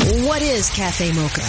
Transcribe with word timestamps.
What 0.00 0.40
is 0.40 0.70
Cafe 0.70 1.12
Mocha? 1.14 1.42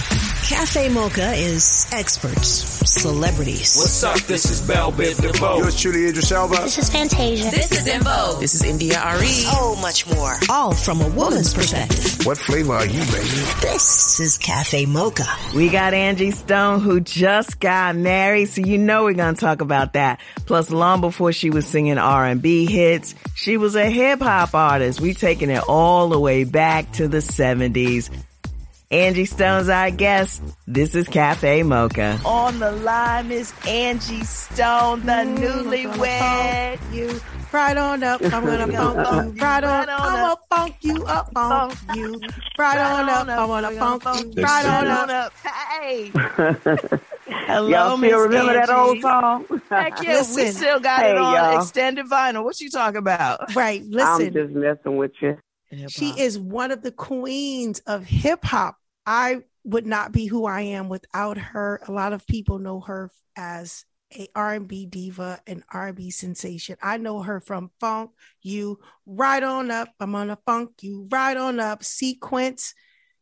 Cafe 0.50 0.90
Mocha 0.90 1.32
is 1.34 1.86
experts, 1.92 2.50
celebrities. 2.90 3.76
What's 3.78 4.04
up? 4.04 4.18
This 4.22 4.50
is 4.50 4.62
Bell 4.68 4.92
Biv 4.92 5.22
DeVoe. 5.22 5.58
Yours 5.60 5.80
truly, 5.80 6.08
Idris 6.08 6.32
Elba. 6.32 6.56
This 6.56 6.80
is 6.80 6.90
Fantasia. 6.90 7.52
This 7.52 7.72
is 7.72 7.88
En 7.88 8.02
Vogue. 8.02 8.42
This 8.42 8.56
is 8.56 8.64
India 8.64 9.00
Arie. 9.00 9.28
So 9.28 9.76
much 9.76 10.08
more. 10.12 10.38
All 10.50 10.74
from 10.74 11.02
a 11.02 11.10
woman's 11.10 11.54
perspective. 11.54 12.26
What 12.26 12.38
flavor 12.40 12.74
are 12.74 12.86
you, 12.86 13.00
baby? 13.00 13.28
This 13.62 14.20
is 14.20 14.40
Cafe 14.40 14.88
Mocha. 14.88 15.28
We 15.56 15.70
got 15.70 15.94
Angie 15.94 16.32
Stone 16.32 16.80
who 16.80 17.00
just 17.00 17.60
got 17.60 17.96
married, 17.96 18.48
so 18.48 18.62
you 18.62 18.80
know 18.80 19.04
we're 19.04 19.14
gonna 19.14 19.38
talk 19.38 19.62
about 19.62 19.94
that. 19.94 20.20
Plus, 20.48 20.72
long 20.72 21.00
before 21.00 21.32
she 21.32 21.52
was 21.52 21.68
singing 21.68 22.00
R&B 22.00 22.66
hits, 22.66 23.14
she 23.36 23.58
was 23.58 23.76
a 23.76 23.86
hip 23.86 24.20
hop 24.20 24.56
artist. 24.56 25.00
We 25.00 25.14
taking 25.14 25.52
it 25.52 25.64
all 25.68 26.10
the 26.10 26.20
way 26.20 26.44
back 26.44 26.92
to 26.94 27.08
the 27.08 27.20
70s. 27.20 28.10
Angie 28.92 29.24
Stone's 29.26 29.70
our 29.70 29.90
guest. 29.90 30.42
This 30.68 30.96
is 30.96 31.08
Cafe 31.08 31.64
Mocha. 31.64 32.20
On 32.26 32.60
the 32.60 32.72
line 32.74 33.32
is 33.32 33.54
Angie 33.66 34.24
Stone, 34.26 35.02
the 35.06 35.12
Mm, 35.14 35.38
newlywed. 35.38 36.94
You 36.94 37.22
right 37.54 37.78
on 37.78 38.04
up. 38.04 38.22
I'm 38.22 38.44
gonna 38.46 38.68
funk 38.68 39.36
you 39.38 39.42
right 39.42 39.64
on. 39.64 39.90
I'm 39.90 40.14
gonna 40.14 40.36
funk 40.50 40.76
you 40.82 41.06
up, 41.06 41.32
funk 41.34 41.78
you 41.94 42.22
right 42.58 42.78
on 42.78 43.10
up. 43.10 43.28
I 43.30 43.46
wanna 43.46 43.72
funk 43.72 44.04
you 44.04 44.44
right 44.44 44.66
on 44.66 45.10
up. 45.10 45.34
Hey. 45.42 46.12
Hello, 47.48 47.70
Y'all 47.70 47.98
Miss 47.98 48.10
still 48.12 48.20
remember 48.24 48.54
that 48.54 48.70
old 48.70 48.90
Angie. 48.90 49.02
song? 49.02 49.46
Heck 49.70 50.04
yeah, 50.04 50.20
we 50.36 50.48
still 50.52 50.80
got 50.82 51.00
Hey, 51.02 51.12
it 51.12 51.18
on 51.18 51.34
y'all. 51.34 51.62
extended 51.62 52.08
vinyl. 52.08 52.44
What 52.44 52.60
you 52.60 52.70
talking 52.70 52.98
about? 52.98 53.56
Right. 53.56 53.84
listen. 53.86 54.02
I'm 54.08 54.18
Listen, 54.20 54.34
just 54.34 54.52
messing 54.54 54.98
with 54.98 55.12
you. 55.22 55.38
she 55.88 56.10
is 56.20 56.38
one 56.38 56.72
of 56.72 56.82
the 56.82 56.92
queens 56.92 57.80
of 57.88 58.04
hip 58.04 58.44
hop. 58.44 58.76
I 59.06 59.42
would 59.64 59.86
not 59.86 60.12
be 60.12 60.26
who 60.26 60.46
I 60.46 60.62
am 60.62 60.90
without 60.90 61.38
her. 61.38 61.82
A 61.88 61.92
lot 61.92 62.14
of 62.14 62.26
people 62.28 62.60
know 62.60 62.80
her 62.82 63.12
as 63.36 63.86
a 64.14 64.28
R&B 64.36 64.88
diva 64.88 65.40
and 65.48 65.64
R&B 65.72 66.12
sensation. 66.12 66.76
I 66.82 66.98
know 66.98 67.22
her 67.22 67.40
from 67.40 67.72
Funk 67.80 68.12
You 68.42 68.80
Right 69.06 69.42
On 69.42 69.72
Up. 69.72 69.90
I'm 70.00 70.16
on 70.16 70.30
a 70.30 70.38
funk 70.46 70.72
you 70.82 71.08
right 71.12 71.38
on 71.38 71.60
up. 71.60 71.84
Sequence. 71.84 72.74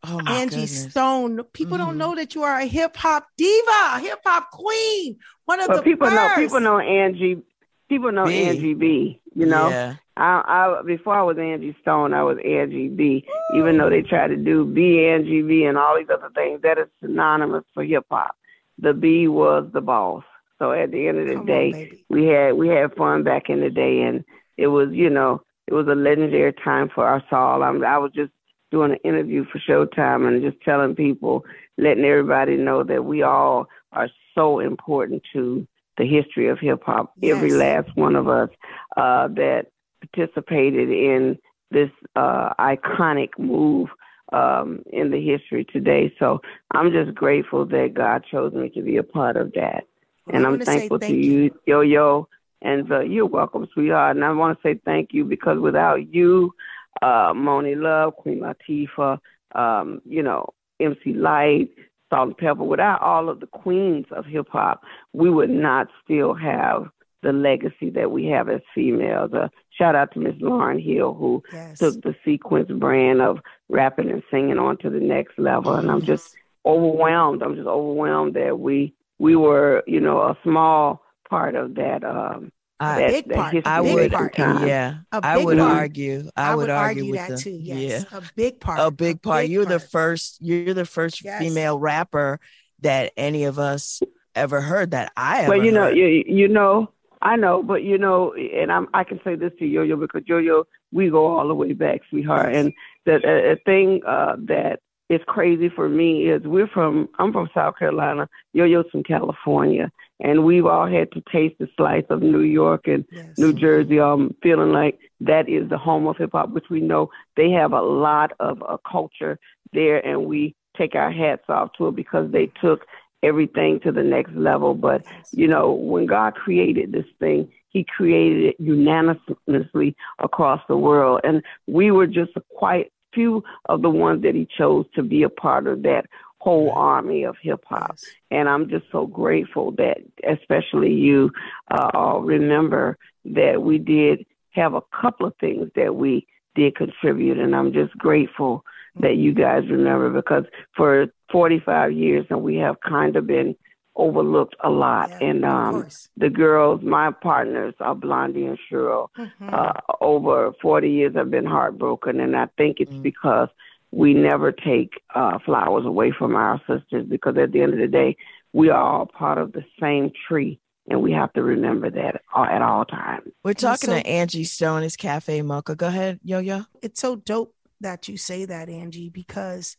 Oh 0.04 0.22
my 0.22 0.32
Angie 0.32 0.62
goodness. 0.62 0.92
Stone. 0.92 1.44
People 1.54 1.78
Mhm. 1.78 1.82
don't 1.82 1.98
know 1.98 2.16
that 2.16 2.34
you 2.34 2.44
are 2.44 2.60
a 2.60 2.66
hip 2.66 2.96
hop 2.96 3.28
diva, 3.38 4.00
hip 4.00 4.20
hop 4.26 4.50
queen. 4.52 5.18
One 5.46 5.60
of 5.60 5.68
But 5.68 5.78
the 5.78 5.82
people 5.84 6.10
know 6.10 6.30
people 6.36 6.60
know 6.62 6.80
Angie. 6.80 7.44
People 7.90 8.12
know 8.12 8.26
B. 8.26 8.44
Angie 8.46 8.74
B. 8.74 9.19
You 9.40 9.46
know, 9.46 9.70
Yeah. 9.70 9.96
I, 10.18 10.44
I 10.46 10.82
before 10.86 11.16
I 11.18 11.24
was 11.24 11.38
Angie 11.38 11.76
Stone, 11.82 12.14
I 12.14 12.24
was 12.24 12.38
Angie 12.46 12.90
B. 12.90 13.26
Even 13.56 13.78
though 13.78 13.90
they 13.90 14.02
try 14.02 14.28
to 14.28 14.36
do 14.36 14.66
B 14.66 15.06
Angie 15.06 15.42
B 15.42 15.64
and 15.64 15.78
all 15.78 15.98
these 15.98 16.10
other 16.14 16.30
things, 16.36 16.62
that 16.64 16.78
is 16.78 16.88
synonymous 17.02 17.64
for 17.74 17.84
hip 17.84 18.06
hop. 18.12 18.36
The 18.80 18.94
B 18.94 19.28
was 19.28 19.70
the 19.74 19.82
boss. 19.82 20.24
So 20.58 20.74
at 20.74 20.92
the 20.92 21.08
end 21.08 21.20
of 21.20 21.28
the 21.28 21.36
Come 21.36 21.46
day, 21.46 21.72
baby. 21.72 22.06
we 22.10 22.26
had 22.26 22.54
we 22.56 22.68
had 22.68 22.94
fun 22.96 23.24
back 23.24 23.50
in 23.50 23.62
the 23.62 23.70
day, 23.70 24.02
and 24.02 24.26
it 24.58 24.68
was 24.68 24.90
you 24.92 25.10
know 25.10 25.42
it 25.68 25.74
was 25.74 25.88
a 25.88 25.96
legendary 25.96 26.52
time 26.54 26.90
for 26.94 27.08
us 27.08 27.24
all. 27.32 27.64
I'm, 27.64 27.84
I 27.86 27.98
was 27.98 28.12
just 28.14 28.32
doing 28.72 28.92
an 28.92 28.98
interview 29.06 29.46
for 29.46 29.60
Showtime 29.60 30.28
and 30.28 30.42
just 30.42 30.62
telling 30.64 30.96
people, 30.96 31.46
letting 31.78 32.04
everybody 32.04 32.58
know 32.58 32.84
that 32.84 33.06
we 33.06 33.22
all 33.22 33.68
are 33.94 34.10
so 34.36 34.60
important 34.60 35.24
to 35.34 35.66
the 36.00 36.08
history 36.08 36.48
of 36.48 36.58
hip 36.60 36.82
hop. 36.84 37.14
Every 37.22 37.52
last 37.52 37.96
one 37.96 38.16
of 38.16 38.28
us 38.28 38.50
uh, 38.98 39.28
that 39.28 39.68
participated 40.02 40.90
in 40.90 41.38
this 41.70 41.90
uh, 42.16 42.54
iconic 42.60 43.30
move 43.38 43.90
um, 44.32 44.82
in 44.92 45.12
the 45.12 45.24
history 45.24 45.66
today. 45.66 46.12
So 46.18 46.42
I'm 46.72 46.92
just 46.92 47.14
grateful 47.14 47.66
that 47.66 47.94
God 47.94 48.24
chose 48.32 48.54
me 48.54 48.70
to 48.70 48.82
be 48.82 48.98
a 48.98 49.04
part 49.04 49.36
of 49.38 49.52
that. 49.54 49.84
And 50.32 50.46
I 50.46 50.50
I'm 50.50 50.60
thankful 50.60 51.00
to 51.00 51.06
thank 51.06 51.18
you, 51.18 51.52
Yo 51.68 51.82
Yo. 51.82 52.28
And 52.62 52.92
uh, 52.92 53.02
you're 53.02 53.26
welcome, 53.26 53.68
sweetheart. 53.74 54.16
And 54.16 54.26
I 54.26 54.32
want 54.32 54.58
to 54.58 54.68
say 54.68 54.80
thank 54.86 55.10
you 55.12 55.26
because 55.26 55.60
without 55.60 56.14
you, 56.14 56.54
uh, 57.02 57.34
Monie 57.34 57.80
Love, 57.80 58.16
Queen 58.16 58.42
Latifah, 58.42 59.18
um, 59.56 60.02
you 60.06 60.24
know, 60.24 60.50
MC 60.80 61.14
Lyte, 61.14 61.70
Salt-N-Pepa, 62.10 62.66
without 62.66 63.02
all 63.02 63.30
of 63.30 63.40
the 63.40 63.48
queens 63.48 64.06
of 64.12 64.26
hip 64.26 64.48
hop, 64.50 64.84
we 65.14 65.30
would 65.30 65.50
not 65.50 65.88
still 66.04 66.34
have 66.34 66.90
the 67.22 67.34
legacy 67.34 67.90
that 67.90 68.12
we 68.12 68.26
have 68.28 68.48
as 68.50 68.62
females. 68.74 69.34
Uh, 69.34 69.50
shout 69.72 69.94
out 69.96 70.12
to 70.14 70.20
Miss 70.20 70.36
Lauryn 70.36 70.82
Hill, 70.84 71.14
who 71.14 71.44
Yes. 71.52 71.78
took 71.80 72.02
the 72.02 72.16
sequence 72.24 72.72
brand 72.72 73.22
of 73.22 73.40
rapping 73.68 74.10
and 74.10 74.24
singing 74.32 74.58
on 74.58 74.78
to 74.78 74.90
the 74.90 75.02
next 75.02 75.38
level. 75.38 75.74
And 75.76 75.92
I'm 75.92 76.06
just 76.06 76.36
overwhelmed. 76.66 77.42
I'm 77.42 77.56
just 77.56 77.68
overwhelmed 77.68 78.36
that 78.36 78.60
we 78.60 78.94
we 79.20 79.36
were, 79.36 79.84
you 79.86 80.00
know, 80.00 80.20
a 80.22 80.38
small 80.44 81.04
part 81.30 81.56
of 81.56 81.76
that. 81.76 82.06
Um, 82.06 82.52
I- 82.80 83.00
that, 83.00 83.12
big 83.12 83.30
part. 83.34 83.54
history 83.54 83.72
I 83.72 83.82
big 83.82 83.94
would, 83.96 84.12
part. 84.12 84.38
yeah, 84.38 84.96
A 85.12 85.20
I 85.24 85.36
big 85.38 85.46
would 85.46 85.58
part. 85.58 85.78
argue. 85.78 86.30
I, 86.36 86.56
would, 86.56 86.70
argue, 86.70 87.12
with 87.12 87.20
that 87.20 87.30
the, 87.32 87.38
too. 87.38 87.50
Yes, 87.52 88.06
Yeah, 88.12 88.18
a 88.18 88.22
big 88.36 88.60
part. 88.60 88.80
a 88.80 88.90
big 88.92 89.22
part. 89.22 89.44
big 89.44 89.52
you're 89.52 89.66
the 89.66 89.80
first. 89.80 90.38
You're 90.42 90.74
the 90.74 90.86
first 90.86 91.24
Yes. 91.24 91.40
female 91.42 91.78
rapper 91.80 92.40
that 92.82 93.12
any 93.18 93.44
of 93.44 93.60
us 93.60 94.02
ever 94.36 94.62
heard 94.62 94.92
that 94.92 95.12
I 95.18 95.42
ever. 95.42 95.50
Well, 95.50 95.66
you 95.66 95.72
know, 95.72 95.86
heard. 95.88 95.98
you, 95.98 96.06
you 96.28 96.48
know, 96.48 96.92
I 97.22 97.36
know, 97.36 97.62
but 97.62 97.84
you 97.84 97.98
know, 97.98 98.34
and 98.34 98.72
I'm, 98.72 98.88
I 98.94 99.04
can 99.04 99.20
say 99.26 99.36
this 99.36 99.52
to 99.60 99.66
Yo 99.66 99.82
Yo 99.82 99.98
because 99.98 100.24
Yo 100.26 100.38
Yo, 100.38 100.66
we 100.94 101.10
go 101.10 101.26
all 101.38 101.48
the 101.48 101.56
way 101.56 101.74
back, 101.74 102.02
sweetheart. 102.10 102.56
And 102.56 102.72
the 103.06 103.16
a, 103.28 103.52
a 103.54 103.56
thing 103.66 104.02
uh, 104.08 104.38
that 104.46 104.80
is 105.10 105.22
crazy 105.28 105.70
for 105.70 105.90
me 105.90 106.30
is 106.30 106.44
we're 106.44 106.68
from, 106.68 107.10
I'm 107.18 107.34
from 107.34 107.50
South 107.54 107.78
Carolina, 107.78 108.30
Yo 108.54 108.64
Yo's 108.66 108.86
from 108.92 109.04
California, 109.04 109.92
and 110.20 110.46
we've 110.46 110.66
all 110.66 110.88
had 110.88 111.12
to 111.14 111.24
taste 111.32 111.56
the 111.60 111.68
slice 111.76 112.04
of 112.10 112.22
New 112.22 112.42
York 112.42 112.88
and 112.88 113.06
Yes. 113.12 113.26
New 113.38 113.54
Jersey. 113.54 114.00
Um, 114.00 114.36
feeling 114.44 114.72
like 114.72 115.00
that 115.22 115.50
is 115.50 115.68
the 115.70 115.78
home 115.78 116.08
of 116.08 116.18
hip 116.18 116.32
hop, 116.34 116.52
which 116.52 116.70
we 116.70 116.80
know 116.80 117.10
they 117.36 117.50
have 117.52 117.74
a 117.74 117.82
lot 117.82 118.34
of 118.40 118.62
uh, 118.62 118.78
culture 118.90 119.40
there, 119.74 120.06
and 120.06 120.26
we 120.26 120.56
take 120.78 120.94
our 120.96 121.12
hats 121.12 121.44
off 121.50 121.72
to 121.78 121.88
it 121.88 121.96
because 121.96 122.32
they 122.32 122.52
took 122.62 122.86
everything 123.24 123.80
to 123.82 123.92
the 123.92 124.04
next 124.04 124.32
level. 124.34 124.76
But 124.76 125.04
you 125.32 125.48
know, 125.48 125.72
when 125.72 126.06
God 126.06 126.36
created 126.36 126.92
this 126.92 127.06
thing, 127.20 127.52
He 127.70 127.84
created 127.84 128.44
it 128.46 128.56
unanimously 128.60 129.96
across 130.20 130.62
the 130.68 130.78
world, 130.78 131.22
and 131.24 131.42
we 131.68 131.90
were 131.90 132.08
just 132.08 132.32
quite 132.56 132.92
few 133.14 133.44
of 133.66 133.82
the 133.82 133.90
ones 133.90 134.24
that 134.24 134.36
He 134.36 134.48
chose 134.58 134.86
to 134.96 135.04
be 135.04 135.24
a 135.24 135.30
part 135.30 135.68
of 135.68 135.84
that 135.84 136.06
whole 136.40 136.72
army 136.72 137.24
of 137.24 137.36
hip 137.42 137.64
hop. 137.68 137.98
Yes. 138.02 138.06
And 138.32 138.50
I'm 138.50 138.70
just 138.70 138.86
so 138.92 139.06
grateful 139.06 139.72
that, 139.72 139.98
especially 140.28 140.94
you, 140.94 141.32
uh, 141.70 141.92
all 141.94 142.22
remember 142.22 142.98
that 143.26 143.62
we 143.62 143.78
did 143.78 144.26
have 144.52 144.74
a 144.74 144.82
couple 145.02 145.28
of 145.28 145.36
things 145.40 145.70
that 145.76 145.96
we 145.96 146.26
did 146.56 146.76
contribute, 146.76 147.38
and 147.38 147.56
I'm 147.56 147.74
just 147.74 147.98
grateful 147.98 148.64
that 149.00 149.16
you 149.16 149.34
guys 149.34 149.70
remember 149.70 150.10
because 150.10 150.46
for 150.76 151.08
45 151.32 151.92
years 151.92 152.26
and 152.30 152.42
we 152.42 152.56
have 152.58 152.78
kind 152.82 153.16
of 153.16 153.28
been 153.28 153.56
overlooked 154.00 154.56
a 154.64 154.70
lot. 154.70 155.10
Yeah, 155.10 155.30
and 155.30 155.46
um, 155.46 155.88
the 156.18 156.30
girls, 156.30 156.82
my 156.82 157.12
partners 157.12 157.74
are 157.80 157.96
Blondie 157.96 158.46
and 158.46 158.58
Cheryl. 158.70 159.10
Mhm. 159.18 159.54
Uh, 159.54 159.74
over 160.02 160.54
40 160.62 160.90
years, 160.90 161.16
I've 161.16 161.30
been 161.30 161.46
heartbroken, 161.46 162.20
and 162.20 162.36
I 162.36 162.48
think 162.58 162.80
it's 162.80 162.94
because 162.94 163.50
we 163.92 164.14
never 164.14 164.52
take 164.52 165.02
uh, 165.14 165.40
flowers 165.46 165.86
away 165.86 166.12
from 166.18 166.36
our 166.36 166.60
sisters 166.68 167.06
because 167.08 167.38
at 167.38 167.52
the 167.52 167.62
end 167.62 167.74
of 167.74 167.80
the 167.80 167.88
day, 167.88 168.16
we 168.54 168.70
are 168.70 168.82
all 168.82 169.06
part 169.06 169.38
of 169.38 169.52
the 169.52 169.64
same 169.80 170.12
tree, 170.28 170.60
and 170.90 171.02
we 171.02 171.12
have 171.12 171.32
to 171.34 171.44
remember 171.44 171.90
that 171.90 172.22
at 172.36 172.62
all 172.62 172.86
times. 172.86 173.32
We're 173.44 173.54
talking 173.54 173.90
so- 173.90 174.00
to 174.00 174.08
Angie 174.08 174.44
Stone. 174.46 174.84
It's 174.84 174.96
Cafe 174.96 175.42
Mocha. 175.42 175.76
Go 175.76 175.88
ahead, 175.88 176.20
Yo 176.24 176.40
Yo. 176.40 176.62
it's 176.82 177.02
so 177.02 177.16
dope 177.16 177.54
that 177.82 178.08
you 178.10 178.18
say 178.18 178.44
that 178.44 178.68
angie 178.68 179.10
because 179.10 179.78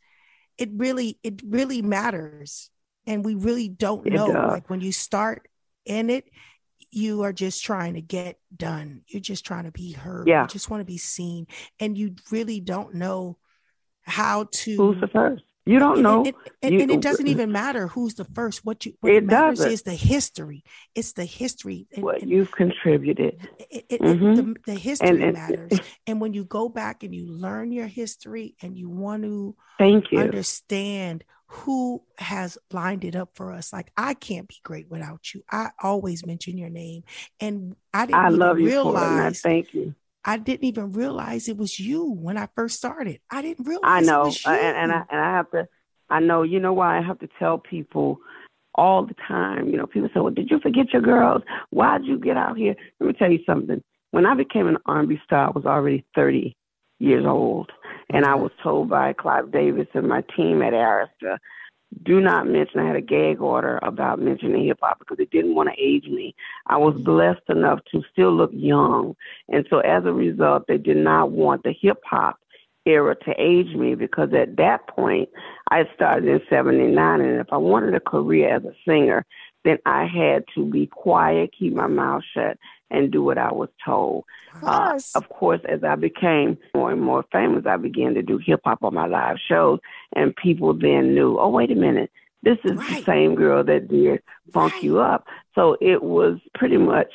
it 0.57 0.71
really 0.75 1.19
it 1.23 1.43
really 1.47 1.83
matters 1.83 2.71
and 3.11 3.25
we 3.25 3.35
really 3.35 3.69
don't 3.69 4.07
know 4.07 4.27
like 4.27 4.71
when 4.71 4.81
you 4.81 4.93
start 4.93 5.49
in 5.85 6.11
it 6.11 6.25
you 6.93 7.23
are 7.23 7.33
just 7.33 7.63
trying 7.65 7.95
to 7.95 8.01
get 8.01 8.39
done 8.55 9.03
you're 9.09 9.21
just 9.21 9.45
trying 9.45 9.65
to 9.65 9.71
be 9.73 9.93
heard 9.93 10.27
Yeah. 10.27 10.43
you 10.43 10.49
just 10.49 10.71
want 10.71 10.81
to 10.81 10.85
be 10.97 10.99
seen 10.99 11.47
and 11.79 11.97
you 11.99 12.15
really 12.31 12.61
don't 12.61 12.95
know 12.95 13.37
how 14.03 14.47
to 14.63 14.77
Who's 14.77 15.01
the 15.01 15.09
first? 15.09 15.43
You 15.67 15.79
don't 15.79 16.01
know. 16.03 16.25
And, 16.25 16.35
and, 16.63 16.75
you, 16.75 16.81
and, 16.81 16.91
it 16.91 17.01
doesn't 17.03 17.29
even 17.29 17.53
matter 17.53 17.87
who's 17.87 18.15
the 18.15 18.25
first. 18.25 18.65
What 18.65 18.85
you 18.87 18.95
what 19.01 19.13
it 19.13 19.25
matters 19.25 19.59
doesn't. 19.59 19.73
is 19.73 19.83
the 19.83 19.95
history. 19.95 20.65
It's 20.95 21.13
the 21.13 21.27
history. 21.27 21.87
And, 21.95 22.03
what 22.03 22.23
and 22.23 22.31
you've 22.31 22.51
contributed. 22.51 23.47
It, 23.71 23.85
it, 23.91 24.01
Mhm. 24.01 24.37
the, 24.37 24.73
the 24.73 24.79
history 24.79 25.23
And 25.23 25.35
matters. 25.35 25.79
and 26.09 26.21
when 26.21 26.33
you 26.33 26.45
go 26.45 26.69
back 26.71 27.05
and 27.05 27.15
you 27.15 27.27
learn 27.31 27.73
your 27.73 27.87
history 27.87 28.57
and 28.63 28.77
you 28.77 28.89
want 28.89 29.23
to 29.25 29.55
Thank 29.79 30.11
you. 30.11 30.19
understand 30.19 31.25
who 31.53 32.01
has 32.17 32.57
lined 32.73 33.03
it 33.03 33.17
up 33.17 33.31
for 33.35 33.51
us. 33.51 33.73
Like 33.73 33.91
I 33.97 34.15
can't 34.15 34.47
be 34.47 34.55
great 34.63 34.89
without 34.89 35.35
you. 35.35 35.43
I 35.51 35.71
always 35.83 36.25
mention 36.25 36.57
your 36.57 36.69
name, 36.69 37.03
and 37.41 37.75
I 37.93 38.07
didn't 38.07 38.21
I 38.21 38.29
even 38.29 38.39
love 38.39 38.61
you. 38.61 38.67
Realize. 38.67 39.41
thank 39.41 39.75
you. 39.75 39.93
I 40.25 40.37
didn't 40.37 40.65
even 40.65 40.93
realize 40.93 41.49
it 41.49 41.57
was 41.57 41.81
you 41.81 42.05
when 42.05 42.37
I 42.37 42.49
first 42.55 42.77
started. 42.77 43.21
I 43.31 43.43
didn't 43.43 43.67
realize 43.67 43.83
I 43.85 44.01
know, 44.01 44.23
it 44.23 44.25
was 44.27 44.45
you. 44.45 44.53
uh, 44.53 44.55
and, 44.55 44.77
and 44.77 44.93
I 44.93 45.05
and 45.11 45.21
I 45.21 45.31
have 45.33 45.51
to. 45.51 45.67
I 46.09 46.21
know. 46.21 46.45
You 46.45 46.61
know 46.61 46.73
why 46.73 46.99
I 46.99 47.03
have 47.03 47.19
to 47.19 47.29
tell 47.41 47.59
people 47.59 48.21
all 48.77 49.05
the 49.05 49.17
time. 49.27 49.71
You 49.71 49.77
know, 49.77 49.87
people 49.87 50.09
say, 50.15 50.21
"Well, 50.21 50.33
did 50.33 50.51
you 50.51 50.61
forget 50.61 50.93
your 50.93 51.03
girls? 51.03 51.43
Why'd 51.71 52.05
you 52.05 52.17
get 52.21 52.37
out 52.37 52.59
here?" 52.59 52.77
Let 53.01 53.07
me 53.09 53.13
tell 53.15 53.33
you 53.33 53.41
something. 53.45 53.83
When 54.13 54.25
I 54.25 54.35
became 54.35 54.69
an 54.69 54.79
R&B 54.87 55.19
star, 55.25 55.49
I 55.49 55.51
was 55.51 55.67
already 55.67 56.05
30 56.15 56.57
years 57.01 57.25
old, 57.27 57.73
and 58.13 58.25
I 58.25 58.35
was 58.35 58.51
told 58.63 58.89
by 58.89 59.13
Clive 59.13 59.53
Davis 59.53 59.87
and 59.95 60.09
my 60.09 60.23
team 60.37 60.63
at 60.63 60.73
Arista, 60.73 61.39
do 62.05 62.21
not 62.21 62.47
mention. 62.47 62.81
I 62.81 62.87
had 62.87 62.97
a 62.97 63.01
gag 63.01 63.41
order 63.41 63.79
about 63.83 64.21
mentioning 64.21 64.67
hip 64.67 64.79
hop 64.81 64.99
because 65.01 65.17
they 65.17 65.25
didn't 65.27 65.55
want 65.55 65.69
to 65.69 65.83
age 65.83 66.05
me. 66.05 66.35
I 66.67 66.77
was 66.77 66.95
blessed 67.01 67.49
enough 67.49 67.81
to 67.91 68.03
still 68.13 68.33
look 68.33 68.51
young, 68.53 69.17
and 69.49 69.67
so 69.71 69.81
as 69.81 70.05
a 70.05 70.13
result, 70.13 70.65
they 70.69 70.79
did 70.79 70.99
not 70.99 71.33
want 71.33 71.63
the 71.65 71.73
hip 71.73 72.01
hop 72.05 72.39
era 72.87 73.15
to 73.15 73.33
age 73.39 73.75
me 73.75 73.95
because 73.95 74.33
at 74.33 74.57
that 74.57 74.87
point 74.89 75.29
I 75.71 75.85
started 75.95 76.29
in 76.29 76.41
79 76.49 77.21
and 77.21 77.41
if 77.41 77.47
I 77.53 77.59
wanted 77.59 77.95
a 77.95 78.01
career 78.01 78.57
as 78.57 78.65
a 78.65 78.73
singer 78.89 79.27
then 79.65 79.79
I 79.85 80.07
had 80.07 80.45
to 80.55 80.65
be 80.65 80.87
quiet, 80.87 81.51
keep 81.59 81.75
my 81.75 81.87
mouth 81.87 82.23
shut 82.33 82.57
and 82.91 83.11
do 83.11 83.23
what 83.23 83.39
I 83.39 83.53
was 83.53 83.69
told. 83.85 84.25
Uh, 84.63 84.99
of 85.15 85.29
course, 85.29 85.61
as 85.69 85.85
I 85.85 85.95
became 85.95 86.59
more 86.75 86.91
and 86.93 87.01
more 87.01 87.25
famous, 87.33 87.67
I 87.67 87.77
began 87.77 88.15
to 88.15 88.23
do 88.23 88.39
hip 88.39 88.61
hop 88.65 88.83
on 88.83 88.95
my 88.95 89.07
live 89.07 89.37
shows, 89.49 89.79
and 90.15 90.35
people 90.37 90.75
then 90.75 91.15
knew, 91.15 91.39
oh, 91.39 91.49
wait 91.49 91.71
a 91.71 91.75
minute, 91.75 92.11
this 92.43 92.59
is 92.65 92.79
the 92.79 93.03
same 93.05 93.35
girl 93.35 93.63
that 93.65 93.89
did 93.89 94.23
Funk 94.53 94.73
Right. 94.75 94.83
You 94.83 95.01
Up. 95.01 95.27
So 95.55 95.77
it 95.81 96.03
was 96.03 96.39
pretty 96.55 96.79
much 96.79 97.13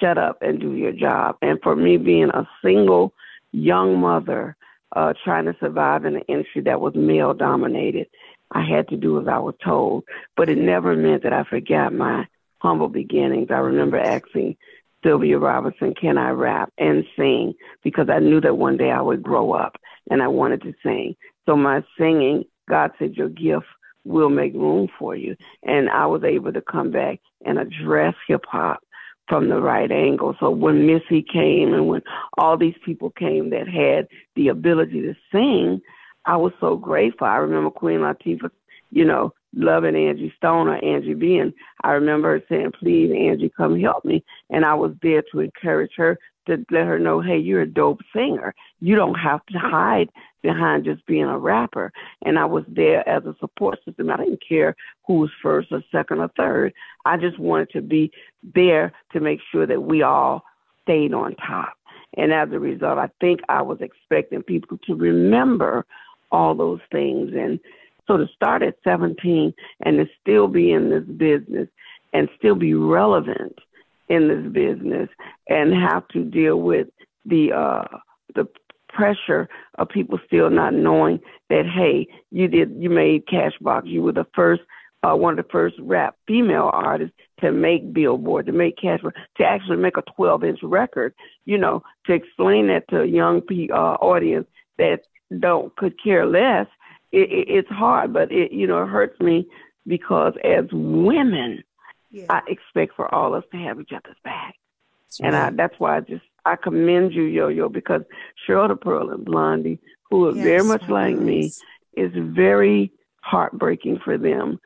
shut 0.00 0.16
up 0.16 0.38
and 0.42 0.60
do 0.60 0.74
your 0.74 0.92
job. 0.92 1.36
And 1.42 1.58
for 1.62 1.76
me, 1.76 1.96
being 1.96 2.30
a 2.30 2.48
single 2.64 3.12
young 3.52 3.98
mother, 3.98 4.56
uh, 4.94 5.12
trying 5.24 5.46
to 5.46 5.56
survive 5.60 6.04
in 6.04 6.16
an 6.16 6.22
industry 6.28 6.62
that 6.62 6.80
was 6.80 6.94
male 6.94 7.34
dominated, 7.34 8.08
I 8.52 8.64
had 8.64 8.88
to 8.88 8.96
do 8.96 9.20
as 9.20 9.28
I 9.28 9.38
was 9.38 9.54
told. 9.62 10.04
But 10.36 10.48
it 10.48 10.58
never 10.58 10.96
meant 10.96 11.24
that 11.24 11.32
I 11.32 11.44
forgot 11.44 11.92
my 11.92 12.26
humble 12.58 12.88
beginnings. 12.88 13.48
I 13.50 13.58
remember 13.58 13.98
asking 13.98 14.56
Sylvia 15.02 15.38
Robinson, 15.38 15.94
can 15.94 16.18
I 16.18 16.30
rap 16.30 16.72
and 16.78 17.04
sing? 17.16 17.54
Because 17.82 18.08
I 18.10 18.18
knew 18.18 18.40
that 18.40 18.58
one 18.58 18.76
day 18.76 18.90
I 18.90 19.00
would 19.00 19.22
grow 19.22 19.52
up 19.52 19.76
and 20.10 20.22
I 20.22 20.28
wanted 20.28 20.62
to 20.62 20.74
sing. 20.82 21.16
So 21.46 21.56
my 21.56 21.82
singing, 21.98 22.44
God 22.68 22.90
said, 22.98 23.14
your 23.14 23.28
gift 23.28 23.66
will 24.04 24.30
make 24.30 24.54
room 24.54 24.88
for 24.98 25.16
you. 25.16 25.36
And 25.62 25.88
I 25.90 26.06
was 26.06 26.22
able 26.24 26.52
to 26.52 26.62
come 26.62 26.90
back 26.90 27.20
and 27.44 27.58
address 27.58 28.14
hip 28.28 28.44
hop 28.48 28.80
from 29.28 29.48
the 29.48 29.60
right 29.60 29.90
angle. 29.90 30.34
So 30.40 30.50
when 30.50 30.86
Missy 30.86 31.22
came 31.22 31.72
and 31.72 31.88
when 31.88 32.02
all 32.36 32.56
these 32.56 32.74
people 32.84 33.10
came 33.10 33.50
that 33.50 33.68
had 33.68 34.08
the 34.36 34.48
ability 34.48 35.02
to 35.02 35.14
sing, 35.32 35.80
I 36.24 36.36
was 36.36 36.52
so 36.60 36.76
grateful. 36.76 37.26
I 37.26 37.36
remember 37.36 37.70
Queen 37.70 38.00
Latifah, 38.00 38.50
you 38.90 39.04
know, 39.04 39.32
loving 39.54 39.96
Angie 39.96 40.32
Stone 40.36 40.68
or 40.68 40.84
Angie 40.84 41.14
B. 41.14 41.42
I 41.82 41.90
remember 41.92 42.38
her 42.38 42.44
saying, 42.48 42.72
please, 42.78 43.12
Angie, 43.12 43.52
come 43.56 43.78
help 43.80 44.04
me. 44.04 44.24
And 44.50 44.64
I 44.64 44.74
was 44.74 44.92
there 45.02 45.22
to 45.32 45.40
encourage 45.40 45.92
her 45.96 46.18
to 46.46 46.64
let 46.70 46.86
her 46.86 46.98
know, 46.98 47.20
hey, 47.20 47.38
you're 47.38 47.62
a 47.62 47.66
dope 47.66 48.00
singer. 48.14 48.54
You 48.80 48.96
don't 48.96 49.14
have 49.14 49.44
to 49.46 49.58
hide 49.58 50.08
behind 50.42 50.84
just 50.84 51.04
being 51.06 51.24
a 51.24 51.38
rapper. 51.38 51.92
And 52.22 52.38
I 52.38 52.44
was 52.46 52.64
there 52.68 53.06
as 53.08 53.24
a 53.24 53.36
support 53.40 53.78
system. 53.84 54.10
I 54.10 54.16
didn't 54.16 54.42
care 54.46 54.74
who 55.06 55.14
was 55.14 55.30
first 55.42 55.68
or 55.70 55.82
second 55.92 56.20
or 56.20 56.30
third. 56.36 56.72
I 57.04 57.16
just 57.16 57.38
wanted 57.38 57.70
to 57.70 57.82
be 57.82 58.10
there 58.54 58.92
to 59.12 59.20
make 59.20 59.40
sure 59.52 59.66
that 59.66 59.82
we 59.82 60.02
all 60.02 60.42
stayed 60.82 61.12
on 61.12 61.34
top. 61.36 61.74
And 62.16 62.32
as 62.32 62.48
a 62.52 62.58
result, 62.58 62.98
I 62.98 63.10
think 63.20 63.40
I 63.48 63.62
was 63.62 63.78
expecting 63.80 64.42
people 64.42 64.78
to 64.86 64.94
remember 64.94 65.84
all 66.32 66.54
those 66.54 66.80
things. 66.90 67.30
And 67.34 67.60
so 68.10 68.16
to 68.16 68.26
start 68.34 68.62
at 68.62 68.74
17 68.82 69.54
and 69.84 69.98
to 69.98 70.06
still 70.20 70.48
be 70.48 70.72
in 70.72 70.90
this 70.90 71.04
business 71.04 71.68
and 72.12 72.28
still 72.36 72.56
be 72.56 72.74
relevant 72.74 73.56
in 74.08 74.26
this 74.26 74.52
business 74.52 75.08
and 75.48 75.72
have 75.72 76.06
to 76.08 76.24
deal 76.24 76.60
with 76.60 76.88
the 77.24 77.52
uh, 77.52 77.98
the 78.34 78.48
pressure 78.88 79.48
of 79.78 79.88
people 79.88 80.18
still 80.26 80.50
not 80.50 80.74
knowing 80.74 81.20
that 81.48 81.64
hey, 81.66 82.08
you 82.32 82.48
did 82.48 82.74
you 82.76 82.90
made 82.90 83.26
Cashbox, 83.26 83.82
you 83.84 84.02
were 84.02 84.12
the 84.12 84.26
first 84.34 84.62
uh, 85.04 85.14
one 85.14 85.38
of 85.38 85.44
the 85.44 85.50
first 85.50 85.76
rap 85.78 86.16
female 86.26 86.70
artists 86.72 87.14
to 87.40 87.52
make 87.52 87.92
Billboard, 87.92 88.46
to 88.46 88.52
make 88.52 88.76
cash, 88.76 89.00
to 89.36 89.44
actually 89.44 89.76
make 89.76 89.96
a 89.96 90.02
12 90.16 90.44
inch 90.44 90.58
record, 90.62 91.14
you 91.46 91.56
know, 91.56 91.82
to 92.06 92.12
explain 92.12 92.66
that 92.66 92.86
to 92.88 93.02
a 93.02 93.06
young 93.06 93.40
pe- 93.40 93.68
uh, 93.72 93.94
audience 94.00 94.46
that 94.78 95.02
don't 95.38 95.74
could 95.76 95.94
care 96.02 96.26
less. 96.26 96.66
It, 97.12 97.30
it, 97.30 97.48
it's 97.48 97.68
hard, 97.68 98.12
but 98.12 98.30
it, 98.30 98.52
you 98.52 98.66
know, 98.66 98.82
it 98.82 98.88
hurts 98.88 99.18
me 99.20 99.46
because 99.86 100.34
as 100.44 100.66
women, 100.72 101.62
Yeah. 102.10 102.26
I 102.28 102.40
expect 102.46 102.94
for 102.94 103.12
all 103.14 103.34
of 103.34 103.42
us 103.44 103.50
to 103.52 103.58
have 103.58 103.80
each 103.80 103.92
other's 103.92 104.16
back. 104.24 104.54
And 105.22 105.34
I, 105.34 105.50
that's 105.50 105.74
why 105.78 105.96
I 105.96 106.00
just, 106.00 106.24
I 106.44 106.56
commend 106.56 107.12
you, 107.12 107.24
Yo 107.24 107.48
Yo, 107.48 107.68
because 107.68 108.02
the 108.46 108.76
Pearl 108.80 109.10
and 109.10 109.24
Blondie, 109.24 109.78
who 110.08 110.26
are 110.28 110.32
very 110.32 110.62
much 110.62 110.88
like 110.88 111.16
me, 111.16 111.52
is 111.96 112.12
very 112.14 112.92
heartbreaking 113.22 113.98
for 113.98 114.16
them 114.16 114.58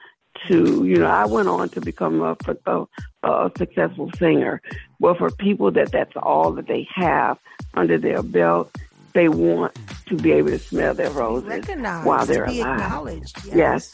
to 0.48 0.84
you 0.84 0.96
know 0.96 1.06
i 1.06 1.24
went 1.24 1.48
on 1.48 1.68
to 1.68 1.80
become 1.80 2.20
a, 2.20 2.36
a, 2.66 2.84
a 3.22 3.50
successful 3.56 4.10
singer 4.18 4.60
well 4.98 5.14
for 5.14 5.30
people 5.30 5.70
that 5.70 5.92
that's 5.92 6.12
all 6.16 6.50
that 6.50 6.66
they 6.66 6.86
have 6.92 7.38
under 7.74 7.98
their 7.98 8.22
belt 8.22 8.74
they 9.14 9.28
want 9.28 9.72
to 10.08 10.16
be 10.16 10.32
able 10.32 10.50
to 10.50 10.58
smell 10.58 10.92
their 10.92 11.10
roses 11.10 11.48
Recognized, 11.48 12.06
while 12.06 12.26
they're 12.26 12.46
be 12.46 12.60
alive 12.60 12.80
acknowledged. 12.80 13.44
Yes. 13.46 13.54
Yes. 13.56 13.92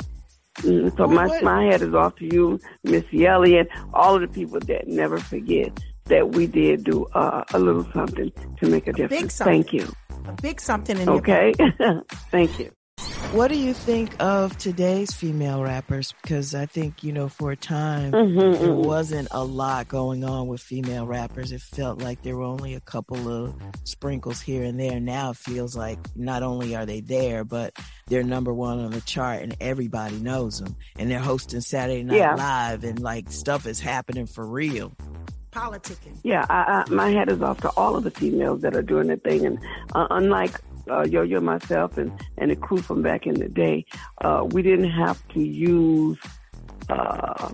Mm, 0.62 0.90
so 0.90 1.06
Well, 1.06 1.08
my 1.08 1.26
what- 1.26 1.42
my 1.44 1.64
head 1.64 1.82
is 1.82 1.94
off 1.94 2.16
to 2.16 2.24
you, 2.24 2.58
Miss 2.84 3.04
Yelly, 3.12 3.56
and 3.58 3.68
all 3.94 4.16
of 4.16 4.22
the 4.22 4.28
people 4.28 4.58
that 4.60 4.88
never 4.88 5.18
forget 5.18 5.78
that 6.06 6.30
we 6.30 6.46
did 6.46 6.84
do 6.84 7.04
uh, 7.14 7.44
a 7.54 7.58
little 7.58 7.86
something 7.92 8.32
to 8.58 8.68
make 8.68 8.88
a 8.88 8.92
difference. 8.92 9.34
something. 9.34 9.62
Thank 9.62 9.72
you. 9.72 9.92
A 10.26 10.32
big 10.42 10.60
something 10.60 10.98
in 10.98 11.08
Okay. 11.08 11.54
Thank 12.30 12.58
you. 12.58 12.70
What 13.32 13.48
do 13.48 13.56
you 13.56 13.72
think 13.72 14.14
of 14.20 14.56
today's 14.58 15.12
female 15.14 15.62
rappers? 15.62 16.12
Because 16.20 16.54
I 16.54 16.66
think, 16.66 17.04
you 17.04 17.12
know, 17.12 17.28
for 17.28 17.52
a 17.52 17.56
time, 17.56 18.10
Mhm, 18.12 18.58
there 18.58 18.68
mhm. 18.68 18.84
wasn't 18.84 19.28
a 19.30 19.44
lot 19.44 19.86
going 19.88 20.24
on 20.24 20.48
with 20.48 20.60
female 20.60 21.06
rappers. 21.06 21.52
It 21.52 21.60
felt 21.60 22.00
like 22.02 22.22
there 22.22 22.36
were 22.36 22.42
only 22.44 22.74
a 22.74 22.80
couple 22.80 23.28
of 23.28 23.54
sprinkles 23.84 24.40
here 24.40 24.64
and 24.64 24.80
there. 24.80 24.98
Now 24.98 25.30
it 25.30 25.36
feels 25.36 25.76
like 25.76 25.98
not 26.16 26.42
only 26.42 26.74
are 26.74 26.84
they 26.86 27.00
there, 27.00 27.44
but 27.44 27.72
they're 28.08 28.24
number 28.24 28.52
one 28.52 28.80
on 28.80 28.90
the 28.90 29.00
chart 29.02 29.42
and 29.42 29.54
everybody 29.60 30.16
knows 30.16 30.58
them. 30.58 30.74
And 30.98 31.08
they're 31.10 31.18
hosting 31.20 31.60
Saturday 31.60 32.02
Night 32.02 32.16
Yeah. 32.18 32.34
Live 32.34 32.82
and 32.84 32.98
like 33.00 33.30
stuff 33.30 33.66
is 33.66 33.78
happening 33.80 34.26
for 34.26 34.44
real. 34.46 34.92
politicking. 35.52 36.16
Yeah, 36.22 36.46
I, 36.48 36.84
I, 36.88 36.90
my 36.94 37.10
hat 37.10 37.28
is 37.28 37.42
off 37.42 37.60
to 37.62 37.70
all 37.70 37.96
of 37.96 38.04
the 38.04 38.10
females 38.12 38.60
that 38.60 38.76
are 38.76 38.82
doing 38.82 39.08
their 39.08 39.16
thing, 39.16 39.44
and 39.44 39.58
uh, 39.96 40.06
unlike 40.10 40.60
uh, 40.90 41.04
Yo 41.04 41.22
Yo, 41.22 41.40
myself, 41.40 41.98
and 41.98 42.12
and 42.38 42.50
the 42.50 42.56
crew 42.56 42.78
from 42.78 43.02
back 43.02 43.26
in 43.26 43.34
the 43.34 43.48
day, 43.48 43.84
uh, 44.22 44.46
we 44.48 44.62
didn't 44.62 44.90
have 44.90 45.26
to 45.28 45.40
use 45.40 46.18
uh, 46.88 47.50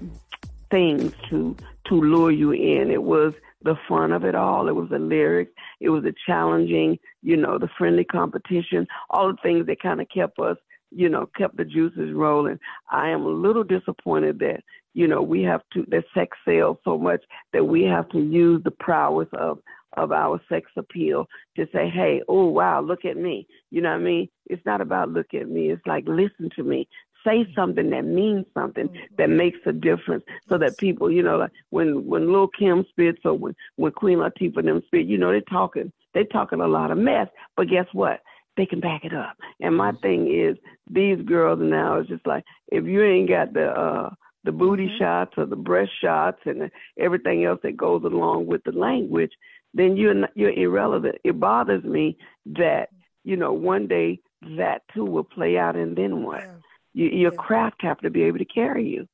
things 0.71 1.13
to 1.31 1.57
to 1.89 1.95
lure 1.95 2.31
you 2.31 2.53
in. 2.53 2.91
It 2.91 3.03
was 3.03 3.33
the 3.63 3.77
fun 3.89 4.13
of 4.13 4.25
it 4.25 4.35
all. 4.35 4.69
It 4.69 4.75
was 4.75 4.89
the 4.91 4.99
lyrics. 4.99 5.53
It 5.81 5.91
was 5.91 6.05
the 6.05 6.15
challenging, 6.27 6.99
you 7.23 7.37
know, 7.37 7.59
the 7.59 7.69
friendly 7.79 8.05
competition. 8.05 8.87
All 9.11 9.29
the 9.29 9.39
things 9.43 9.67
that 9.67 9.81
kind 9.81 10.01
of 10.01 10.09
kept 10.09 10.39
us, 10.39 10.57
you 10.91 11.09
know, 11.09 11.29
kept 11.37 11.57
the 11.57 11.65
juices 11.65 12.13
rolling. 12.13 12.59
I 12.91 13.11
am 13.11 13.23
a 13.23 13.29
little 13.29 13.65
disappointed 13.65 14.39
that 14.41 14.63
you 14.95 15.07
know 15.07 15.21
we 15.21 15.43
have 15.43 15.61
to 15.75 15.85
that 15.89 16.05
sex 16.15 16.37
sells 16.45 16.79
so 16.83 16.97
much 16.97 17.23
that 17.53 17.65
we 17.65 17.83
have 17.83 18.09
to 18.11 18.19
use 18.19 18.63
the 18.65 18.71
prowess 18.71 19.29
of 19.35 19.59
of 19.97 20.13
our 20.13 20.41
sex 20.49 20.71
appeal 20.77 21.27
to 21.57 21.67
say, 21.73 21.89
hey, 21.89 22.23
oh 22.29 22.47
wow, 22.47 22.81
look 22.81 23.05
at 23.05 23.17
me. 23.17 23.47
You 23.71 23.83
know 23.83 23.91
what 23.91 24.01
I 24.01 24.05
mean? 24.05 24.29
It's 24.47 24.65
not 24.67 24.81
about 24.81 25.11
look 25.11 25.35
at 25.35 25.49
me. 25.49 25.71
It's 25.71 25.87
like 25.87 26.05
listen 26.07 26.51
to 26.57 26.63
me. 26.63 26.89
Say 27.25 27.47
something 27.57 27.91
that 27.91 28.05
means 28.05 28.47
something 28.55 28.89
that 29.19 29.29
makes 29.29 29.59
a 29.67 29.73
difference, 29.73 30.25
so 30.49 30.59
that 30.59 30.79
people, 30.79 31.11
you 31.11 31.23
know, 31.23 31.39
like 31.39 31.53
when 31.71 32.07
when 32.07 32.33
Lil 32.33 32.49
Kim 32.49 32.85
spits 32.91 33.19
or 33.25 33.35
when 33.35 33.55
when 33.77 33.93
Queen 33.93 34.19
Latifah 34.19 34.65
them 34.65 34.83
spit, 34.87 35.07
you 35.07 35.19
know, 35.19 35.31
they're 35.31 35.41
talking 35.41 35.93
they're 36.15 36.25
talking 36.25 36.61
a 36.61 36.69
lot 36.69 36.91
of 36.91 36.99
mess. 36.99 37.29
But 37.57 37.69
guess 37.69 37.87
what? 37.93 38.21
they 38.57 38.67
can 38.67 38.81
back 38.81 39.05
it 39.05 39.13
up. 39.13 39.37
And 39.61 39.77
my 39.77 39.93
thing 40.03 40.33
is, 40.33 40.57
these 40.91 41.21
girls 41.27 41.59
now 41.61 42.01
is 42.01 42.07
just 42.07 42.27
like, 42.27 42.45
if 42.69 42.85
you 42.85 43.03
ain't 43.05 43.29
got 43.29 43.53
the 43.53 43.67
uh 43.67 44.11
the 44.45 44.53
booty 44.53 44.87
mm-hmm. 44.87 44.99
shots 44.99 45.33
or 45.37 45.45
the 45.45 45.57
breast 45.57 45.91
shots 46.01 46.39
and 46.47 46.71
everything 46.99 47.45
else 47.45 47.59
that 47.65 47.77
goes 47.77 48.05
along 48.05 48.47
with 48.47 48.63
the 48.65 48.73
language, 48.73 49.33
then 49.77 49.97
you're 49.97 50.15
not, 50.15 50.31
you're 50.35 50.51
irrelevant. 50.51 51.17
It 51.23 51.39
bothers 51.39 51.85
me 51.85 52.19
that 52.47 52.89
you 53.25 53.37
know 53.37 53.53
one 53.53 53.87
day 53.87 54.21
that 54.59 54.83
too 54.93 55.05
will 55.05 55.25
play 55.25 55.59
out, 55.59 55.77
and 55.77 55.97
then 55.97 56.23
what? 56.25 56.41
Yeah. 56.41 56.55
You, 56.95 57.09
your 57.09 57.33
yeah. 57.33 57.43
craft 57.43 57.83
have 57.83 57.99
to 58.01 58.11
be 58.11 58.23
able 58.23 58.39
to 58.39 58.45
carry 58.45 58.89
you. 58.89 59.07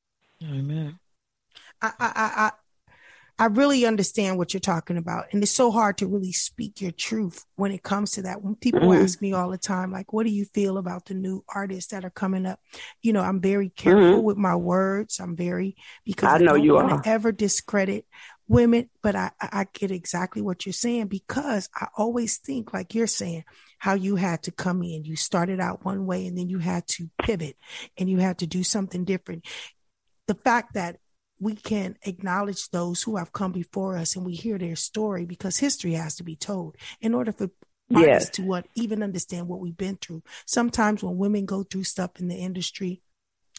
Amen. 0.42 0.98
I, 1.80 1.92
I, 1.98 2.12
I 2.46 2.50
I 3.38 3.46
really 3.46 3.86
understand 3.86 4.38
what 4.38 4.54
you're 4.54 4.60
talking 4.60 4.96
about. 4.96 5.24
And 5.32 5.42
it's 5.42 5.50
so 5.50 5.72
hard 5.72 5.98
to 5.98 6.06
really 6.06 6.30
speak 6.30 6.80
your 6.80 6.92
truth 6.92 7.44
when 7.56 7.72
it 7.72 7.82
comes 7.82 8.12
to 8.12 8.22
that. 8.22 8.42
When 8.42 8.54
people 8.54 8.80
mm-hmm. 8.80 9.02
ask 9.02 9.20
me 9.20 9.32
all 9.32 9.50
the 9.50 9.58
time, 9.58 9.90
like, 9.90 10.12
what 10.12 10.26
do 10.26 10.32
you 10.32 10.44
feel 10.44 10.78
about 10.78 11.06
the 11.06 11.14
new 11.14 11.42
artists 11.52 11.90
that 11.90 12.04
are 12.04 12.10
coming 12.10 12.46
up? 12.46 12.60
You 13.00 13.12
know, 13.12 13.22
I'm 13.22 13.40
very 13.40 13.70
careful 13.70 14.18
mm-hmm. 14.18 14.22
with 14.22 14.36
my 14.36 14.54
words. 14.54 15.18
I'm 15.18 15.34
very, 15.34 15.74
because 16.04 16.28
I, 16.28 16.36
I 16.36 16.38
know 16.38 16.54
you 16.54 16.74
want 16.74 17.02
to 17.02 17.10
ever 17.10 17.32
discredit 17.32 18.06
women, 18.48 18.90
but 19.02 19.16
I, 19.16 19.30
I 19.40 19.66
get 19.72 19.90
exactly 19.90 20.42
what 20.42 20.66
you're 20.66 20.72
saying 20.72 21.06
because 21.06 21.68
I 21.74 21.88
always 21.96 22.38
think, 22.38 22.72
like 22.72 22.94
you're 22.94 23.06
saying, 23.06 23.44
how 23.78 23.94
you 23.94 24.16
had 24.16 24.44
to 24.44 24.52
come 24.52 24.82
in. 24.82 25.04
You 25.04 25.16
started 25.16 25.58
out 25.58 25.84
one 25.84 26.06
way 26.06 26.26
and 26.26 26.38
then 26.38 26.48
you 26.48 26.58
had 26.58 26.86
to 26.88 27.10
pivot 27.20 27.56
and 27.98 28.08
you 28.08 28.18
had 28.18 28.38
to 28.38 28.46
do 28.46 28.62
something 28.62 29.04
different. 29.04 29.44
The 30.28 30.34
fact 30.34 30.74
that 30.74 30.98
we 31.40 31.56
can 31.56 31.96
acknowledge 32.02 32.70
those 32.70 33.02
who 33.02 33.16
have 33.16 33.32
come 33.32 33.50
before 33.50 33.96
us 33.96 34.14
and 34.14 34.24
we 34.24 34.34
hear 34.34 34.58
their 34.58 34.76
story 34.76 35.24
because 35.24 35.58
history 35.58 35.94
has 35.94 36.14
to 36.16 36.22
be 36.22 36.36
told 36.36 36.76
in 37.00 37.14
order 37.14 37.32
for 37.32 37.50
yes. 37.90 38.30
to 38.30 38.42
what 38.42 38.66
even 38.76 39.02
understand 39.02 39.48
what 39.48 39.58
we've 39.58 39.76
been 39.76 39.96
through. 39.96 40.22
Sometimes 40.46 41.02
when 41.02 41.18
women 41.18 41.44
go 41.44 41.64
through 41.64 41.84
stuff 41.84 42.20
in 42.20 42.28
the 42.28 42.36
industry, 42.36 43.02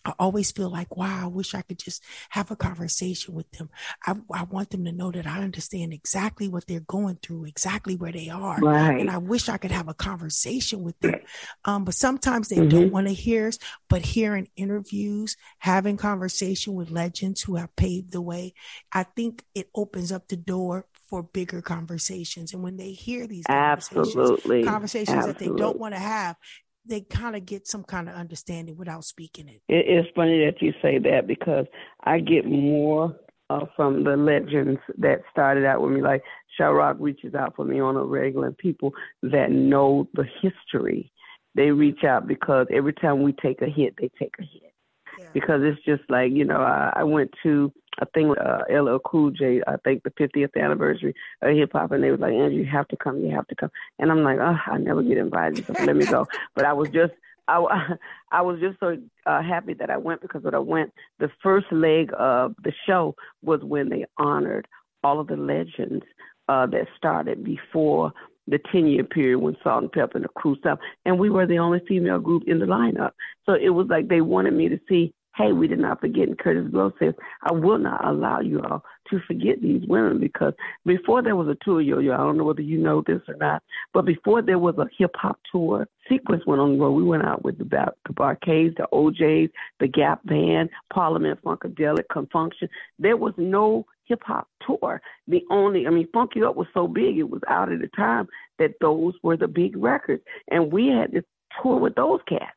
I 0.05 0.13
always 0.19 0.51
feel 0.51 0.69
like, 0.69 0.97
wow, 0.97 1.23
I 1.23 1.27
wish 1.27 1.55
I 1.55 1.61
could 1.61 1.79
just 1.79 2.03
have 2.29 2.51
a 2.51 2.55
conversation 2.55 3.33
with 3.33 3.49
them. 3.51 3.69
I, 4.05 4.15
I 4.33 4.43
want 4.43 4.69
them 4.69 4.85
to 4.85 4.91
know 4.91 5.11
that 5.11 5.25
I 5.25 5.41
understand 5.41 5.93
exactly 5.93 6.49
what 6.49 6.67
they're 6.67 6.81
going 6.81 7.19
through, 7.21 7.45
exactly 7.45 7.95
where 7.95 8.11
they 8.11 8.29
are. 8.29 8.59
Right. 8.59 8.99
And 8.99 9.09
I 9.09 9.17
wish 9.17 9.47
I 9.47 9.57
could 9.57 9.71
have 9.71 9.87
a 9.87 9.93
conversation 9.93 10.83
with 10.83 10.99
them. 10.99 11.21
Um, 11.65 11.85
but 11.85 11.93
sometimes 11.93 12.49
they 12.49 12.57
mm-hmm. 12.57 12.69
don't 12.69 12.91
want 12.91 13.07
to 13.07 13.13
hear 13.13 13.47
us, 13.47 13.59
but 13.89 14.01
hearing 14.01 14.49
interviews, 14.55 15.37
having 15.59 15.97
conversation 15.97 16.73
with 16.73 16.91
legends 16.91 17.41
who 17.41 17.55
have 17.55 17.75
paved 17.75 18.11
the 18.11 18.21
way, 18.21 18.53
I 18.91 19.03
think 19.03 19.43
it 19.55 19.69
opens 19.73 20.11
up 20.11 20.27
the 20.27 20.37
door 20.37 20.85
for 21.09 21.21
bigger 21.23 21.61
conversations. 21.61 22.53
And 22.53 22.63
when 22.63 22.75
they 22.75 22.91
hear 22.91 23.27
these 23.27 23.45
conversations, 23.45 24.15
Absolutely. 24.17 24.63
conversations 24.63 25.15
Absolutely. 25.15 25.47
that 25.47 25.53
they 25.53 25.57
don't 25.61 25.77
want 25.77 25.93
to 25.93 25.99
have, 25.99 26.35
they 26.85 27.01
kind 27.01 27.35
of 27.35 27.45
get 27.45 27.67
some 27.67 27.83
kind 27.83 28.09
of 28.09 28.15
understanding 28.15 28.77
without 28.77 29.03
speaking 29.05 29.47
it. 29.47 29.61
It's 29.69 30.07
funny 30.15 30.45
that 30.45 30.61
you 30.61 30.73
say 30.81 30.97
that 30.99 31.27
because 31.27 31.65
I 32.03 32.19
get 32.19 32.45
more 32.45 33.15
uh, 33.49 33.65
from 33.75 34.03
the 34.03 34.17
legends 34.17 34.79
that 34.97 35.21
started 35.31 35.65
out 35.65 35.81
with 35.81 35.91
me. 35.91 36.01
Like 36.01 36.23
Sha-Rock 36.57 36.97
reaches 36.99 37.35
out 37.35 37.55
for 37.55 37.65
me 37.65 37.79
on 37.79 37.95
a 37.95 38.03
regular. 38.03 38.51
People 38.51 38.93
that 39.21 39.51
know 39.51 40.07
the 40.13 40.25
history, 40.41 41.11
they 41.55 41.71
reach 41.71 42.03
out 42.03 42.27
because 42.27 42.67
every 42.71 42.93
time 42.93 43.23
we 43.23 43.33
take 43.33 43.61
a 43.61 43.69
hit, 43.69 43.95
they 43.97 44.09
take 44.19 44.35
a 44.39 44.43
hit. 44.43 44.73
Yeah. 45.19 45.27
Because 45.33 45.61
it's 45.63 45.83
just 45.85 46.03
like 46.09 46.31
you 46.31 46.45
know, 46.45 46.57
I, 46.57 46.93
I 46.97 47.03
went 47.03 47.31
to 47.43 47.71
I 47.99 48.05
think 48.13 48.37
uh, 48.37 48.63
LL 48.69 48.97
Cool 48.99 49.31
J, 49.31 49.61
I 49.67 49.75
think 49.83 50.03
the 50.03 50.09
50th 50.11 50.59
anniversary 50.59 51.13
of 51.41 51.55
hip 51.55 51.71
hop, 51.73 51.91
and 51.91 52.03
they 52.03 52.11
was 52.11 52.19
like, 52.19 52.33
Andrew, 52.33 52.59
you 52.59 52.65
have 52.65 52.87
to 52.89 52.97
come, 52.97 53.23
you 53.23 53.31
have 53.35 53.47
to 53.47 53.55
come. 53.55 53.69
And 53.99 54.11
I'm 54.11 54.23
like, 54.23 54.39
oh, 54.39 54.57
I 54.65 54.77
never 54.77 55.03
get 55.03 55.17
invited, 55.17 55.65
so 55.65 55.73
let 55.73 55.95
me 55.95 56.05
go. 56.05 56.27
But 56.55 56.65
I 56.65 56.73
was 56.73 56.89
just, 56.89 57.13
I, 57.47 57.95
I 58.31 58.41
was 58.41 58.59
just 58.59 58.79
so 58.79 58.97
uh, 59.25 59.41
happy 59.41 59.73
that 59.75 59.89
I 59.89 59.97
went 59.97 60.21
because 60.21 60.43
when 60.43 60.55
I 60.55 60.59
went, 60.59 60.91
the 61.19 61.29
first 61.41 61.67
leg 61.71 62.11
of 62.17 62.55
the 62.63 62.73
show 62.87 63.15
was 63.41 63.61
when 63.61 63.89
they 63.89 64.05
honored 64.17 64.67
all 65.03 65.19
of 65.19 65.27
the 65.27 65.37
legends 65.37 66.05
uh, 66.49 66.65
that 66.67 66.87
started 66.97 67.43
before 67.43 68.11
the 68.47 68.59
10 68.71 68.87
year 68.87 69.03
period 69.03 69.39
when 69.39 69.55
Salt-N-Pepa 69.63 70.15
and 70.15 70.23
the 70.25 70.29
crew 70.29 70.55
stopped. 70.57 70.83
And 71.05 71.19
we 71.19 71.29
were 71.29 71.45
the 71.45 71.59
only 71.59 71.81
female 71.87 72.19
group 72.19 72.43
in 72.47 72.59
the 72.59 72.65
lineup. 72.65 73.11
So 73.45 73.53
it 73.53 73.69
was 73.69 73.87
like 73.89 74.07
they 74.07 74.21
wanted 74.21 74.53
me 74.53 74.69
to 74.69 74.79
see 74.89 75.13
Hey, 75.35 75.51
we 75.51 75.67
did 75.67 75.79
not 75.79 75.99
forget. 75.99 76.27
And 76.27 76.37
Kurtis 76.37 76.71
Blow 76.71 76.91
says, 76.99 77.15
I 77.41 77.53
will 77.53 77.79
not 77.79 78.05
allow 78.05 78.39
you 78.39 78.61
all 78.61 78.83
to 79.09 79.19
forget 79.25 79.61
these 79.61 79.81
women 79.87 80.19
because 80.19 80.53
before 80.85 81.23
there 81.23 81.35
was 81.35 81.47
a 81.47 81.57
tour, 81.65 81.81
yo 81.81 81.97
yo, 81.97 82.13
I 82.13 82.17
don't 82.17 82.37
know 82.37 82.43
whether 82.43 82.61
you 82.61 82.77
know 82.77 83.03
this 83.05 83.21
or 83.27 83.35
not, 83.35 83.63
but 83.93 84.05
before 84.05 84.43
there 84.43 84.59
was 84.59 84.75
a 84.77 84.85
hip 84.97 85.11
hop 85.15 85.39
tour, 85.51 85.87
Sequence 86.07 86.45
went 86.45 86.61
on 86.61 86.73
the 86.73 86.83
road. 86.83 86.91
We 86.91 87.03
went 87.03 87.25
out 87.25 87.43
with 87.43 87.57
the, 87.57 87.63
the 87.63 88.13
Bar-Kays, 88.13 88.73
the 88.77 88.87
O'Jays, 88.93 89.49
the 89.79 89.87
Gap 89.87 90.23
Band, 90.25 90.69
Parliament 90.93 91.39
Funkadelic, 91.43 92.07
Con 92.11 92.27
Funk 92.31 92.53
Shun. 92.59 92.69
There 92.99 93.17
was 93.17 93.33
no 93.37 93.87
hip 94.05 94.21
hop 94.23 94.47
tour. 94.67 95.01
The 95.27 95.43
only, 95.49 95.87
I 95.87 95.89
mean, 95.89 96.07
Funk 96.13 96.31
You 96.35 96.47
Up 96.47 96.55
was 96.55 96.67
so 96.75 96.87
big, 96.87 97.17
it 97.17 97.29
was 97.29 97.41
out 97.47 97.71
at 97.71 97.79
the 97.79 97.89
time 97.95 98.27
that 98.59 98.75
those 98.81 99.13
were 99.23 99.37
the 99.37 99.47
big 99.47 99.75
records. 99.77 100.21
And 100.51 100.71
we 100.71 100.87
had 100.89 101.11
to 101.13 101.23
tour 101.61 101.79
with 101.79 101.95
those 101.95 102.19
cats 102.27 102.53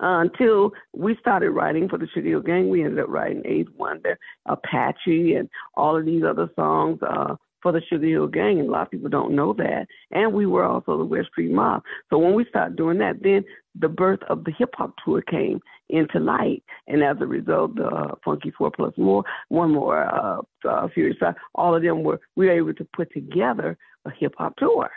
uh, 0.00 0.20
until 0.20 0.72
we 0.92 1.16
started 1.20 1.50
writing 1.50 1.88
for 1.88 1.98
the 1.98 2.08
Sugar 2.08 2.28
Hill 2.28 2.40
Gang. 2.40 2.68
We 2.68 2.84
ended 2.84 3.00
up 3.00 3.08
writing 3.08 3.42
Eighth 3.44 3.70
Wonder, 3.76 4.18
Apache, 4.46 5.34
and 5.34 5.48
all 5.74 5.96
of 5.96 6.04
these 6.04 6.22
other 6.24 6.50
songs 6.56 6.98
uh, 7.02 7.36
for 7.62 7.72
the 7.72 7.82
Sugar 7.88 8.06
Hill 8.06 8.26
Gang. 8.28 8.60
And 8.60 8.68
a 8.68 8.72
lot 8.72 8.82
of 8.82 8.90
people 8.90 9.08
don't 9.08 9.34
know 9.34 9.52
that. 9.54 9.86
And 10.10 10.32
we 10.32 10.46
were 10.46 10.64
also 10.64 10.98
the 10.98 11.04
West 11.04 11.28
Street 11.28 11.50
Mob. 11.50 11.82
So 12.10 12.18
when 12.18 12.34
we 12.34 12.44
started 12.48 12.76
doing 12.76 12.98
that, 12.98 13.22
then 13.22 13.44
the 13.78 13.88
birth 13.88 14.20
of 14.28 14.44
the 14.44 14.52
hip 14.56 14.70
hop 14.74 14.94
tour 15.04 15.22
came 15.22 15.60
into 15.88 16.18
light. 16.18 16.62
And 16.86 17.02
as 17.02 17.16
a 17.20 17.26
result, 17.26 17.76
the 17.76 17.86
uh, 17.86 18.14
Funky 18.24 18.52
Four 18.56 18.70
Plus 18.70 18.92
More, 18.96 19.24
one 19.48 19.72
more, 19.72 20.04
uh, 20.04 20.40
uh, 20.68 20.88
Furious 20.94 21.16
Five, 21.18 21.34
all 21.54 21.74
of 21.74 21.82
them 21.82 22.02
were, 22.02 22.20
we 22.36 22.46
were 22.46 22.52
able 22.52 22.74
to 22.74 22.86
put 22.94 23.12
together 23.12 23.76
a 24.04 24.10
hip 24.10 24.34
hop 24.38 24.56
tour. 24.56 24.90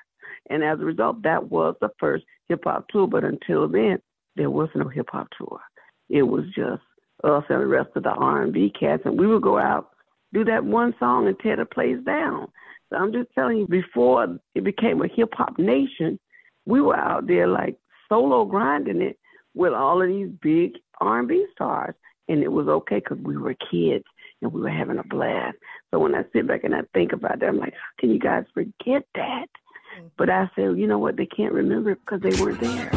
And 0.49 0.63
as 0.63 0.79
a 0.79 0.85
result, 0.85 1.21
that 1.23 1.49
was 1.49 1.75
the 1.81 1.89
first 1.99 2.25
hip 2.49 2.61
hop 2.63 2.87
tour. 2.89 3.07
But 3.07 3.23
until 3.23 3.67
then, 3.67 3.99
there 4.35 4.49
was 4.49 4.69
no 4.75 4.87
hip 4.87 5.07
hop 5.11 5.27
tour. 5.37 5.59
It 6.09 6.23
was 6.23 6.45
just 6.55 6.81
us 7.23 7.43
and 7.49 7.61
the 7.61 7.67
rest 7.67 7.89
of 7.95 8.03
the 8.03 8.09
R 8.09 8.43
and 8.43 8.53
B 8.53 8.71
cats, 8.77 9.03
and 9.05 9.19
we 9.19 9.27
would 9.27 9.41
go 9.41 9.57
out, 9.57 9.89
do 10.33 10.43
that 10.45 10.65
one 10.65 10.93
song, 10.99 11.27
and 11.27 11.37
tear 11.39 11.57
the 11.57 11.65
place 11.65 11.97
down. 12.05 12.47
So 12.89 12.97
I'm 12.97 13.13
just 13.13 13.29
telling 13.33 13.59
you, 13.59 13.67
before 13.67 14.39
it 14.55 14.63
became 14.63 15.01
a 15.01 15.07
hip 15.07 15.29
hop 15.33 15.57
nation, 15.57 16.19
we 16.65 16.81
were 16.81 16.97
out 16.97 17.27
there 17.27 17.47
like 17.47 17.77
solo 18.09 18.45
grinding 18.45 19.01
it 19.01 19.17
with 19.53 19.73
all 19.73 20.01
of 20.01 20.07
these 20.07 20.29
big 20.41 20.73
R 20.99 21.19
and 21.19 21.27
B 21.27 21.45
stars, 21.53 21.95
and 22.27 22.43
it 22.43 22.51
was 22.51 22.67
okay 22.67 22.97
because 22.97 23.19
we 23.23 23.37
were 23.37 23.55
kids 23.71 24.05
and 24.41 24.51
we 24.51 24.61
were 24.61 24.69
having 24.69 24.97
a 24.97 25.03
blast. 25.03 25.57
So 25.91 25.99
when 25.99 26.15
I 26.15 26.23
sit 26.33 26.47
back 26.47 26.63
and 26.63 26.75
I 26.75 26.81
think 26.93 27.13
about 27.13 27.39
that, 27.39 27.49
I'm 27.49 27.57
like, 27.57 27.73
how 27.73 27.99
can 27.99 28.11
you 28.11 28.19
guys 28.19 28.45
forget 28.53 29.03
that? 29.15 29.47
Mm. 29.99 30.11
But 30.17 30.29
I 30.29 30.49
say, 30.55 30.63
you 30.63 30.87
know 30.87 30.97
what? 30.97 31.17
They 31.17 31.25
can't 31.25 31.53
remember 31.53 31.91
it 31.91 31.99
because 32.05 32.21
they 32.21 32.41
weren't 32.41 32.59
there 32.59 32.91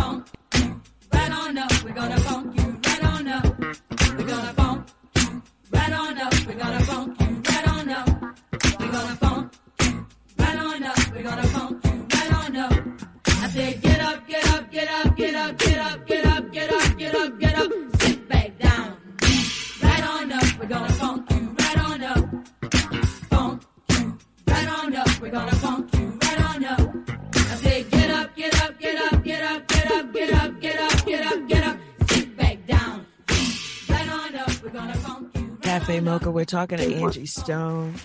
Mocha, 36.14 36.30
we're 36.30 36.44
talking 36.44 36.78
to 36.78 36.94
Angie 36.94 37.26
Stone. 37.26 37.96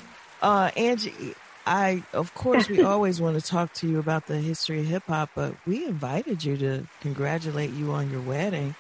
Uh, 0.42 0.72
Angie, 0.76 1.36
I, 1.68 2.02
of 2.14 2.34
course, 2.34 2.68
we 2.68 2.82
always 2.84 3.22
want 3.22 3.40
to 3.40 3.48
talk 3.48 3.72
to 3.74 3.88
you 3.88 4.00
about 4.00 4.26
the 4.26 4.38
history 4.38 4.80
of 4.80 4.88
hip 4.88 5.04
hop, 5.06 5.30
but 5.36 5.54
we 5.68 5.86
invited 5.86 6.44
you 6.44 6.58
to 6.58 6.88
congratulate 7.02 7.70
you 7.74 7.92
on 7.92 8.10
your 8.10 8.22
wedding 8.22 8.74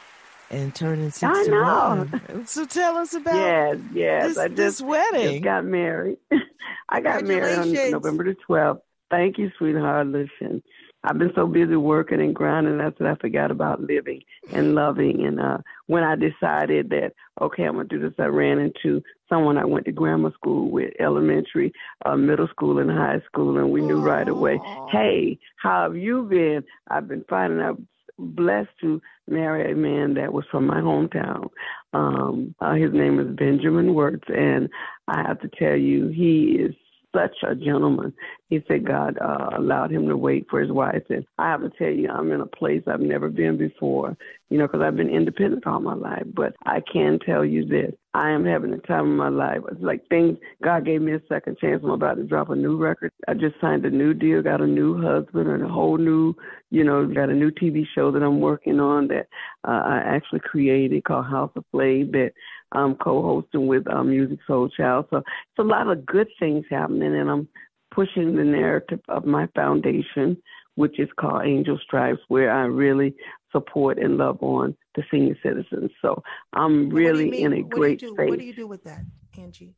and 0.49 0.73
turning 0.73 1.11
61. 1.11 2.47
So 2.47 2.65
tell 2.65 2.97
us 2.97 3.13
about 3.13 3.35
yes, 3.35 3.77
yes. 3.93 4.27
This, 4.29 4.37
I 4.39 4.47
just, 4.47 4.55
this 4.57 4.81
wedding. 4.81 5.33
Just 5.33 5.43
got 5.43 5.63
married. 5.63 6.17
I 6.89 6.99
got 6.99 7.23
married 7.23 7.59
on 7.59 7.91
November 7.91 8.23
the 8.23 8.35
12th. 8.49 8.81
Thank 9.11 9.37
you, 9.37 9.51
sweetheart. 9.59 10.07
Listen, 10.07 10.63
I've 11.03 11.17
been 11.17 11.31
so 11.33 11.47
busy 11.47 11.75
working 11.75 12.19
and 12.19 12.35
grinding 12.35 12.77
that's 12.77 12.97
that 12.99 13.07
I 13.07 13.15
forgot 13.15 13.51
about 13.51 13.81
living 13.81 14.21
and 14.51 14.75
loving. 14.75 15.25
And 15.25 15.39
uh, 15.39 15.59
when 15.87 16.03
I 16.03 16.15
decided 16.15 16.89
that 16.89 17.13
okay, 17.41 17.63
I'm 17.63 17.75
gonna 17.75 17.87
do 17.87 17.99
this, 17.99 18.13
I 18.19 18.25
ran 18.25 18.59
into 18.59 19.01
someone 19.29 19.57
I 19.57 19.65
went 19.65 19.85
to 19.85 19.91
grammar 19.91 20.31
school 20.33 20.69
with, 20.69 20.93
elementary, 20.99 21.71
uh, 22.05 22.17
middle 22.17 22.47
school, 22.49 22.79
and 22.79 22.89
high 22.89 23.21
school, 23.25 23.57
and 23.57 23.71
we 23.71 23.81
knew 23.81 23.99
right 24.01 24.27
away. 24.27 24.59
Hey, 24.91 25.39
how 25.57 25.83
have 25.83 25.95
you 25.95 26.23
been? 26.23 26.63
I've 26.89 27.07
been 27.07 27.23
fine, 27.29 27.51
and 27.51 27.61
I'm 27.61 27.87
blessed 28.17 28.69
to 28.81 29.01
marry 29.27 29.71
a 29.71 29.75
man 29.75 30.15
that 30.15 30.33
was 30.33 30.45
from 30.51 30.67
my 30.67 30.81
hometown. 30.81 31.49
Um, 31.93 32.53
uh, 32.59 32.73
his 32.73 32.91
name 32.93 33.19
is 33.19 33.35
Benjamin 33.35 33.93
Wirtz, 33.93 34.27
and 34.27 34.69
I 35.07 35.23
have 35.25 35.39
to 35.41 35.49
tell 35.57 35.75
you, 35.75 36.09
he 36.09 36.57
is 36.59 36.75
such 37.15 37.35
a 37.47 37.55
gentleman. 37.55 38.13
He 38.49 38.63
said 38.67 38.85
God 38.85 39.17
uh, 39.19 39.49
allowed 39.57 39.91
him 39.91 40.07
to 40.07 40.17
wait 40.17 40.47
for 40.49 40.59
his 40.59 40.71
wife. 40.71 41.03
And 41.09 41.25
I 41.37 41.49
have 41.51 41.61
to 41.61 41.69
tell 41.69 41.89
you, 41.89 42.09
I'm 42.09 42.31
in 42.31 42.41
a 42.41 42.45
place 42.45 42.83
I've 42.87 42.99
never 42.99 43.29
been 43.29 43.57
before, 43.57 44.17
you 44.49 44.57
know, 44.57 44.67
because 44.67 44.81
I've 44.81 44.95
been 44.95 45.09
independent 45.09 45.67
all 45.67 45.79
my 45.79 45.93
life. 45.93 46.23
But 46.33 46.55
I 46.65 46.81
can 46.91 47.19
tell 47.25 47.45
you 47.45 47.65
this 47.65 47.93
I 48.13 48.31
am 48.31 48.43
having 48.43 48.71
the 48.71 48.77
time 48.77 49.11
of 49.11 49.17
my 49.17 49.29
life. 49.29 49.59
It's 49.71 49.81
like 49.81 50.07
things, 50.09 50.37
God 50.63 50.85
gave 50.85 51.01
me 51.01 51.13
a 51.13 51.21
second 51.29 51.57
chance. 51.59 51.81
I'm 51.83 51.91
about 51.91 52.15
to 52.15 52.23
drop 52.23 52.49
a 52.49 52.55
new 52.55 52.75
record. 52.75 53.11
I 53.27 53.35
just 53.35 53.55
signed 53.61 53.85
a 53.85 53.91
new 53.91 54.15
deal, 54.15 54.41
got 54.41 54.61
a 54.61 54.67
new 54.67 54.99
husband, 54.99 55.47
and 55.47 55.63
a 55.63 55.67
whole 55.67 55.97
new, 55.97 56.35
you 56.71 56.83
know, 56.83 57.05
got 57.05 57.29
a 57.29 57.35
new 57.35 57.51
TV 57.51 57.83
show 57.93 58.11
that 58.11 58.23
I'm 58.23 58.39
working 58.39 58.79
on 58.79 59.07
that 59.09 59.27
uh, 59.67 59.83
I 59.85 60.01
actually 60.05 60.39
created 60.39 61.03
called 61.03 61.27
House 61.27 61.51
of 61.55 61.69
Play 61.71 62.03
that 62.03 62.31
I'm 62.71 62.95
co-hosting 62.95 63.67
with 63.67 63.87
uh, 63.87 64.01
Musiq 64.03 64.39
Soulchild. 64.47 65.09
So 65.09 65.17
it's 65.17 65.59
a 65.59 65.63
lot 65.63 65.89
of 65.89 66.05
good 66.05 66.27
things 66.39 66.65
happening, 66.69 67.15
and 67.15 67.29
I'm 67.29 67.47
pushing 67.91 68.35
the 68.35 68.43
narrative 68.43 68.99
of 69.09 69.25
my 69.25 69.47
foundation, 69.55 70.37
which 70.75 70.99
is 70.99 71.09
called 71.19 71.45
Angel 71.45 71.79
Stripes, 71.83 72.21
where 72.27 72.51
I 72.51 72.65
really 72.65 73.15
support 73.51 73.97
and 73.97 74.17
love 74.17 74.37
on 74.41 74.75
the 74.95 75.03
senior 75.09 75.35
citizens. 75.41 75.91
So 76.01 76.23
I'm 76.53 76.89
really 76.89 77.41
in 77.41 77.53
a 77.53 77.61
what 77.61 77.71
great 77.71 77.99
do. 77.99 78.13
What 78.13 78.39
do 78.39 78.45
you 78.45 78.53
do 78.53 78.67
with 78.67 78.83
that, 78.83 79.03
Angie? 79.37 79.73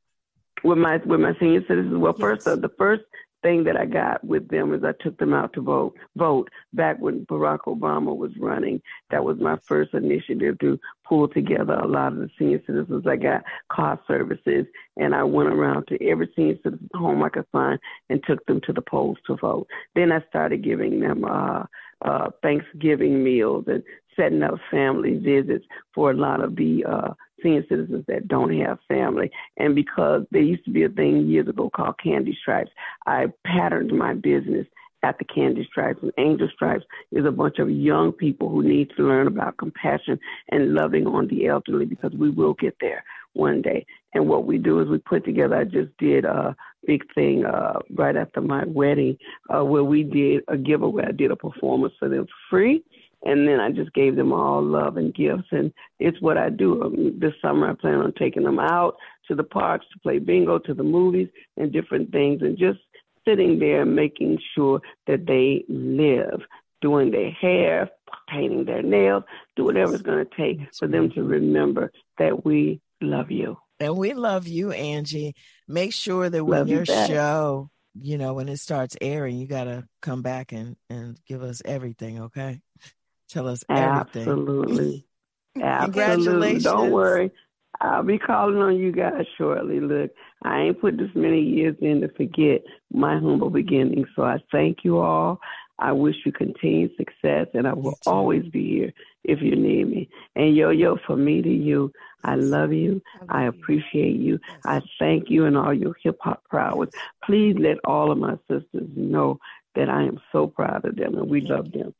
With 0.63 0.77
my 0.77 0.97
with 0.97 1.19
my 1.19 1.33
senior 1.39 1.61
citizens, 1.67 1.97
well, 1.97 2.13
Yes. 2.17 2.21
first 2.21 2.47
uh, 2.47 2.55
the 2.55 2.69
first 2.77 3.03
thing 3.41 3.63
that 3.65 3.77
I 3.77 3.85
got 3.85 4.23
with 4.23 4.47
them 4.49 4.73
is 4.73 4.83
I 4.83 4.93
took 5.03 5.17
them 5.17 5.33
out 5.33 5.53
to 5.53 5.61
vote. 5.61 5.97
Vote 6.15 6.49
back 6.73 6.99
when 6.99 7.25
Barack 7.25 7.61
Obama 7.67 8.15
was 8.15 8.31
running. 8.39 8.81
That 9.09 9.23
was 9.23 9.37
my 9.39 9.57
first 9.57 9.93
initiative 9.93 10.59
to 10.59 10.79
pull 11.07 11.27
together 11.27 11.73
a 11.73 11.87
lot 11.87 12.13
of 12.13 12.19
the 12.19 12.29
senior 12.37 12.61
citizens. 12.65 13.05
I 13.07 13.15
got 13.15 13.43
car 13.71 13.99
services, 14.07 14.65
and 14.97 15.13
I 15.15 15.23
went 15.23 15.49
around 15.49 15.87
to 15.87 16.07
every 16.07 16.31
senior 16.35 16.55
citizen 16.63 16.89
home 16.93 17.23
I 17.23 17.29
could 17.29 17.47
find 17.51 17.79
and 18.09 18.23
took 18.23 18.45
them 18.45 18.61
to 18.65 18.73
the 18.73 18.81
polls 18.81 19.17
to 19.27 19.35
vote. 19.37 19.67
Then 19.95 20.11
I 20.11 20.21
started 20.29 20.63
giving 20.63 20.99
them 20.99 21.25
uh, 21.25 21.63
uh, 22.03 22.29
Thanksgiving 22.41 23.23
meals 23.23 23.65
and 23.67 23.83
setting 24.15 24.43
up 24.43 24.55
family 24.69 25.17
visits 25.17 25.65
for 25.93 26.11
a 26.11 26.15
lot 26.15 26.41
of 26.41 26.55
the 26.55 26.83
uh, 26.85 27.13
senior 27.41 27.63
citizens 27.67 28.05
that 28.07 28.27
don't 28.27 28.55
have 28.59 28.79
family. 28.87 29.31
And 29.57 29.75
because 29.75 30.23
there 30.31 30.41
used 30.41 30.65
to 30.65 30.71
be 30.71 30.83
a 30.83 30.89
thing 30.89 31.27
years 31.27 31.47
ago 31.47 31.69
called 31.69 31.99
Candy 32.03 32.37
Stripes, 32.41 32.71
I 33.05 33.27
patterned 33.45 33.91
my 33.91 34.13
business 34.13 34.67
at 35.03 35.17
the 35.17 35.25
Candy 35.25 35.67
Stripes. 35.69 35.99
And 36.01 36.11
Angel 36.17 36.47
Stripes 36.53 36.85
is 37.11 37.25
a 37.25 37.31
bunch 37.31 37.59
of 37.59 37.69
young 37.69 38.11
people 38.11 38.49
who 38.49 38.63
need 38.63 38.91
to 38.95 39.03
learn 39.03 39.27
about 39.27 39.57
compassion 39.57 40.19
and 40.49 40.73
loving 40.73 41.07
on 41.07 41.27
the 41.27 41.47
elderly 41.47 41.85
because 41.85 42.11
we 42.13 42.29
will 42.29 42.53
get 42.53 42.75
there 42.79 43.03
one 43.33 43.61
day. 43.61 43.85
And 44.13 44.27
what 44.27 44.45
we 44.45 44.57
do 44.57 44.79
is 44.79 44.89
we 44.89 44.97
put 44.99 45.25
together, 45.25 45.55
I 45.55 45.63
just 45.63 45.95
did 45.97 46.25
a 46.25 46.55
big 46.85 47.01
thing 47.13 47.45
uh, 47.45 47.79
right 47.95 48.15
after 48.15 48.41
my 48.41 48.63
wedding 48.65 49.17
uh, 49.49 49.63
where 49.63 49.83
we 49.83 50.03
did 50.03 50.43
a 50.47 50.57
giveaway. 50.57 51.05
I 51.07 51.11
did 51.11 51.31
a 51.31 51.35
performance 51.35 51.93
for 51.97 52.09
them 52.09 52.27
free. 52.49 52.83
And 53.23 53.47
then 53.47 53.59
I 53.59 53.71
just 53.71 53.93
gave 53.93 54.15
them 54.15 54.33
all 54.33 54.63
love 54.63 54.97
and 54.97 55.13
gifts, 55.13 55.47
and 55.51 55.71
it's 55.99 56.19
what 56.21 56.37
I 56.37 56.49
do. 56.49 56.81
Um, 56.81 57.19
this 57.19 57.33
summer, 57.41 57.69
I 57.69 57.73
plan 57.73 57.99
on 57.99 58.13
taking 58.13 58.43
them 58.43 58.59
out 58.59 58.95
to 59.27 59.35
the 59.35 59.43
parks 59.43 59.85
to 59.93 59.99
play 59.99 60.17
bingo, 60.17 60.57
to 60.59 60.73
the 60.73 60.83
movies, 60.83 61.29
and 61.57 61.71
different 61.71 62.11
things, 62.11 62.41
and 62.41 62.57
just 62.57 62.79
sitting 63.27 63.59
there 63.59 63.85
making 63.85 64.39
sure 64.55 64.81
that 65.05 65.27
they 65.27 65.63
live, 65.69 66.41
doing 66.81 67.11
their 67.11 67.29
hair, 67.31 67.89
painting 68.27 68.65
their 68.65 68.81
nails, 68.81 69.23
do 69.55 69.65
whatever 69.65 69.93
it's 69.93 70.01
going 70.01 70.25
to 70.25 70.35
take 70.35 70.73
for 70.73 70.87
them 70.87 71.11
to 71.11 71.23
remember 71.23 71.91
that 72.17 72.43
we 72.43 72.81
love 73.01 73.29
you. 73.29 73.57
And 73.79 73.97
we 73.97 74.13
love 74.13 74.47
you, 74.47 74.71
Angie. 74.71 75.35
Make 75.67 75.93
sure 75.93 76.29
that 76.29 76.43
when 76.43 76.59
Love 76.59 76.69
your 76.69 76.85
back. 76.85 77.07
show, 77.07 77.69
you 77.99 78.17
know, 78.17 78.33
when 78.33 78.49
it 78.49 78.57
starts 78.57 78.95
airing, 79.01 79.37
you 79.37 79.47
got 79.47 79.65
to 79.65 79.87
come 80.01 80.21
back 80.21 80.51
and, 80.51 80.75
and 80.89 81.17
give 81.27 81.41
us 81.41 81.61
everything, 81.65 82.21
okay? 82.23 82.61
Tell 83.31 83.47
us 83.47 83.63
everything. 83.69 84.29
Absolutely. 84.29 85.05
Absolutely. 85.61 85.85
Congratulations. 85.85 86.63
Don't 86.63 86.91
worry. 86.91 87.31
I'll 87.79 88.03
be 88.03 88.19
calling 88.19 88.57
on 88.57 88.77
you 88.77 88.91
guys 88.91 89.25
shortly. 89.37 89.79
Look, 89.79 90.11
I 90.43 90.59
ain't 90.59 90.81
put 90.81 90.97
this 90.97 91.09
many 91.15 91.41
years 91.41 91.75
in 91.81 92.01
to 92.01 92.09
forget 92.09 92.61
my 92.91 93.13
humble 93.13 93.49
beginnings. 93.49 94.07
So 94.15 94.23
I 94.23 94.37
thank 94.51 94.79
you 94.83 94.99
all. 94.99 95.39
I 95.79 95.93
wish 95.93 96.15
you 96.25 96.31
continued 96.31 96.91
success, 96.95 97.47
and 97.55 97.67
I 97.67 97.73
will 97.73 97.97
always 98.05 98.43
be 98.49 98.67
here 98.69 98.93
if 99.23 99.41
you 99.41 99.55
need 99.55 99.87
me. 99.89 100.09
And 100.35 100.55
yo, 100.55 100.69
yo, 100.69 100.97
from 101.07 101.25
me 101.25 101.41
to 101.41 101.49
you, 101.49 101.91
I 102.23 102.35
love 102.35 102.71
you. 102.71 103.01
I 103.29 103.45
appreciate 103.45 104.19
you. 104.19 104.37
I 104.63 104.81
thank 104.99 105.29
you 105.29 105.45
and 105.45 105.57
all 105.57 105.73
your 105.73 105.95
hip 106.03 106.17
hop 106.21 106.43
prowess. 106.49 106.89
Please 107.23 107.55
let 107.57 107.77
all 107.83 108.11
of 108.11 108.19
my 108.19 108.35
sisters 108.47 108.89
know 108.95 109.39
that 109.73 109.89
I 109.89 110.03
am 110.03 110.19
so 110.31 110.47
proud 110.47 110.85
of 110.85 110.97
them 110.97 111.17
and 111.17 111.27
we 111.29 111.41
love 111.41 111.71
them. 111.71 111.95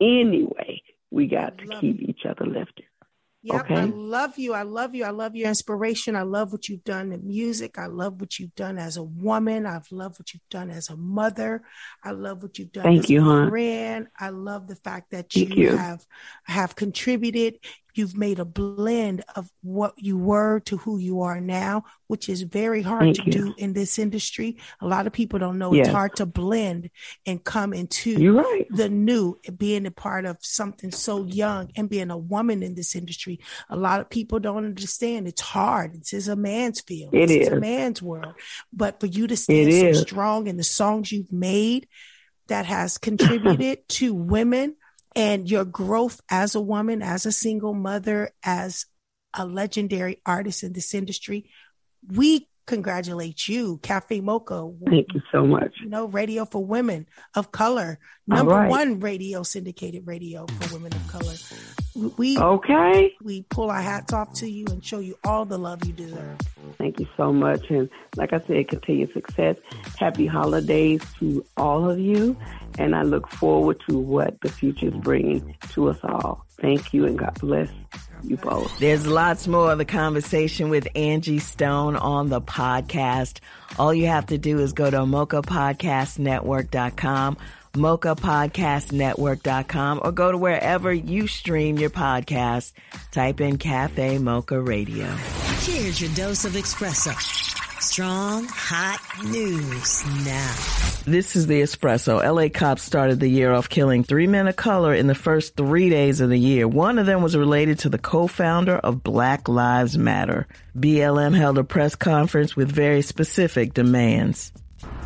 Anyway, 0.00 0.82
we 1.10 1.26
got 1.26 1.58
to 1.58 1.66
keep 1.80 2.00
each 2.02 2.26
other 2.26 2.44
lifted. 2.46 2.84
Yep, 3.42 3.64
Okay. 3.64 3.74
I 3.76 3.84
love 3.84 4.38
you. 4.38 4.54
I 4.54 4.62
love 4.62 4.96
you. 4.96 5.04
I 5.04 5.10
love 5.10 5.36
your 5.36 5.46
inspiration. 5.48 6.16
I 6.16 6.22
love 6.22 6.50
what 6.50 6.68
you've 6.68 6.82
done 6.82 7.12
in 7.12 7.24
music. 7.28 7.78
I 7.78 7.86
love 7.86 8.20
what 8.20 8.40
you've 8.40 8.54
done 8.56 8.76
as 8.76 8.96
a 8.96 9.04
woman. 9.04 9.66
I've 9.66 9.90
loved 9.92 10.18
what 10.18 10.34
you've 10.34 10.48
done 10.50 10.68
as 10.68 10.88
a 10.90 10.96
mother. 10.96 11.62
I 12.02 12.10
love 12.10 12.42
what 12.42 12.58
you've 12.58 12.72
done 12.72 12.82
Thank 12.82 13.04
as 13.04 13.10
you, 13.10 13.20
a 13.20 13.24
hon. 13.24 13.48
friend. 13.50 14.08
I 14.18 14.30
love 14.30 14.66
the 14.66 14.74
fact 14.74 15.12
that 15.12 15.36
you, 15.36 15.46
you. 15.46 15.76
have 15.76 16.04
have 16.44 16.74
contributed. 16.74 17.60
You've 17.96 18.16
made 18.16 18.38
a 18.38 18.44
blend 18.44 19.24
of 19.34 19.50
what 19.62 19.94
you 19.96 20.18
were 20.18 20.60
to 20.60 20.76
who 20.76 20.98
you 20.98 21.22
are 21.22 21.40
now, 21.40 21.84
which 22.06 22.28
is 22.28 22.42
very 22.42 22.82
hard 22.82 23.02
Thank 23.02 23.16
to 23.16 23.24
you. 23.24 23.32
do 23.32 23.54
in 23.56 23.72
this 23.72 23.98
industry. 23.98 24.58
A 24.80 24.86
lot 24.86 25.06
of 25.06 25.12
people 25.12 25.38
don't 25.38 25.58
know 25.58 25.72
it's 25.74 25.88
hard 25.88 26.16
to 26.16 26.26
blend 26.26 26.90
and 27.26 27.42
come 27.42 27.72
into 27.72 28.32
right. 28.34 28.66
the 28.70 28.88
new 28.88 29.38
being 29.56 29.86
a 29.86 29.90
part 29.90 30.24
of 30.24 30.36
something 30.40 30.90
so 30.90 31.24
young 31.24 31.70
and 31.76 31.88
being 31.88 32.10
a 32.10 32.16
woman 32.18 32.62
in 32.62 32.74
this 32.74 32.94
industry 32.94 33.40
a 33.68 33.76
lot 33.76 34.00
of 34.00 34.10
people 34.10 34.38
don't 34.38 34.64
understand 34.64 35.26
it's 35.28 35.40
hard 35.40 35.94
this 35.94 36.12
is 36.12 36.28
a 36.28 36.36
man's 36.36 36.80
field 36.80 37.14
It 37.14 37.28
this 37.28 37.46
is 37.46 37.52
a 37.52 37.60
man's 37.60 38.02
world 38.02 38.34
but 38.72 39.00
for 39.00 39.06
you 39.06 39.26
to 39.26 39.36
stand 39.36 39.68
It 39.68 39.80
so 39.80 39.86
is. 39.88 40.00
strong 40.00 40.46
in 40.46 40.56
the 40.56 40.64
songs 40.64 41.12
you've 41.12 41.32
made 41.32 41.88
that 42.48 42.66
has 42.66 42.98
contributed 42.98 43.88
to 43.88 44.14
women 44.14 44.76
and 45.16 45.50
your 45.50 45.64
growth 45.64 46.20
as 46.30 46.54
a 46.54 46.60
woman 46.60 47.02
as 47.02 47.26
a 47.26 47.32
single 47.32 47.74
mother 47.74 48.30
as 48.44 48.86
a 49.34 49.44
legendary 49.44 50.20
artist 50.24 50.62
in 50.62 50.72
this 50.72 50.94
industry 50.94 51.50
we 52.06 52.46
congratulate 52.66 53.48
you 53.48 53.78
cafe 53.82 54.20
mocha 54.20 54.70
Thank 54.88 55.06
you 55.14 55.22
so 55.32 55.46
much. 55.46 55.74
you 55.82 55.88
know, 55.88 56.06
radio 56.06 56.44
for 56.44 56.64
women 56.64 57.06
of 57.34 57.52
color, 57.52 57.98
number 58.26 58.52
right. 58.52 58.68
one 58.70 59.00
radio 59.00 59.42
syndicated 59.42 60.06
radio 60.06 60.46
for 60.46 60.74
women 60.74 60.92
of 60.94 61.06
color. 61.08 61.34
We 62.18 62.36
Okay. 62.38 63.12
we 63.22 63.42
pull 63.48 63.70
our 63.70 63.80
hats 63.80 64.12
off 64.12 64.34
to 64.34 64.50
you 64.50 64.66
and 64.68 64.84
show 64.84 64.98
you 64.98 65.16
all 65.24 65.44
the 65.46 65.58
love 65.58 65.84
you 65.86 65.92
deserve. 65.94 66.38
Thank 66.76 67.00
you 67.00 67.06
so 67.16 67.32
much. 67.32 67.70
And 67.70 67.88
like 68.16 68.32
I 68.34 68.42
said, 68.46 68.68
continued 68.68 69.12
success. 69.14 69.56
Happy 69.98 70.26
holidays 70.26 71.00
to 71.20 71.42
all 71.56 71.88
of 71.88 71.98
you. 71.98 72.36
And 72.78 72.94
I 72.94 73.02
look 73.02 73.28
forward 73.30 73.80
to 73.88 73.98
what 73.98 74.38
the 74.42 74.50
future 74.50 74.88
is 74.88 74.94
bringing 74.94 75.56
to 75.70 75.88
us 75.88 75.98
all. 76.02 76.44
Thank 76.60 76.92
you 76.92 77.06
and 77.06 77.18
God 77.18 77.34
bless 77.40 77.70
you 78.28 78.36
both. 78.36 78.78
There's 78.78 79.06
lots 79.06 79.48
more 79.48 79.72
of 79.72 79.78
the 79.78 79.84
conversation 79.84 80.68
with 80.68 80.88
Angie 80.94 81.38
Stone 81.38 81.96
on 81.96 82.28
the 82.28 82.40
podcast. 82.40 83.40
All 83.78 83.94
you 83.94 84.06
have 84.06 84.26
to 84.26 84.38
do 84.38 84.58
is 84.60 84.72
go 84.72 84.90
to 84.90 84.98
mochapodcastnetwork.com, 84.98 87.36
mochapodcastnetwork.com, 87.74 90.00
or 90.02 90.12
go 90.12 90.32
to 90.32 90.38
wherever 90.38 90.92
you 90.92 91.26
stream 91.26 91.78
your 91.78 91.90
podcast. 91.90 92.72
Type 93.12 93.40
in 93.40 93.58
Cafe 93.58 94.18
Mocha 94.18 94.60
Radio. 94.60 95.06
Here's 95.60 96.00
your 96.00 96.10
dose 96.14 96.44
of 96.44 96.52
espresso. 96.52 97.55
Strong, 97.80 98.46
hot 98.48 99.00
news 99.24 100.04
now. 100.24 100.54
This 101.04 101.36
is 101.36 101.46
the 101.46 101.60
espresso. 101.60 102.22
LA 102.24 102.48
cops 102.48 102.82
started 102.82 103.20
the 103.20 103.28
year 103.28 103.52
off 103.52 103.68
killing 103.68 104.02
three 104.02 104.26
men 104.26 104.48
of 104.48 104.56
color 104.56 104.94
in 104.94 105.06
the 105.06 105.14
first 105.14 105.56
three 105.56 105.90
days 105.90 106.20
of 106.20 106.30
the 106.30 106.38
year. 106.38 106.66
One 106.66 106.98
of 106.98 107.04
them 107.06 107.22
was 107.22 107.36
related 107.36 107.80
to 107.80 107.90
the 107.90 107.98
co-founder 107.98 108.76
of 108.76 109.02
Black 109.02 109.48
Lives 109.48 109.98
Matter. 109.98 110.46
BLM 110.78 111.36
held 111.36 111.58
a 111.58 111.64
press 111.64 111.94
conference 111.94 112.56
with 112.56 112.72
very 112.72 113.02
specific 113.02 113.74
demands. 113.74 114.52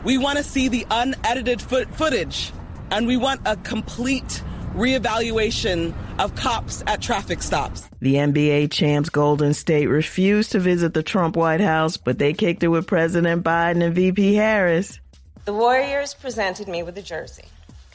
We 0.04 0.16
want 0.16 0.38
to 0.38 0.44
see 0.44 0.68
the 0.68 0.87
unedited 0.90 1.61
foot- 1.61 1.92
footage 1.96 2.52
and 2.90 3.06
we 3.06 3.16
want 3.16 3.40
a 3.46 3.56
complete 3.56 4.42
reevaluation 4.74 5.94
of 6.18 6.35
cops 6.35 6.83
at 6.87 7.00
traffic 7.02 7.42
stops. 7.42 7.88
The 8.00 8.14
NBA 8.14 8.70
champs 8.70 9.11
Golden 9.11 9.54
State 9.54 9.87
refused 9.87 10.52
to 10.52 10.61
visit 10.61 10.94
the 10.94 11.02
Trump 11.02 11.37
White 11.37 11.61
House, 11.61 11.96
but 11.96 12.18
they 12.18 12.33
kicked 12.33 12.62
it 12.62 12.68
with 12.68 12.87
President 12.87 13.44
Biden 13.44 13.83
and 13.83 13.94
VP 13.94 14.35
Harris. 14.35 15.00
The 15.44 15.52
Warriors 15.52 16.14
presented 16.14 16.68
me 16.68 16.83
with 16.83 16.96
a 16.98 17.02
jersey 17.02 17.44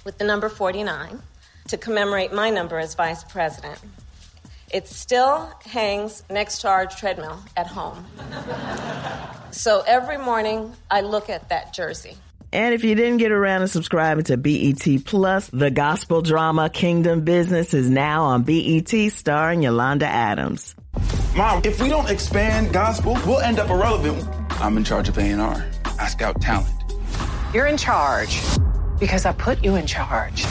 with 0.04 0.18
the 0.18 0.26
number 0.26 0.50
49 0.50 1.22
to 1.68 1.78
commemorate 1.78 2.32
my 2.32 2.50
number 2.50 2.78
as 2.78 2.94
vice 2.94 3.24
president. 3.24 3.80
It 4.72 4.88
still 4.88 5.52
hangs 5.66 6.24
next 6.30 6.62
to 6.62 6.70
our 6.70 6.86
treadmill 6.86 7.40
at 7.56 7.68
home. 7.68 8.06
so 9.52 9.84
every 9.88 10.18
morning 10.18 10.74
I 10.92 11.02
look 11.02 11.30
at 11.30 11.50
that 11.50 11.74
jersey. 11.74 12.18
And 12.56 12.74
if 12.74 12.86
you 12.86 12.96
didn't 12.96 13.18
get 13.18 13.34
around 13.34 13.62
to 13.62 13.68
subscribing 13.68 14.24
to 14.26 14.38
BET 14.38 15.04
Plus, 15.04 15.50
the 15.50 15.70
gospel 15.70 16.22
drama 16.22 16.70
Kingdom 16.70 17.26
Business 17.26 17.74
is 17.74 17.90
now 17.90 18.24
on 18.24 18.44
BET 18.44 19.12
starring 19.12 19.62
Yolanda 19.62 20.08
Adams. 20.08 20.74
Mom, 21.36 21.62
if 21.66 21.82
we 21.82 21.90
don't 21.90 22.10
expand 22.10 22.72
gospel, 22.72 23.18
we'll 23.26 23.42
end 23.42 23.60
up 23.60 23.70
irrelevant. 23.70 24.26
I'm 24.52 24.78
in 24.78 24.86
charge 24.86 25.10
of 25.10 25.18
A&R. 25.18 25.66
I 26.00 26.08
scout 26.08 26.40
talent. 26.40 26.72
You're 27.54 27.66
in 27.66 27.76
charge 27.76 28.40
because 29.02 29.26
I 29.26 29.34
put 29.34 29.62
you 29.62 29.76
in 29.76 29.86
charge. 29.86 30.46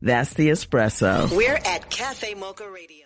That's 0.00 0.32
the 0.32 0.48
espresso. 0.48 1.30
We're 1.36 1.56
at 1.56 1.90
Cafe 1.90 2.32
Mocha 2.32 2.70
Radio. 2.70 3.05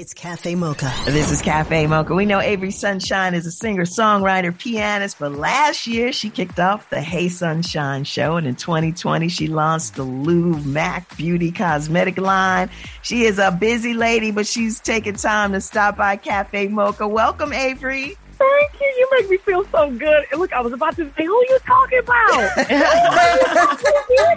It's 0.00 0.14
Cafe 0.14 0.54
Mocha. 0.54 0.90
This 1.04 1.30
is 1.30 1.42
Cafe 1.42 1.86
Mocha. 1.86 2.14
We 2.14 2.24
know 2.24 2.40
Avery 2.40 2.70
Sunshine 2.70 3.34
is 3.34 3.44
a 3.44 3.50
singer, 3.50 3.84
songwriter, 3.84 4.56
pianist, 4.56 5.18
but 5.18 5.32
last 5.32 5.86
year 5.86 6.10
she 6.10 6.30
kicked 6.30 6.58
off 6.58 6.88
the 6.88 7.02
Hey 7.02 7.28
Sunshine 7.28 8.04
show. 8.04 8.38
And 8.38 8.46
in 8.46 8.54
2020, 8.54 9.28
she 9.28 9.46
launched 9.46 9.96
the 9.96 10.02
Lou 10.02 10.56
Mac 10.60 11.14
Beauty 11.18 11.52
Cosmetic 11.52 12.16
line. 12.16 12.70
She 13.02 13.24
is 13.24 13.38
a 13.38 13.50
busy 13.50 13.92
lady, 13.92 14.30
but 14.30 14.46
she's 14.46 14.80
taking 14.80 15.16
time 15.16 15.52
to 15.52 15.60
stop 15.60 15.98
by 15.98 16.16
Cafe 16.16 16.68
Mocha. 16.68 17.06
Welcome, 17.06 17.52
Avery. 17.52 18.16
Thank 18.40 18.80
you. 18.80 18.86
You 18.98 19.08
make 19.12 19.28
me 19.28 19.36
feel 19.36 19.66
so 19.66 19.90
good. 19.90 20.24
And 20.32 20.40
look, 20.40 20.50
I 20.54 20.62
was 20.62 20.72
about 20.72 20.96
to 20.96 21.04
say, 21.16 21.26
who 21.26 21.36
are 21.36 21.44
you 21.44 21.58
talking 21.66 21.98
about? 21.98 22.52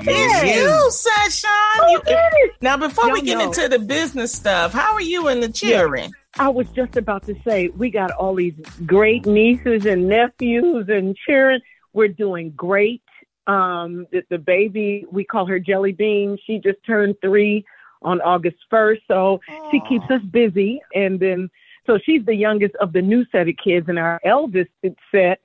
it's 0.01 0.43
you, 0.43 0.91
Sunshine. 0.91 1.89
You, 1.89 2.51
now, 2.59 2.75
before 2.75 3.07
Yo, 3.07 3.13
we 3.13 3.21
get 3.21 3.39
into 3.39 3.69
the 3.69 3.79
business 3.79 4.33
stuff, 4.33 4.73
how 4.73 4.93
are 4.93 5.01
you 5.01 5.29
and 5.29 5.41
the 5.41 5.47
children? 5.47 6.11
Yeah. 6.37 6.45
I 6.45 6.49
was 6.49 6.67
just 6.71 6.97
about 6.97 7.25
to 7.27 7.35
say, 7.45 7.69
we 7.69 7.91
got 7.91 8.11
all 8.11 8.35
these 8.35 8.55
great 8.85 9.25
nieces 9.25 9.85
and 9.85 10.09
nephews 10.09 10.89
and 10.89 11.15
children. 11.15 11.61
We're 11.93 12.09
doing 12.09 12.51
great. 12.51 13.03
Um, 13.47 14.05
the, 14.11 14.23
the 14.29 14.37
baby, 14.37 15.05
we 15.09 15.23
call 15.23 15.45
her 15.45 15.59
Jelly 15.59 15.93
Bean. 15.93 16.37
She 16.45 16.59
just 16.59 16.83
turned 16.85 17.15
three 17.21 17.63
on 18.01 18.19
August 18.19 18.57
1st. 18.69 19.01
So 19.07 19.39
Aww. 19.47 19.71
she 19.71 19.79
keeps 19.87 20.09
us 20.09 20.21
busy. 20.23 20.81
And 20.93 21.19
then 21.19 21.49
so 21.85 21.99
she's 22.03 22.25
the 22.25 22.35
youngest 22.35 22.75
of 22.75 22.93
the 22.93 23.01
new 23.01 23.25
set 23.31 23.47
of 23.47 23.55
kids, 23.63 23.89
and 23.89 23.99
our 23.99 24.19
eldest 24.23 24.71
set, 25.11 25.39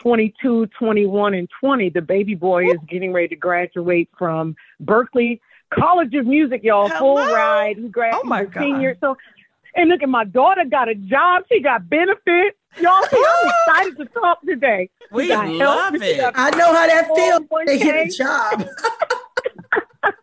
22, 0.00 0.66
21, 0.78 1.34
and 1.34 1.48
20. 1.60 1.90
The 1.90 2.00
baby 2.00 2.34
boy 2.34 2.70
is 2.70 2.78
getting 2.88 3.12
ready 3.12 3.28
to 3.28 3.36
graduate 3.36 4.08
from 4.18 4.56
Berklee 4.82 5.40
College 5.72 6.14
of 6.14 6.26
Music, 6.26 6.62
y'all. 6.62 6.88
Hello? 6.88 7.16
Full 7.16 7.34
ride. 7.34 7.76
He 7.76 7.88
graduated 7.88 8.24
oh 8.24 8.28
my 8.28 8.44
God. 8.44 8.60
senior. 8.60 8.96
So, 9.00 9.16
and 9.74 9.90
look 9.90 10.02
at 10.02 10.08
my 10.08 10.24
daughter 10.24 10.64
got 10.64 10.88
a 10.88 10.94
job. 10.94 11.44
She 11.50 11.60
got 11.60 11.88
benefits. 11.88 12.56
Y'all, 12.80 13.02
see, 13.04 13.24
I'm 13.28 13.52
excited 13.68 13.96
to 13.98 14.20
talk 14.20 14.40
today. 14.42 14.90
We, 15.12 15.28
we 15.28 15.36
love 15.36 15.94
it. 15.94 16.32
I 16.34 16.50
know 16.50 16.72
how 16.72 16.86
that 16.86 17.06
feels. 17.14 17.42
They 17.66 17.78
get 17.78 17.94
a 17.94 18.02
oh 18.02 18.08
job. 18.08 18.68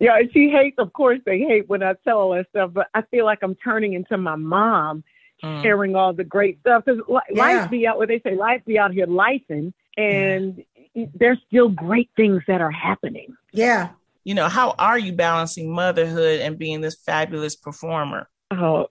yeah, 0.00 0.18
she 0.32 0.50
hates. 0.50 0.76
Of 0.78 0.92
course, 0.92 1.20
they 1.24 1.38
hate 1.40 1.68
when 1.68 1.82
I 1.82 1.94
tell 2.04 2.18
all 2.18 2.30
that 2.34 2.48
stuff. 2.50 2.72
But 2.72 2.88
I 2.94 3.02
feel 3.02 3.24
like 3.24 3.40
I'm 3.42 3.54
turning 3.56 3.94
into 3.94 4.16
my 4.16 4.36
mom, 4.36 5.04
mm. 5.42 5.62
sharing 5.62 5.94
all 5.94 6.12
the 6.12 6.24
great 6.24 6.60
stuff 6.60 6.84
because 6.84 7.02
li- 7.08 7.20
yeah. 7.30 7.42
life 7.42 7.70
be 7.70 7.86
out. 7.86 7.98
where 7.98 8.06
they 8.06 8.20
say, 8.20 8.34
life 8.34 8.62
be 8.66 8.78
out 8.78 8.92
here 8.92 9.06
lifing, 9.06 9.72
and 9.96 10.62
yeah. 10.94 11.06
there's 11.14 11.38
still 11.46 11.68
great 11.68 12.10
things 12.16 12.42
that 12.46 12.60
are 12.60 12.70
happening. 12.70 13.34
Yeah. 13.52 13.90
You 14.24 14.34
know, 14.34 14.48
how 14.48 14.74
are 14.78 14.98
you 14.98 15.12
balancing 15.12 15.70
motherhood 15.70 16.40
and 16.40 16.58
being 16.58 16.80
this 16.80 16.96
fabulous 16.96 17.56
performer? 17.56 18.28
Oh, 18.50 18.88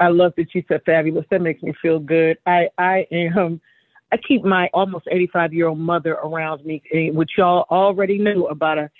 I 0.00 0.08
love 0.08 0.32
that 0.36 0.54
you 0.54 0.62
said 0.68 0.82
fabulous. 0.84 1.26
That 1.30 1.40
makes 1.40 1.62
me 1.62 1.72
feel 1.80 1.98
good. 1.98 2.38
I 2.46 2.68
I 2.78 3.06
am. 3.10 3.60
I 4.12 4.16
keep 4.16 4.44
my 4.44 4.70
almost 4.72 5.06
85 5.10 5.52
year 5.52 5.68
old 5.68 5.78
mother 5.78 6.12
around 6.12 6.64
me, 6.64 6.82
which 7.12 7.32
y'all 7.36 7.66
already 7.70 8.18
knew 8.18 8.46
about 8.46 8.78
a 8.78 8.90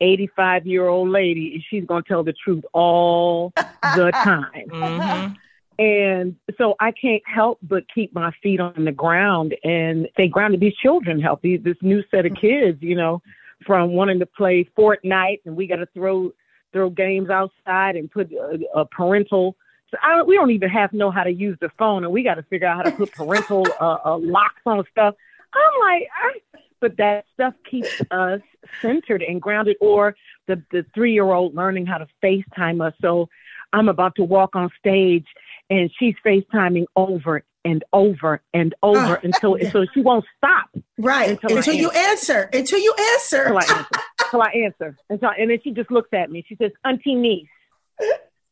85 0.00 0.66
year 0.66 0.88
old 0.88 1.08
lady 1.08 1.54
and 1.54 1.64
she's 1.68 1.86
going 1.86 2.02
to 2.02 2.08
tell 2.08 2.24
the 2.24 2.32
truth 2.32 2.64
all 2.72 3.52
the 3.56 4.10
time. 4.14 4.68
Mm-hmm. 4.68 5.34
And 5.78 6.36
so 6.56 6.74
I 6.80 6.90
can't 6.92 7.22
help 7.26 7.58
but 7.62 7.84
keep 7.94 8.14
my 8.14 8.32
feet 8.42 8.60
on 8.60 8.84
the 8.84 8.92
ground 8.92 9.54
and 9.62 10.08
stay 10.14 10.28
grounded. 10.28 10.60
These 10.60 10.76
children 10.76 11.20
help 11.20 11.42
these, 11.42 11.62
this 11.62 11.76
new 11.82 12.02
set 12.10 12.24
of 12.24 12.34
kids, 12.34 12.78
you 12.80 12.94
know, 12.94 13.20
from 13.66 13.92
wanting 13.92 14.18
to 14.20 14.26
play 14.26 14.68
Fortnite 14.76 15.40
and 15.44 15.56
we 15.56 15.66
got 15.66 15.76
to 15.76 15.86
throw, 15.94 16.32
throw 16.72 16.88
games 16.88 17.28
outside 17.28 17.96
and 17.96 18.10
put 18.10 18.32
a, 18.32 18.58
a 18.74 18.84
parental 18.86 19.56
I, 20.02 20.22
we 20.22 20.34
don't 20.34 20.50
even 20.50 20.68
have 20.70 20.92
know 20.92 21.10
how 21.10 21.22
to 21.22 21.30
use 21.30 21.56
the 21.60 21.70
phone, 21.78 22.04
and 22.04 22.12
we 22.12 22.22
got 22.22 22.34
to 22.34 22.42
figure 22.42 22.66
out 22.66 22.76
how 22.76 22.82
to 22.82 22.92
put 22.92 23.12
parental 23.12 23.66
uh, 23.80 23.98
uh, 24.04 24.18
locks 24.18 24.60
on 24.64 24.84
stuff. 24.90 25.14
I'm 25.54 25.80
like, 25.80 26.08
I, 26.14 26.60
but 26.80 26.96
that 26.98 27.24
stuff 27.34 27.54
keeps 27.68 28.00
us 28.10 28.40
centered 28.80 29.22
and 29.22 29.40
grounded. 29.40 29.76
Or 29.80 30.16
the 30.46 30.62
the 30.70 30.84
three 30.94 31.12
year 31.12 31.32
old 31.32 31.54
learning 31.54 31.86
how 31.86 31.98
to 31.98 32.06
FaceTime 32.22 32.86
us. 32.86 32.94
So 33.00 33.28
I'm 33.72 33.88
about 33.88 34.14
to 34.16 34.24
walk 34.24 34.54
on 34.54 34.70
stage, 34.78 35.26
and 35.70 35.90
she's 35.98 36.14
FaceTiming 36.24 36.86
over 36.94 37.42
and 37.64 37.84
over 37.92 38.40
and 38.54 38.74
over 38.82 39.16
Oh, 39.16 39.20
until 39.22 39.58
so 39.72 39.86
she 39.92 40.00
won't 40.00 40.24
stop. 40.36 40.70
Right. 40.98 41.30
Until, 41.30 41.56
Until, 41.56 41.74
you 41.74 41.90
answer. 41.90 42.48
Until 42.52 42.78
you 42.78 42.94
answer. 43.14 43.42
Until 43.42 43.58
I 43.58 43.62
answer. 43.64 43.88
Until 44.20 44.42
I 44.42 44.50
answer. 44.64 44.96
Until, 45.10 45.30
and 45.38 45.50
then 45.50 45.58
she 45.62 45.72
just 45.72 45.90
looks 45.90 46.10
at 46.12 46.30
me. 46.30 46.44
She 46.48 46.56
says, 46.56 46.70
"Auntie 46.84 47.14
niece," 47.14 47.48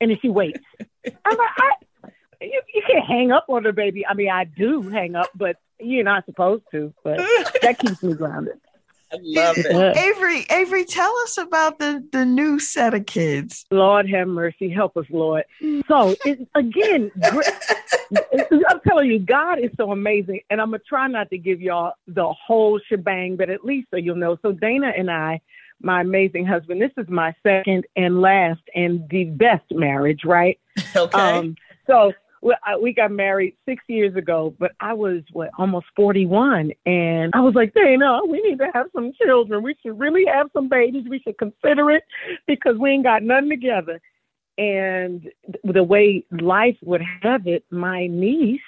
and 0.01 0.11
then 0.11 0.19
she 0.21 0.29
waits. 0.29 0.59
I'm 1.07 1.37
like, 1.37 1.49
I, 1.57 2.09
you, 2.41 2.61
you 2.75 2.83
can't 2.87 3.07
hang 3.07 3.31
up 3.31 3.47
on 3.49 3.65
her, 3.65 3.73
baby. 3.73 4.07
I 4.07 4.15
mean, 4.15 4.31
I 4.31 4.45
do 4.45 4.83
hang 4.83 5.15
up, 5.15 5.31
but 5.35 5.57
you're 5.79 6.05
not 6.05 6.27
supposed 6.27 6.65
to. 6.73 6.93
But 7.03 7.19
that 7.63 7.79
keeps 7.79 8.03
me 8.03 8.15
grounded. 8.15 8.61
I 9.15 9.19
love 9.23 9.59
it. 9.59 9.97
Avery, 9.97 10.47
Avery, 10.51 10.85
tell 10.85 11.15
us 11.25 11.39
about 11.39 11.79
the 11.79 12.05
the 12.13 12.25
new 12.25 12.59
set 12.59 12.95
of 12.95 13.07
kids. 13.07 13.65
Lord 13.71 14.09
have 14.11 14.29
mercy, 14.29 14.69
help 14.69 14.97
us, 14.97 15.07
Lord. 15.11 15.45
So 15.89 16.17
it, 16.25 16.47
again, 16.55 17.11
I'm 18.69 18.81
telling 18.87 19.11
you, 19.11 19.19
God 19.21 19.59
is 19.59 19.71
so 19.77 19.93
amazing, 19.93 20.41
and 20.51 20.61
I'm 20.61 20.69
gonna 20.69 20.83
try 20.89 21.07
not 21.09 21.31
to 21.31 21.39
give 21.39 21.61
y'all 21.61 21.93
the 22.07 22.33
whole 22.33 22.81
shebang, 22.89 23.37
but 23.37 23.51
at 23.51 23.65
least 23.65 23.89
so 23.91 23.97
you'll 23.97 24.17
know. 24.17 24.37
So 24.43 24.53
Dana 24.53 24.93
and 24.97 25.11
I, 25.11 25.41
my 25.81 26.01
amazing 26.01 26.47
husband, 26.47 26.81
this 26.81 26.93
is 26.97 27.09
my 27.09 27.35
second 27.43 27.85
and 27.97 28.21
last 28.21 28.63
and 28.75 29.09
the 29.11 29.25
best 29.25 29.65
marriage, 29.71 30.25
right? 30.25 30.59
Okay. 30.97 31.39
Um, 31.39 31.57
so 31.87 32.13
we, 32.81 32.93
got 32.93 33.11
married 33.11 33.57
six 33.67 33.83
years 33.89 34.15
ago, 34.17 34.55
but 34.59 34.73
I 34.81 34.93
was 34.93 35.23
what 35.33 35.51
almost 35.59 35.87
41, 35.97 36.73
and 36.85 37.33
I 37.35 37.41
was 37.41 37.55
like, 37.55 37.73
Dana, 37.75 38.21
we 38.29 38.41
need 38.43 38.59
to 38.59 38.69
have 38.75 38.87
some 38.95 39.13
children. 39.23 39.63
We 39.63 39.77
should 39.83 39.99
really 39.99 40.25
have 40.27 40.49
some 40.53 40.69
babies. 40.69 41.05
We 41.09 41.21
should 41.21 41.39
consider 41.39 41.91
it 41.91 42.05
because 42.47 42.77
we 42.79 42.91
ain't 42.91 43.05
got 43.05 43.23
nothing 43.23 43.49
together. 43.49 44.01
And 44.59 45.29
the 45.65 45.83
way 45.83 46.25
life 46.31 46.77
would 46.83 47.03
have 47.23 47.47
it, 47.47 47.65
my 47.71 48.07
niece 48.07 48.61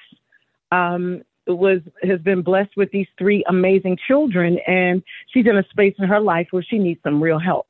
um, 0.72 1.22
was 1.46 1.80
has 2.02 2.20
been 2.20 2.42
blessed 2.42 2.76
with 2.76 2.90
these 2.90 3.06
three 3.18 3.44
amazing 3.48 3.98
children, 4.08 4.58
and 4.66 5.02
she's 5.32 5.46
in 5.46 5.58
a 5.58 5.64
space 5.70 5.94
in 5.98 6.08
her 6.08 6.20
life 6.20 6.48
where 6.50 6.64
she 6.68 6.78
needs 6.78 7.00
some 7.04 7.22
real 7.22 7.38
help. 7.38 7.68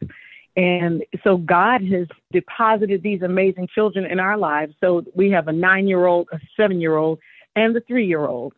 And 0.57 1.05
so 1.23 1.37
God 1.37 1.83
has 1.85 2.07
deposited 2.33 3.03
these 3.03 3.21
amazing 3.21 3.69
children 3.75 4.07
in 4.07 4.19
our 4.19 4.39
lives. 4.39 4.75
So 4.81 5.05
we 5.15 5.31
have 5.31 5.49
a 5.49 5.53
nine 5.53 5.87
year 5.87 6.07
old, 6.07 6.29
a 6.33 6.41
seven 6.57 6.81
year 6.81 6.97
old, 6.97 7.19
and 7.55 7.77
a 7.77 7.81
three 7.83 8.07
year 8.07 8.27
old. 8.27 8.55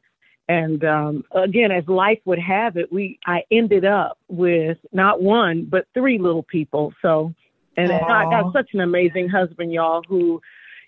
And 0.48 0.82
um, 0.84 1.24
again, 1.32 1.72
as 1.72 1.86
life 1.88 2.20
would 2.24 2.38
have 2.38 2.76
it, 2.76 2.90
we 2.92 3.18
I 3.26 3.42
ended 3.50 3.84
up 3.84 4.18
with 4.28 4.78
not 4.92 5.20
one 5.20 5.66
but 5.68 5.86
three 5.92 6.18
little 6.18 6.44
people. 6.44 6.94
So, 7.02 7.34
and 7.76 7.92
I 7.92 8.24
got 8.24 8.52
such 8.52 8.70
an 8.72 8.80
amazing 8.80 9.28
husband, 9.28 9.72
y'all. 9.72 10.02
Who, 10.08 10.40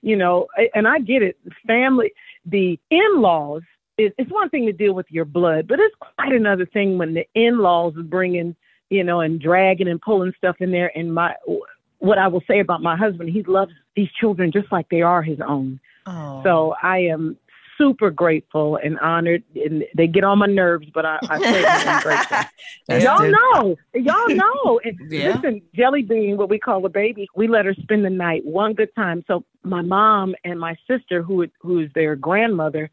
you 0.03 0.16
know, 0.16 0.46
and 0.75 0.88
I 0.88 1.01
get 1.01 1.23
it. 1.23 1.37
Family, 1.66 2.12
the 2.46 2.79
in 2.90 3.20
laws. 3.20 3.62
It's 3.99 4.31
one 4.31 4.49
thing 4.49 4.64
to 4.64 4.73
deal 4.73 4.94
with 4.94 5.05
your 5.11 5.27
blood, 5.27 5.68
but 5.68 5.79
it's 5.79 5.94
quite 6.16 6.33
another 6.33 6.64
thing 6.64 6.96
when 6.96 7.12
the 7.12 7.27
in-laws 7.35 7.99
are 7.99 8.03
bringing 8.03 8.57
you 8.90 9.05
know, 9.05 9.20
and 9.20 9.40
dragging 9.40 9.88
and 9.88 10.00
pulling 10.00 10.33
stuff 10.37 10.57
in 10.61 10.70
there. 10.70 10.96
And 10.96 11.14
my, 11.14 11.35
what 11.98 12.18
I 12.18 12.29
will 12.29 12.42
say 12.46 12.61
about 12.61 12.83
my 12.83 12.96
husband, 12.96 13.31
he 13.31 13.42
loves 13.44 13.72
these 13.96 14.11
children 14.20 14.53
just 14.53 14.70
like 14.70 14.88
they 14.90 15.03
are 15.03 15.22
his 15.22 15.40
own. 15.40 15.81
Oh. 16.07 16.42
So 16.42 16.74
I 16.83 16.98
am 16.98 17.37
super 17.79 18.11
grateful 18.11 18.76
and 18.76 18.98
honored. 18.98 19.42
And 19.55 19.85
they 19.96 20.07
get 20.07 20.22
on 20.24 20.38
my 20.38 20.46
nerves, 20.46 20.88
but 20.92 21.07
I, 21.07 21.18
I 21.22 21.38
certainly 21.38 21.64
am 21.64 22.03
grateful. 22.03 22.38
That's 22.88 23.05
Y'all 23.05 23.22
it. 23.22 23.31
know, 23.31 23.76
y'all 23.94 24.37
know. 24.37 24.81
And 24.85 24.98
Yeah. 25.11 25.37
Listen, 25.37 25.62
Jelly 25.74 26.03
Bean, 26.03 26.37
what 26.37 26.50
we 26.50 26.59
call 26.59 26.85
a 26.85 26.88
baby, 26.88 27.26
we 27.35 27.48
let 27.48 27.64
her 27.64 27.74
spend 27.74 28.05
the 28.05 28.11
night 28.11 28.44
one 28.44 28.74
good 28.74 28.94
time. 28.94 29.24
So 29.26 29.44
my 29.62 29.83
mom 29.83 30.35
and 30.44 30.61
my 30.61 30.76
sister, 30.87 31.22
who 31.22 31.46
who 31.61 31.81
is 31.81 31.90
their 31.94 32.16
grandmother, 32.16 32.90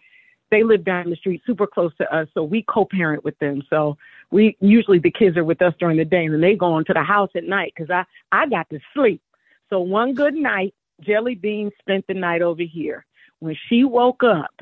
they 0.50 0.64
live 0.64 0.84
down 0.84 1.10
the 1.10 1.16
street, 1.16 1.42
super 1.46 1.68
close 1.68 1.92
to 1.98 2.14
us. 2.14 2.28
So 2.34 2.44
we 2.44 2.64
co-parent 2.64 3.24
with 3.24 3.38
them. 3.40 3.64
So 3.70 3.98
we 4.32 4.58
usually 4.60 5.00
the 5.00 5.12
kids 5.12 5.38
are 5.38 5.44
with 5.44 5.62
us 5.62 5.74
during 5.80 5.98
the 5.98 6.06
day, 6.06 6.26
and 6.26 6.34
then 6.34 6.42
they 6.42 6.56
go 6.56 6.74
on 6.74 6.86
to 6.86 6.94
the 6.94 7.04
house 7.04 7.30
at 7.36 7.44
night 7.44 7.74
because 7.76 7.90
I 7.90 8.06
I 8.32 8.48
got 8.48 8.70
to 8.70 8.80
sleep. 8.94 9.22
So 9.70 9.80
one 9.80 10.14
good 10.14 10.34
night, 10.34 10.74
Jelly 11.02 11.36
Bean 11.36 11.72
spent 11.80 12.08
the 12.08 12.14
night 12.14 12.42
over 12.42 12.64
here. 12.64 13.06
When 13.40 13.56
she 13.68 13.84
woke 13.84 14.24
up, 14.24 14.54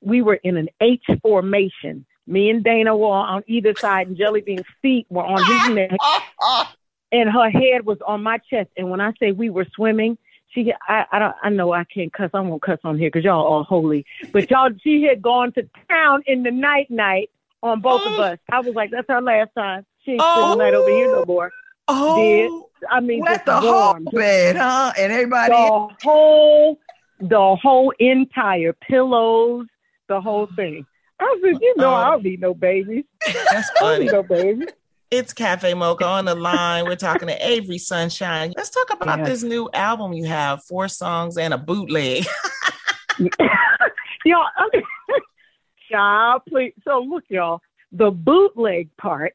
we 0.00 0.22
were 0.22 0.34
in 0.36 0.56
an 0.56 0.68
H 0.80 1.04
formation. 1.22 2.04
Me 2.26 2.50
and 2.50 2.62
Dana 2.62 2.96
were 2.96 3.08
on 3.08 3.42
either 3.46 3.74
side, 3.74 4.06
and 4.06 4.16
Jelly 4.16 4.40
Bean's 4.40 4.66
feet 4.80 5.06
were 5.10 5.24
on 5.24 5.42
his 5.44 5.74
neck, 5.74 5.98
and 7.12 7.28
her 7.28 7.50
head 7.50 7.84
was 7.84 7.98
on 8.06 8.22
my 8.22 8.38
chest. 8.38 8.70
And 8.76 8.90
when 8.90 9.00
I 9.00 9.12
say 9.18 9.32
we 9.32 9.50
were 9.50 9.66
swimming, 9.74 10.16
she 10.52 10.72
I 10.88 11.06
I 11.12 11.18
don't 11.18 11.34
I 11.42 11.48
know 11.50 11.72
I 11.72 11.84
can't 11.84 12.12
cuss. 12.12 12.30
I 12.34 12.40
won't 12.40 12.62
cuss 12.62 12.78
on 12.84 12.98
here 12.98 13.08
because 13.08 13.24
y'all 13.24 13.46
all 13.46 13.64
holy. 13.64 14.04
But 14.32 14.50
y'all, 14.50 14.70
she 14.82 15.02
had 15.04 15.22
gone 15.22 15.52
to 15.52 15.68
town 15.88 16.22
in 16.26 16.42
the 16.42 16.50
night 16.50 16.90
night 16.90 17.30
on 17.62 17.80
both 17.80 18.04
of 18.06 18.12
oh. 18.12 18.22
us. 18.22 18.38
I 18.50 18.60
was 18.60 18.74
like, 18.74 18.90
that's 18.90 19.08
her 19.08 19.20
last 19.20 19.50
time. 19.56 19.86
She 20.04 20.12
ain't 20.12 20.20
spending 20.20 20.50
the 20.50 20.56
night 20.56 20.74
over 20.74 20.90
here 20.90 21.06
no 21.06 21.22
oh. 21.22 21.24
more. 21.26 21.52
Oh, 21.88 22.16
Did 22.16 22.88
I 22.90 23.00
mean 23.00 23.24
that's 23.24 23.38
just 23.38 23.46
the 23.46 23.60
whole 23.60 23.92
warm. 23.92 24.04
bed, 24.12 24.56
huh? 24.56 24.92
And 24.98 25.12
everybody. 25.12 25.52
the 25.52 25.88
whole 26.02 26.78
the 27.20 27.56
whole 27.56 27.92
entire 27.98 28.72
pillows, 28.72 29.66
the 30.08 30.20
whole 30.20 30.48
thing. 30.56 30.86
I 31.20 31.38
said, 31.42 31.58
you 31.60 31.74
know, 31.76 31.92
I 31.92 32.10
don't 32.10 32.22
need 32.22 32.40
no 32.40 32.54
babies. 32.54 33.04
That's 33.26 33.44
I 33.52 33.60
don't 33.60 33.78
funny. 33.80 34.04
need 34.04 34.12
no 34.12 34.22
babies. 34.22 34.68
It's 35.10 35.32
Cafe 35.32 35.74
Mocha 35.74 36.04
on 36.04 36.24
the 36.24 36.36
line. 36.36 36.84
We're 36.84 36.94
talking 36.94 37.26
to 37.26 37.34
Avery 37.48 37.78
Sunshine. 37.78 38.52
Let's 38.56 38.70
talk 38.70 38.92
about 38.92 39.18
Yeah. 39.18 39.24
this 39.24 39.42
new 39.42 39.68
album 39.74 40.12
you 40.12 40.24
have, 40.26 40.62
four 40.62 40.86
songs 40.86 41.36
and 41.36 41.52
a 41.52 41.58
bootleg. 41.58 42.26
y'all, 44.24 44.46
okay. 44.66 44.84
child, 45.90 46.42
please. 46.48 46.74
So 46.84 47.00
look, 47.00 47.24
y'all, 47.28 47.60
the 47.90 48.12
bootleg 48.12 48.88
part. 48.98 49.34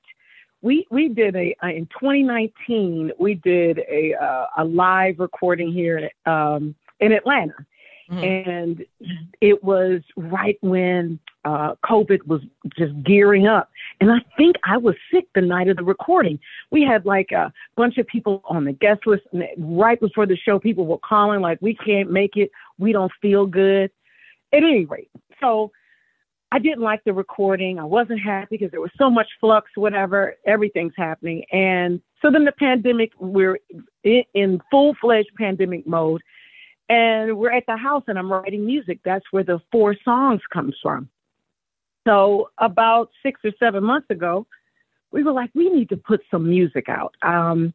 We 0.61 0.87
we 0.89 1.09
did 1.09 1.35
a 1.35 1.53
in 1.63 1.87
2019. 1.87 3.11
We 3.19 3.35
did 3.35 3.79
a 3.79 4.15
uh, 4.15 4.45
a 4.57 4.63
live 4.63 5.19
recording 5.19 5.73
here 5.73 6.09
um, 6.25 6.73
in 7.01 7.11
Atlanta, 7.11 7.53
and 8.09 8.83
it 9.41 9.61
was 9.63 10.01
right 10.15 10.57
when 10.61 11.19
uh, 11.45 11.75
COVID 11.85 12.25
was 12.27 12.41
just 12.77 12.91
gearing 13.03 13.47
up. 13.47 13.69
And 14.01 14.11
I 14.11 14.17
think 14.35 14.57
I 14.65 14.77
was 14.77 14.95
sick 15.13 15.25
the 15.35 15.41
night 15.41 15.69
of 15.69 15.77
the 15.77 15.83
recording. 15.83 16.39
We 16.71 16.81
had 16.83 17.05
like 17.05 17.31
a 17.31 17.53
bunch 17.77 17.97
of 17.97 18.07
people 18.07 18.41
on 18.45 18.65
the 18.65 18.73
guest 18.73 19.01
list, 19.05 19.23
and 19.31 19.43
right 19.57 19.99
before 19.99 20.25
the 20.25 20.35
show, 20.35 20.59
people 20.59 20.85
were 20.85 20.99
calling 20.99 21.41
like, 21.41 21.59
"We 21.61 21.75
can't 21.75 22.11
make 22.11 22.35
it. 22.35 22.51
We 22.77 22.91
don't 22.91 23.11
feel 23.21 23.45
good." 23.45 23.91
At 24.53 24.63
any 24.63 24.85
rate, 24.85 25.09
so 25.41 25.71
I 26.51 26.59
didn't 26.59 26.81
like 26.81 27.03
the 27.03 27.11
recording. 27.11 27.79
I 27.79 27.83
wasn't 27.83 28.21
happy 28.21 28.55
because 28.57 28.71
there 28.71 28.79
was 28.79 28.91
so 28.97 29.09
much 29.09 29.27
flux, 29.41 29.69
whatever, 29.75 30.35
everything's 30.45 30.93
happening. 30.95 31.43
And 31.51 32.01
so 32.21 32.31
then 32.31 32.45
the 32.45 32.53
pandemic, 32.53 33.11
we're 33.19 33.59
in, 34.03 34.61
full 34.71 34.95
fledged 35.01 35.31
pandemic 35.37 35.85
mode. 35.85 36.21
And 36.87 37.37
we're 37.37 37.51
at 37.51 37.65
the 37.67 37.75
house 37.75 38.03
and 38.07 38.17
I'm 38.17 38.31
writing 38.31 38.65
music. 38.65 38.99
That's 39.03 39.25
where 39.31 39.43
the 39.43 39.59
four 39.71 39.97
songs 40.05 40.41
comes 40.53 40.75
from. 40.81 41.09
So 42.05 42.49
about 42.57 43.09
six 43.23 43.41
or 43.43 43.51
seven 43.59 43.83
months 43.83 44.09
ago, 44.09 44.45
we 45.11 45.23
were 45.23 45.31
like, 45.31 45.49
we 45.53 45.69
need 45.69 45.89
to 45.89 45.97
put 45.97 46.21
some 46.29 46.47
music 46.47 46.87
out. 46.89 47.15
Um, 47.21 47.73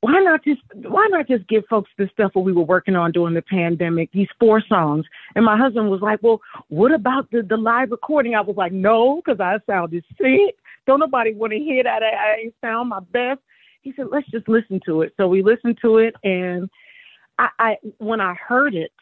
why 0.00 0.18
not 0.20 0.42
just 0.42 0.60
why 0.74 1.06
not 1.10 1.28
just 1.28 1.46
give 1.46 1.62
folks 1.70 1.90
the 1.96 2.08
stuff 2.12 2.32
that 2.34 2.40
we 2.40 2.52
were 2.52 2.64
working 2.64 2.96
on 2.96 3.12
during 3.12 3.34
the 3.34 3.42
pandemic, 3.42 4.10
these 4.10 4.28
four 4.40 4.60
songs? 4.68 5.06
And 5.36 5.44
my 5.44 5.56
husband 5.56 5.90
was 5.90 6.00
like, 6.00 6.20
Well, 6.22 6.40
what 6.68 6.92
about 6.92 7.30
the, 7.30 7.42
the 7.42 7.56
live 7.56 7.92
recording? 7.92 8.34
I 8.34 8.40
was 8.40 8.56
like, 8.56 8.72
No, 8.72 9.22
because 9.24 9.38
I 9.38 9.58
sounded 9.64 10.04
sick. 10.18 10.56
Don't 10.88 10.98
nobody 10.98 11.34
want 11.34 11.52
to 11.52 11.58
hear 11.58 11.84
that. 11.84 12.02
I, 12.02 12.06
I 12.06 12.36
ain't 12.42 12.54
sound 12.60 12.88
my 12.88 12.98
best. 13.12 13.40
He 13.82 13.92
said, 13.94 14.06
Let's 14.10 14.28
just 14.28 14.48
listen 14.48 14.80
to 14.86 15.02
it. 15.02 15.14
So 15.16 15.28
we 15.28 15.40
listened 15.40 15.78
to 15.82 15.98
it 15.98 16.16
and 16.24 16.68
I, 17.38 17.48
I 17.60 17.76
when 17.98 18.20
I 18.20 18.34
heard 18.34 18.74
it, 18.74 18.92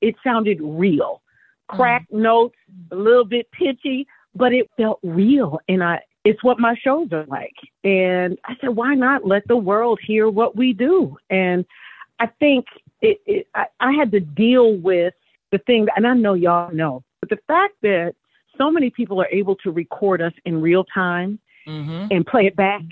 it 0.00 0.14
sounded 0.22 0.58
real. 0.60 1.20
Cracked 1.68 2.12
notes, 2.12 2.56
a 2.90 2.96
little 2.96 3.24
bit 3.24 3.50
pitchy, 3.52 4.06
but 4.34 4.52
it 4.52 4.70
felt 4.76 4.98
real. 5.02 5.58
And 5.68 5.82
I 5.82 6.00
it's 6.24 6.42
what 6.42 6.58
my 6.58 6.74
shows 6.82 7.08
are 7.12 7.26
like. 7.26 7.54
And 7.84 8.38
I 8.44 8.54
said, 8.60 8.70
why 8.70 8.94
not 8.94 9.26
let 9.26 9.46
the 9.46 9.56
world 9.56 9.98
hear 10.06 10.30
what 10.30 10.56
we 10.56 10.72
do? 10.72 11.16
And 11.28 11.66
I 12.18 12.26
think 12.38 12.66
it, 13.02 13.20
it 13.26 13.46
I, 13.54 13.66
I 13.80 13.92
had 13.92 14.10
to 14.12 14.20
deal 14.20 14.76
with 14.76 15.14
the 15.52 15.58
thing, 15.58 15.86
and 15.96 16.06
I 16.06 16.14
know 16.14 16.34
y'all 16.34 16.72
know, 16.72 17.02
but 17.20 17.28
the 17.28 17.38
fact 17.46 17.74
that 17.82 18.14
so 18.56 18.70
many 18.70 18.90
people 18.90 19.20
are 19.20 19.28
able 19.30 19.56
to 19.56 19.70
record 19.70 20.22
us 20.22 20.32
in 20.44 20.60
real 20.60 20.84
time 20.84 21.38
Mm-hmm. 21.66 22.08
and 22.10 22.26
play 22.26 22.46
it 22.46 22.56
back. 22.56 22.82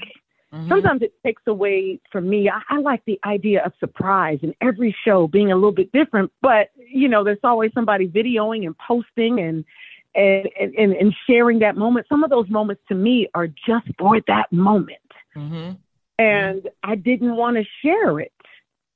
Sometimes 0.68 1.00
it 1.00 1.14
takes 1.24 1.42
away 1.46 1.98
from 2.10 2.28
me. 2.28 2.50
I, 2.50 2.60
I 2.68 2.78
like 2.80 3.02
the 3.06 3.18
idea 3.24 3.64
of 3.64 3.72
surprise 3.80 4.38
and 4.42 4.54
every 4.60 4.94
show 5.04 5.26
being 5.26 5.50
a 5.50 5.54
little 5.54 5.72
bit 5.72 5.90
different, 5.92 6.30
but 6.42 6.68
you 6.76 7.08
know, 7.08 7.24
there's 7.24 7.38
always 7.42 7.72
somebody 7.72 8.06
videoing 8.06 8.66
and 8.66 8.76
posting 8.76 9.40
and, 9.40 9.64
and, 10.14 10.46
and, 10.60 10.92
and 10.92 11.14
sharing 11.26 11.60
that 11.60 11.76
moment. 11.76 12.06
Some 12.06 12.22
of 12.22 12.28
those 12.28 12.50
moments 12.50 12.82
to 12.88 12.94
me 12.94 13.28
are 13.34 13.46
just 13.46 13.86
for 13.98 14.20
that 14.26 14.52
moment. 14.52 14.98
Mm-hmm. 15.34 15.72
And 16.18 16.68
I 16.82 16.96
didn't 16.96 17.34
want 17.34 17.56
to 17.56 17.64
share 17.82 18.20
it. 18.20 18.32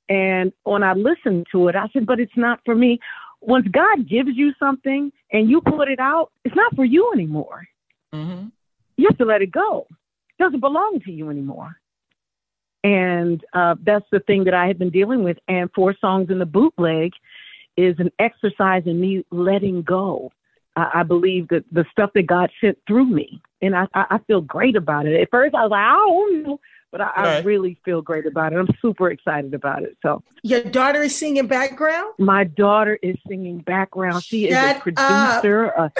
And 0.09 0.53
when 0.63 0.83
I 0.83 0.93
listened 0.93 1.47
to 1.53 1.69
it, 1.69 1.75
I 1.75 1.87
said, 1.91 2.05
but 2.05 2.19
it's 2.19 2.37
not 2.37 2.59
for 2.65 2.75
me. 2.75 2.99
Once 3.41 3.67
God 3.71 4.07
gives 4.07 4.29
you 4.35 4.53
something 4.59 5.11
and 5.31 5.49
you 5.49 5.61
put 5.61 5.89
it 5.89 5.99
out, 5.99 6.31
it's 6.45 6.55
not 6.55 6.75
for 6.75 6.85
you 6.85 7.11
anymore. 7.13 7.67
Mm-hmm. 8.13 8.47
You 8.97 9.07
have 9.09 9.17
to 9.17 9.25
let 9.25 9.41
it 9.41 9.51
go. 9.51 9.87
It 10.37 10.43
doesn't 10.43 10.59
belong 10.59 11.01
to 11.05 11.11
you 11.11 11.29
anymore. 11.29 11.77
And 12.83 13.43
uh, 13.53 13.75
that's 13.83 14.05
the 14.11 14.19
thing 14.21 14.43
that 14.45 14.53
I 14.53 14.67
have 14.67 14.77
been 14.77 14.91
dealing 14.91 15.23
with. 15.23 15.37
And 15.47 15.69
Four 15.73 15.95
Songs 15.99 16.29
in 16.29 16.39
the 16.39 16.45
Bootleg 16.45 17.13
is 17.75 17.95
an 17.99 18.11
exercise 18.19 18.83
in 18.85 18.99
me 18.99 19.25
letting 19.31 19.81
go. 19.81 20.31
I, 20.75 20.91
I 20.95 21.03
believe 21.03 21.47
that 21.49 21.65
the 21.71 21.85
stuff 21.91 22.11
that 22.13 22.27
God 22.27 22.51
sent 22.61 22.77
through 22.87 23.07
me, 23.07 23.41
and 23.61 23.75
I, 23.75 23.87
I, 23.93 24.05
I 24.11 24.17
feel 24.27 24.41
great 24.41 24.75
about 24.75 25.05
it. 25.05 25.19
At 25.19 25.29
first, 25.31 25.55
I 25.55 25.63
was 25.63 25.71
like, 25.71 25.83
I 25.83 25.93
don't 25.93 26.43
know, 26.43 26.59
but 26.91 27.01
I, 27.01 27.09
I 27.15 27.39
really 27.41 27.77
feel 27.83 28.01
great 28.01 28.25
about 28.25 28.53
it. 28.53 28.57
I'm 28.57 28.69
super 28.81 29.09
excited 29.09 29.53
about 29.53 29.83
it. 29.83 29.97
So 30.01 30.23
Your 30.43 30.63
daughter 30.63 31.01
is 31.01 31.15
singing 31.15 31.47
background? 31.47 32.13
my 32.19 32.43
daughter 32.43 32.97
is 33.01 33.15
singing 33.27 33.59
background. 33.59 34.23
She 34.23 34.47
is 34.47 34.55
a 34.55 34.79
producer, 34.79 35.65
a 35.65 35.91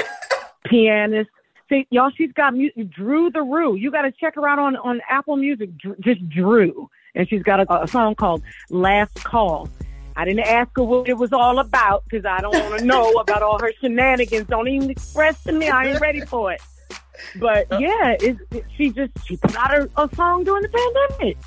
pianist. 0.65 1.29
See, 1.69 1.85
y'all, 1.89 2.11
she's 2.15 2.31
got 2.31 2.53
music. 2.53 2.89
Drew 2.91 3.29
the 3.29 3.41
Rue. 3.41 3.75
You 3.75 3.91
got 3.91 4.03
to 4.03 4.11
check 4.11 4.35
her 4.35 4.47
out 4.47 4.59
on 4.59 4.75
on 4.77 5.01
Apple 5.09 5.35
Music. 5.35 5.77
Dr- 5.77 5.99
Just 5.99 6.27
Drew, 6.29 6.89
and 7.15 7.27
she's 7.27 7.43
got 7.43 7.59
a, 7.59 7.83
a 7.83 7.87
song 7.87 8.15
called 8.15 8.41
"Last 8.69 9.15
Call." 9.23 9.69
I 10.15 10.25
didn't 10.25 10.47
ask 10.47 10.71
her 10.77 10.83
what 10.83 11.07
it 11.07 11.17
was 11.17 11.31
all 11.31 11.59
about 11.59 12.03
because 12.05 12.25
I 12.25 12.39
don't 12.41 12.53
want 12.53 12.79
to 12.79 12.85
know 12.93 13.11
about 13.13 13.41
all 13.43 13.59
her 13.59 13.71
shenanigans. 13.81 14.47
Don't 14.47 14.67
even 14.67 14.89
express 14.89 15.43
to 15.43 15.51
me. 15.51 15.67
I 15.69 15.87
ain't 15.89 16.01
ready 16.01 16.21
for 16.21 16.51
it. 16.53 16.61
But 17.39 17.67
yeah, 17.79 18.15
it, 18.19 18.37
it, 18.51 18.65
she 18.75 18.91
just 18.91 19.11
she 19.25 19.37
put 19.37 19.55
out 19.55 19.73
a, 19.73 19.89
a 19.97 20.09
song 20.15 20.43
during 20.43 20.63
the 20.63 20.69
pandemic. 20.69 21.37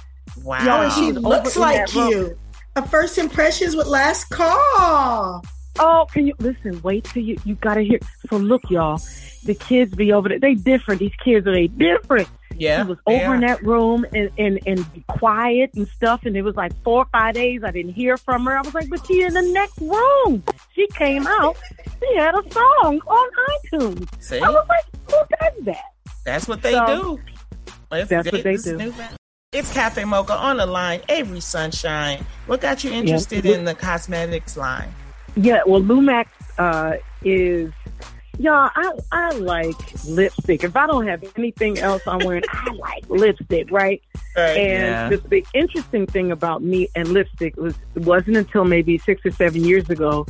Wow. 0.44 0.64
Yo, 0.64 0.82
and 0.82 0.92
she 0.92 1.12
looks 1.12 1.56
like 1.56 1.76
that 1.76 1.94
room. 1.94 2.10
you. 2.10 2.38
A 2.76 2.86
first 2.86 3.18
impressions 3.18 3.74
with 3.74 3.86
Last 3.86 4.28
Call. 4.30 5.42
Oh, 5.78 6.06
can 6.12 6.26
you 6.26 6.34
listen? 6.38 6.80
Wait 6.82 7.04
till 7.04 7.22
you 7.22 7.36
you 7.44 7.54
gotta 7.56 7.82
hear. 7.82 7.98
So 8.28 8.36
look, 8.36 8.62
y'all, 8.70 9.00
the 9.44 9.54
kids 9.54 9.94
be 9.94 10.12
over 10.12 10.28
there. 10.28 10.38
They 10.38 10.54
different. 10.54 11.00
These 11.00 11.14
kids 11.24 11.46
are 11.46 11.52
they 11.52 11.68
different. 11.68 12.28
Yeah. 12.56 12.82
She 12.82 12.88
was 12.88 12.98
over 13.06 13.34
in 13.34 13.40
that 13.42 13.62
room 13.62 14.04
and, 14.14 14.30
and 14.36 14.58
and 14.66 14.92
be 14.92 15.04
quiet 15.08 15.70
and 15.74 15.88
stuff. 15.88 16.26
And 16.26 16.36
it 16.36 16.42
was 16.42 16.56
like 16.56 16.72
four 16.82 17.02
or 17.02 17.06
five 17.12 17.34
days. 17.34 17.62
I 17.64 17.70
didn't 17.70 17.92
hear 17.92 18.16
from 18.16 18.44
her. 18.46 18.58
I 18.58 18.60
was 18.60 18.74
like, 18.74 18.90
but 18.90 19.06
she 19.06 19.22
in 19.22 19.32
the 19.32 19.42
next 19.42 19.78
room. 19.80 20.42
She 20.74 20.86
came 20.88 21.26
out. 21.26 21.56
She 22.00 22.16
had 22.16 22.34
a 22.34 22.52
song 22.52 23.00
on 23.06 23.30
iTunes. 23.72 24.22
See? 24.22 24.40
I 24.40 24.50
was 24.50 24.66
like, 24.68 24.84
who 25.06 25.16
does 25.40 25.64
that? 25.64 25.84
That's 26.24 26.48
what 26.48 26.62
they 26.62 26.72
So, 26.72 26.86
do. 26.86 27.20
Let's 27.90 28.10
that's 28.10 28.30
what 28.30 28.42
they 28.42 28.56
do. 28.56 28.92
It's 29.52 29.72
Cafe 29.72 30.04
Mocha 30.04 30.34
on 30.34 30.58
the 30.58 30.66
line. 30.66 31.00
Avery 31.08 31.40
Sunshine. 31.40 32.24
What 32.46 32.60
got 32.60 32.84
you 32.84 32.92
interested 32.92 33.44
in 33.46 33.64
the 33.64 33.74
cosmetics 33.74 34.56
line? 34.56 34.94
Yeah, 35.36 35.60
well, 35.66 35.80
Lumax 35.80 36.26
uh, 36.58 36.96
is, 37.24 37.72
y'all. 38.38 38.70
I 38.74 38.92
I 39.12 39.30
like 39.32 39.76
lipstick. 40.06 40.64
If 40.64 40.76
I 40.76 40.86
don't 40.86 41.06
have 41.06 41.24
anything 41.36 41.78
else 41.78 42.02
I'm 42.06 42.18
wearing, 42.20 42.42
I 42.50 42.72
like 42.72 43.08
lipstick, 43.08 43.70
right? 43.70 44.02
Right. 44.36 44.56
And 44.56 45.12
the, 45.12 45.28
the 45.28 45.46
interesting 45.54 46.06
thing 46.06 46.30
about 46.30 46.62
me 46.62 46.88
and 46.94 47.08
lipstick 47.08 47.56
was 47.56 47.74
it 47.94 48.02
wasn't 48.02 48.36
until 48.36 48.64
maybe 48.64 48.98
six 48.98 49.24
or 49.24 49.30
seven 49.30 49.64
years 49.64 49.88
ago 49.90 50.26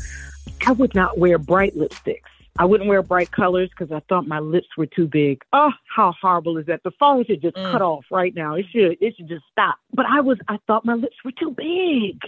I 0.67 0.73
would 0.73 0.95
not 0.95 1.19
wear 1.19 1.39
bright 1.39 1.75
lipsticks. 1.77 2.23
I 2.59 2.65
wouldn't 2.67 2.89
wear 2.89 3.03
bright 3.03 3.31
colors 3.31 3.71
because 3.71 3.91
I 3.93 4.01
thought 4.09 4.27
my 4.27 4.39
lips 4.41 4.69
were 4.77 4.87
too 4.87 5.07
big. 5.07 5.43
Oh, 5.53 5.71
how 5.95 6.13
horrible 6.21 6.59
is 6.59 6.67
that? 6.67 6.83
The 6.83 6.91
phone 6.99 7.25
should 7.25 7.41
just 7.41 7.55
cut 7.57 7.81
off 7.81 8.05
right 8.11 8.35
now. 8.35 8.55
It 8.55 8.67
should. 8.71 8.99
It 9.01 9.17
should 9.17 9.29
just 9.29 9.45
stop. 9.51 9.77
But 9.95 10.05
I 10.07 10.21
was. 10.21 10.39
I 10.49 10.59
thought 10.67 10.85
my 10.85 10.95
lips 10.95 11.17
were 11.25 11.33
too 11.33 11.53
big. 11.57 12.19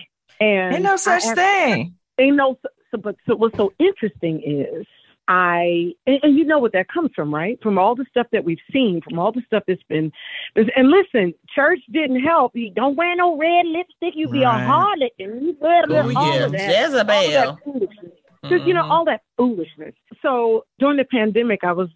And 0.40 0.74
Ain't 0.74 0.85
no 0.85 0.96
such 0.96 1.24
I 1.24 1.26
asked- 1.26 1.35
thing. 1.37 1.94
Ain't 2.22 2.37
no. 2.37 2.58
So, 2.90 2.98
but 2.98 3.16
so 3.26 3.37
what's 3.37 3.56
so 3.56 3.72
interesting 3.78 4.42
is 4.44 4.87
I 5.28 5.92
and, 6.06 6.18
and 6.22 6.37
you 6.37 6.44
know 6.44 6.58
what 6.58 6.72
that 6.72 6.88
comes 6.88 7.11
from, 7.14 7.35
right? 7.35 7.58
From 7.62 7.78
all 7.78 7.94
the 7.94 8.04
stuff 8.11 8.26
that 8.32 8.44
we've 8.44 8.58
seen, 8.72 9.00
from 9.02 9.18
all 9.18 9.32
the 9.32 9.42
stuff 9.46 9.62
that's 9.66 9.82
been. 9.88 10.12
And 10.56 10.90
listen, 10.90 11.35
church 11.54 11.80
didn't 11.90 12.20
help. 12.20 12.52
You 12.54 12.70
don't 12.70 12.96
wear 12.96 13.14
no 13.16 13.37
red 13.37 13.66
lipstick. 13.66 14.14
You 14.14 14.28
be 14.28 14.42
a 14.42 14.46
harlot, 14.46 15.11
and 15.18 15.42
you 15.46 15.52
better 15.54 15.87
Oh, 15.90 16.12
all 16.16 16.35
yeah. 16.35 16.44
of 16.44 16.52
that. 16.52 16.68
Jezebel. 16.68 17.14
All 17.14 17.26
of 17.26 17.32
that 17.32 17.64
foolishness. 17.64 18.12
Just 18.48 18.66
you 18.66 18.74
know 18.74 18.82
Mhm. 18.82 18.90
all 18.90 19.04
that 19.06 19.22
foolishness. 19.37 19.94
So 20.20 20.64
during 20.78 20.96
the 20.96 21.04
pandemic, 21.04 21.64
I 21.64 21.72
was 21.72 21.88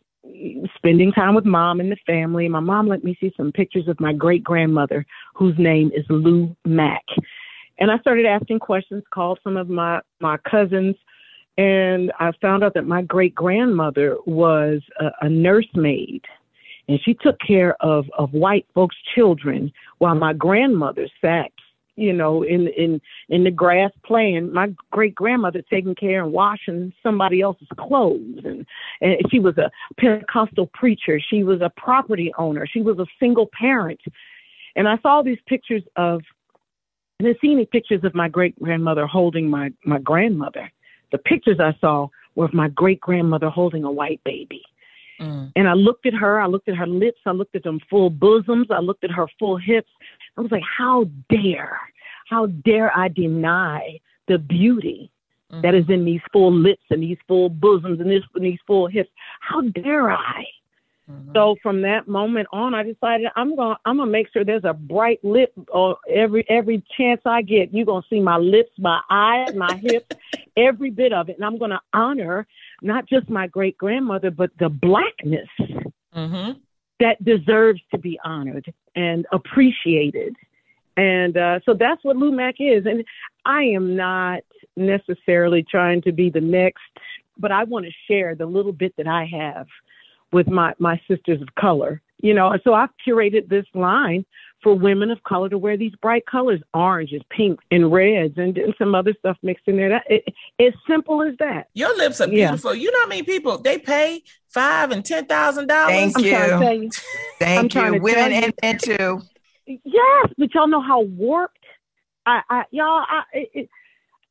spending 0.76 1.12
time 1.12 1.34
with 1.34 1.44
mom 1.44 1.80
and 1.80 1.90
the 1.90 1.96
family. 2.06 2.48
My 2.48 2.60
mom 2.60 2.86
let 2.88 3.04
me 3.04 3.16
see 3.20 3.32
some 3.36 3.52
pictures 3.52 3.88
of 3.88 3.98
my 4.00 4.12
great 4.12 4.42
grandmother, 4.42 5.04
whose 5.34 5.56
name 5.58 5.90
is 5.94 6.04
Lou 6.08 6.56
Mack. 6.64 7.04
And 7.78 7.90
I 7.90 7.98
started 7.98 8.26
asking 8.26 8.60
questions, 8.60 9.04
called 9.12 9.38
some 9.44 9.56
of 9.56 9.68
my, 9.68 10.00
my 10.20 10.38
cousins, 10.38 10.96
and 11.58 12.12
I 12.18 12.32
found 12.40 12.64
out 12.64 12.74
that 12.74 12.86
my 12.86 13.02
great 13.02 13.34
grandmother 13.34 14.16
was 14.26 14.82
a, 15.00 15.10
a 15.22 15.28
nursemaid. 15.28 16.22
And 16.88 17.00
she 17.02 17.14
took 17.14 17.36
care 17.40 17.76
of, 17.82 18.06
of 18.16 18.32
white 18.32 18.66
folks' 18.74 18.96
children 19.14 19.72
while 19.98 20.14
my 20.14 20.32
grandmother 20.32 21.08
sat, 21.20 21.50
you 21.96 22.12
know, 22.12 22.42
in, 22.42 22.68
in, 22.68 23.00
in 23.28 23.42
the 23.42 23.50
grass 23.50 23.90
playing. 24.04 24.52
My 24.52 24.72
great 24.92 25.14
grandmother 25.14 25.62
taking 25.68 25.94
care 25.94 26.22
and 26.22 26.32
washing 26.32 26.92
somebody 27.02 27.40
else's 27.40 27.68
clothes. 27.76 28.44
And, 28.44 28.66
and 29.00 29.16
she 29.30 29.40
was 29.40 29.56
a 29.58 29.70
Pentecostal 29.98 30.70
preacher. 30.74 31.18
She 31.18 31.42
was 31.42 31.60
a 31.60 31.72
property 31.76 32.32
owner. 32.38 32.66
She 32.66 32.82
was 32.82 32.98
a 32.98 33.06
single 33.18 33.50
parent. 33.58 34.00
And 34.76 34.86
I 34.86 34.98
saw 34.98 35.22
these 35.22 35.38
pictures 35.46 35.82
of 35.96 36.20
I 37.18 37.24
didn't 37.24 37.40
see 37.40 37.52
any 37.52 37.64
pictures 37.64 38.04
of 38.04 38.14
my 38.14 38.28
great 38.28 38.58
grandmother 38.60 39.06
holding 39.06 39.48
my, 39.48 39.72
my 39.84 39.98
grandmother. 39.98 40.70
The 41.12 41.18
pictures 41.18 41.58
I 41.60 41.74
saw 41.80 42.08
were 42.34 42.44
of 42.44 42.54
my 42.54 42.68
great 42.68 43.00
grandmother 43.00 43.48
holding 43.48 43.84
a 43.84 43.90
white 43.90 44.20
baby. 44.24 44.62
Mm. 45.20 45.50
And 45.56 45.68
I 45.68 45.72
looked 45.72 46.04
at 46.04 46.12
her, 46.12 46.40
I 46.40 46.46
looked 46.46 46.68
at 46.68 46.76
her 46.76 46.86
lips, 46.86 47.20
I 47.24 47.30
looked 47.30 47.56
at 47.56 47.62
them 47.62 47.80
full 47.88 48.10
bosoms, 48.10 48.66
I 48.70 48.80
looked 48.80 49.04
at 49.04 49.10
her 49.10 49.26
full 49.38 49.56
hips. 49.56 49.90
I 50.36 50.42
was 50.42 50.50
like, 50.50 50.62
how 50.76 51.04
dare, 51.30 51.80
how 52.28 52.46
dare 52.46 52.96
I 52.96 53.08
deny 53.08 53.98
the 54.28 54.38
beauty 54.38 55.10
that 55.62 55.74
is 55.74 55.88
in 55.88 56.04
these 56.04 56.20
full 56.32 56.52
lips 56.52 56.82
and 56.90 57.02
these 57.02 57.16
full 57.26 57.48
bosoms 57.48 58.00
and 58.00 58.10
this 58.10 58.22
and 58.34 58.44
these 58.44 58.58
full 58.66 58.88
hips? 58.88 59.10
How 59.40 59.62
dare 59.62 60.10
I? 60.10 60.44
So 61.34 61.56
from 61.62 61.82
that 61.82 62.08
moment 62.08 62.48
on, 62.52 62.74
I 62.74 62.82
decided 62.82 63.28
I'm 63.36 63.54
gonna 63.56 63.76
I'm 63.84 63.98
gonna 63.98 64.10
make 64.10 64.28
sure 64.32 64.44
there's 64.44 64.64
a 64.64 64.72
bright 64.72 65.22
lip 65.22 65.52
or 65.68 65.98
every 66.08 66.44
every 66.48 66.82
chance 66.96 67.20
I 67.24 67.42
get. 67.42 67.72
You're 67.72 67.86
gonna 67.86 68.06
see 68.08 68.20
my 68.20 68.38
lips, 68.38 68.70
my 68.78 69.00
eyes, 69.10 69.54
my 69.54 69.76
hips, 69.76 70.06
every 70.56 70.90
bit 70.90 71.12
of 71.12 71.28
it, 71.28 71.36
and 71.36 71.44
I'm 71.44 71.58
gonna 71.58 71.80
honor 71.92 72.46
not 72.82 73.06
just 73.08 73.28
my 73.28 73.46
great 73.46 73.76
grandmother, 73.78 74.30
but 74.30 74.50
the 74.58 74.68
blackness 74.68 75.48
Mm-hmm. 76.16 76.52
that 77.00 77.22
deserves 77.22 77.80
to 77.90 77.98
be 77.98 78.18
honored 78.24 78.72
and 78.94 79.26
appreciated. 79.32 80.34
And 80.96 81.36
uh, 81.36 81.60
so 81.66 81.74
that's 81.74 82.02
what 82.04 82.16
Lou 82.16 82.32
Mack 82.32 82.54
is. 82.58 82.86
And 82.86 83.04
I 83.44 83.64
am 83.64 83.94
not 83.94 84.40
necessarily 84.76 85.62
trying 85.62 86.00
to 86.02 86.12
be 86.12 86.30
the 86.30 86.40
next, 86.40 86.80
but 87.36 87.52
I 87.52 87.64
want 87.64 87.84
to 87.84 87.92
share 88.08 88.34
the 88.34 88.46
little 88.46 88.72
bit 88.72 88.94
that 88.96 89.06
I 89.06 89.26
have 89.26 89.66
with 90.32 90.48
my, 90.48 90.74
my 90.78 91.00
sisters 91.08 91.40
of 91.42 91.54
color. 91.56 92.00
You 92.22 92.32
know, 92.32 92.48
and 92.50 92.60
so 92.64 92.72
I've 92.72 92.88
curated 93.06 93.48
this 93.50 93.66
line 93.74 94.24
for 94.62 94.74
women 94.74 95.10
of 95.10 95.22
color 95.24 95.50
to 95.50 95.58
wear 95.58 95.76
these 95.76 95.94
bright 96.00 96.24
colors, 96.24 96.60
oranges, 96.72 97.20
pinks, 97.28 97.62
and 97.70 97.92
reds, 97.92 98.38
and, 98.38 98.56
and 98.56 98.74
some 98.78 98.94
other 98.94 99.14
stuff 99.18 99.36
mixed 99.42 99.68
in 99.68 99.76
there. 99.76 99.90
That, 99.90 100.04
it, 100.08 100.24
it's 100.58 100.76
simple 100.88 101.20
as 101.22 101.36
that. 101.40 101.68
Your 101.74 101.94
lips 101.96 102.20
are 102.22 102.28
Yeah. 102.28 102.48
beautiful. 102.48 102.74
You 102.74 102.90
know 102.90 103.00
how 103.02 103.08
many 103.08 103.22
people 103.22 103.58
they 103.58 103.76
pay 103.78 104.22
five 104.48 104.92
and 104.92 105.04
ten 105.04 105.26
thousand 105.26 105.66
dollars. 105.68 105.92
Thank 105.94 106.16
I'm 106.16 106.24
you. 106.24 106.30
trying 106.30 106.50
to 106.50 106.58
tell 106.64 106.74
you. 106.74 106.84
I'm 106.84 106.90
Thank 107.38 107.74
you. 107.74 107.80
to 107.82 107.98
Women 107.98 108.14
tell 108.14 108.30
you. 108.30 108.36
and 108.38 108.54
men 108.62 108.78
too. 108.78 109.22
Yes, 109.84 110.28
but 110.38 110.54
y'all 110.54 110.68
know 110.68 110.80
how 110.80 111.02
warped. 111.02 111.58
I, 112.24 112.40
I 112.48 112.64
y'all, 112.70 113.04
I, 113.06 113.22
it, 113.34 113.50
it, 113.52 113.68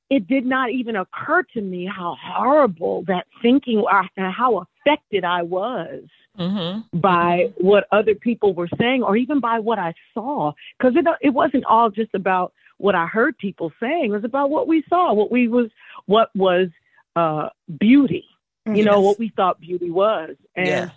it 0.10 0.28
did 0.28 0.46
not 0.46 0.72
even 0.72 0.96
occur 0.96 1.44
to 1.54 1.62
me 1.62 1.86
how 1.86 2.18
horrible 2.20 3.04
that 3.08 3.28
thinking, 3.44 3.84
and 4.18 4.34
how 4.34 4.66
affected 4.86 5.24
I 5.24 5.44
was 5.44 6.04
Mm-hmm. 6.40 7.00
by 7.00 7.46
what 7.56 7.86
other 7.94 8.14
people 8.14 8.54
were 8.54 8.68
saying, 8.78 9.04
or 9.04 9.16
even 9.16 9.40
by 9.40 9.58
what 9.58 9.80
I 9.80 9.94
saw. 10.14 10.52
Because 10.78 10.98
it 10.98 11.06
it 11.22 11.30
wasn't 11.30 11.64
all 11.64 11.90
just 11.90 12.14
about 12.14 12.52
what 12.78 12.94
I 12.94 13.06
heard 13.06 13.38
people 13.38 13.72
saying; 13.80 14.12
it 14.12 14.16
was 14.16 14.26
about 14.26 14.50
what 14.50 14.68
we 14.68 14.84
saw, 14.90 15.14
what 15.14 15.32
we 15.32 15.48
was, 15.48 15.70
what 16.08 16.32
was 16.36 16.68
uh, 17.16 17.48
beauty. 17.80 18.26
You 18.66 18.84
know 18.84 19.00
what 19.00 19.18
we 19.18 19.32
thought 19.38 19.62
beauty 19.62 19.90
was, 19.90 20.36
and 20.58 20.92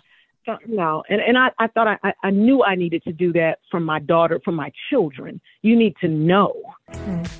Yeah. 0.45 0.57
no, 0.67 1.03
and 1.09 1.21
and 1.21 1.37
I, 1.37 1.51
I 1.57 1.67
thought 1.67 1.87
I, 1.87 2.13
I 2.21 2.31
knew 2.31 2.61
I 2.61 2.75
needed 2.75 3.03
to 3.05 3.13
do 3.13 3.31
that 3.31 3.59
for 3.71 3.79
my 3.79 3.99
daughter, 3.99 4.41
for 4.43 4.51
my 4.51 4.73
children. 4.89 5.39
You 5.61 5.77
need 5.77 5.95
to 6.01 6.09
know 6.09 6.53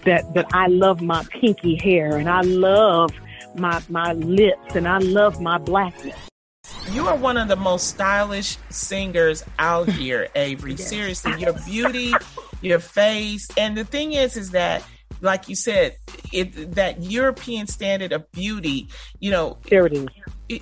that 0.05 0.23
that 0.35 0.45
I 0.53 0.67
love 0.67 1.01
my 1.01 1.25
pinky 1.41 1.75
hair 1.75 2.15
and 2.15 2.29
I 2.29 2.43
love 2.43 3.11
my 3.55 3.83
my 3.89 4.13
lips 4.13 4.73
and 4.73 4.87
I 4.87 4.99
love 4.99 5.41
my 5.41 5.57
blackness. 5.57 6.15
You 6.91 7.07
are 7.07 7.15
one 7.15 7.37
of 7.37 7.47
the 7.47 7.55
most 7.55 7.87
stylish 7.87 8.57
singers 8.69 9.43
out 9.59 9.87
here, 9.89 10.27
Avery. 10.35 10.71
yes. 10.71 10.89
Seriously, 10.89 11.39
your 11.39 11.53
beauty, 11.53 12.13
your 12.61 12.79
face, 12.79 13.47
and 13.57 13.77
the 13.77 13.83
thing 13.85 14.13
is, 14.13 14.35
is 14.35 14.51
that 14.51 14.83
like 15.21 15.49
you 15.49 15.55
said, 15.55 15.97
it, 16.31 16.75
that 16.75 17.03
European 17.03 17.67
standard 17.67 18.11
of 18.11 18.31
beauty, 18.31 18.89
you 19.19 19.31
know, 19.31 19.57
there 19.69 19.85
it 19.85 19.93
is 19.93 20.07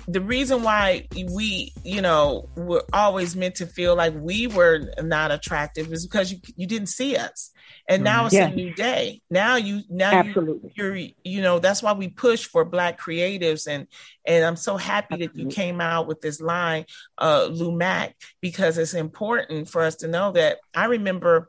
the 0.06 0.20
reason 0.20 0.62
why 0.62 1.06
we, 1.14 1.72
you 1.82 2.02
know, 2.02 2.48
were 2.56 2.84
always 2.92 3.34
meant 3.34 3.56
to 3.56 3.66
feel 3.66 3.96
like 3.96 4.12
we 4.14 4.46
were 4.46 4.92
not 5.02 5.30
attractive 5.30 5.90
is 5.92 6.06
because 6.06 6.30
you, 6.30 6.38
you 6.56 6.66
didn't 6.66 6.88
see 6.88 7.16
us. 7.16 7.50
And 7.88 8.04
now 8.04 8.26
it's 8.26 8.34
a 8.34 8.50
new 8.50 8.74
day. 8.74 9.22
Now 9.30 9.56
you, 9.56 9.82
now 9.88 10.12
Absolutely. 10.12 10.72
You, 10.74 10.84
you're, 10.84 11.08
you 11.24 11.40
know, 11.40 11.58
that's 11.58 11.82
why 11.82 11.94
we 11.94 12.08
push 12.08 12.44
for 12.44 12.66
Black 12.66 13.00
creatives. 13.00 13.66
And, 13.66 13.86
and 14.26 14.44
I'm 14.44 14.56
so 14.56 14.76
happy 14.76 15.14
Absolutely. 15.14 15.44
that 15.44 15.50
you 15.50 15.54
came 15.54 15.80
out 15.80 16.06
with 16.06 16.20
this 16.20 16.38
line, 16.38 16.84
uh, 17.16 17.48
Lumac, 17.50 18.12
because 18.42 18.76
it's 18.76 18.94
important 18.94 19.70
for 19.70 19.82
us 19.82 19.96
to 19.96 20.08
know 20.08 20.32
that 20.32 20.58
I 20.74 20.86
remember 20.86 21.48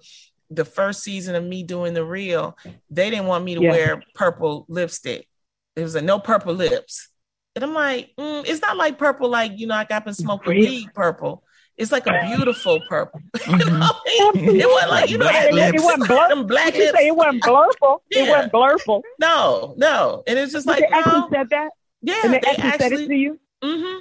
the 0.50 0.66
first 0.66 1.04
season 1.04 1.36
of 1.36 1.44
me 1.44 1.64
doing 1.64 1.94
the 1.94 2.04
real, 2.04 2.58
they 2.90 3.10
didn't 3.10 3.28
want 3.28 3.44
me 3.44 3.56
to 3.56 3.62
yeah. 3.62 3.72
wear 3.72 4.04
purple 4.16 4.66
lipstick. 4.68 5.28
It 5.76 5.84
was 5.84 5.96
a 5.96 6.02
no 6.02 6.20
purple 6.20 6.54
lips. 6.54 7.10
And 7.56 7.64
I'm 7.64 7.74
like, 7.74 8.12
mm, 8.18 8.48
it's 8.48 8.62
not 8.62 8.78
like 8.78 8.98
purple, 8.98 9.30
like, 9.30 9.54
you 9.58 9.68
know, 9.68 9.76
I 9.76 9.84
got 9.84 10.06
been 10.06 10.14
smoking 10.14 10.54
weed 10.54 10.90
purple. 10.94 11.44
It's 11.78 11.94
like 11.94 12.08
a 12.08 12.26
beautiful 12.28 12.82
purple. 12.90 13.22
you 13.48 13.56
know 13.58 13.64
mm-hmm. 13.64 14.50
It 14.50 14.68
wasn't 14.68 14.92
like, 14.92 15.10
you 15.10 15.18
know, 15.18 15.30
black 15.30 15.46
it, 15.46 15.76
it 15.76 15.82
wasn't 15.82 16.08
blur- 16.08 16.44
black 16.44 16.74
lips. 16.76 16.98
Say 16.98 17.08
it 17.08 17.16
wasn't 17.16 17.42
blurple. 17.42 18.00
yeah. 18.12 18.24
It 18.24 18.30
wasn't 18.30 18.52
blurple. 18.52 19.02
No, 19.20 19.76
no. 19.78 20.24
And 20.28 20.38
it's 20.38 20.52
just 20.52 20.66
but 20.66 20.82
like, 20.82 20.90
they 20.90 20.96
actually 20.98 21.20
no. 21.20 21.30
said 21.32 21.50
that? 21.52 21.70
Yeah. 22.02 22.22
And 22.26 22.34
they, 22.34 22.40
they 22.40 22.50
actually, 22.50 22.64
actually, 22.64 22.90
said 22.90 23.00
it 23.00 23.08
to 23.08 23.16
you? 23.16 23.40
Mm-hmm. 23.64 24.00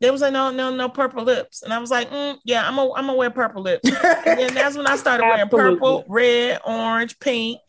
There 0.00 0.12
was 0.12 0.20
like 0.20 0.32
no, 0.32 0.50
no, 0.50 0.74
no 0.74 0.88
purple 0.90 1.24
lips, 1.24 1.62
and 1.62 1.72
I 1.72 1.78
was 1.78 1.90
like, 1.90 2.10
mm, 2.10 2.36
"Yeah, 2.44 2.68
I'm 2.68 2.76
gonna, 2.76 2.92
I'm 2.92 3.06
gonna 3.06 3.16
wear 3.16 3.30
purple 3.30 3.62
lips." 3.62 3.88
and 3.88 4.38
then 4.38 4.54
that's 4.54 4.76
when 4.76 4.86
I 4.86 4.96
started 4.96 5.24
wearing 5.24 5.48
purple, 5.48 6.04
red, 6.06 6.60
orange, 6.66 7.18
pink, 7.18 7.60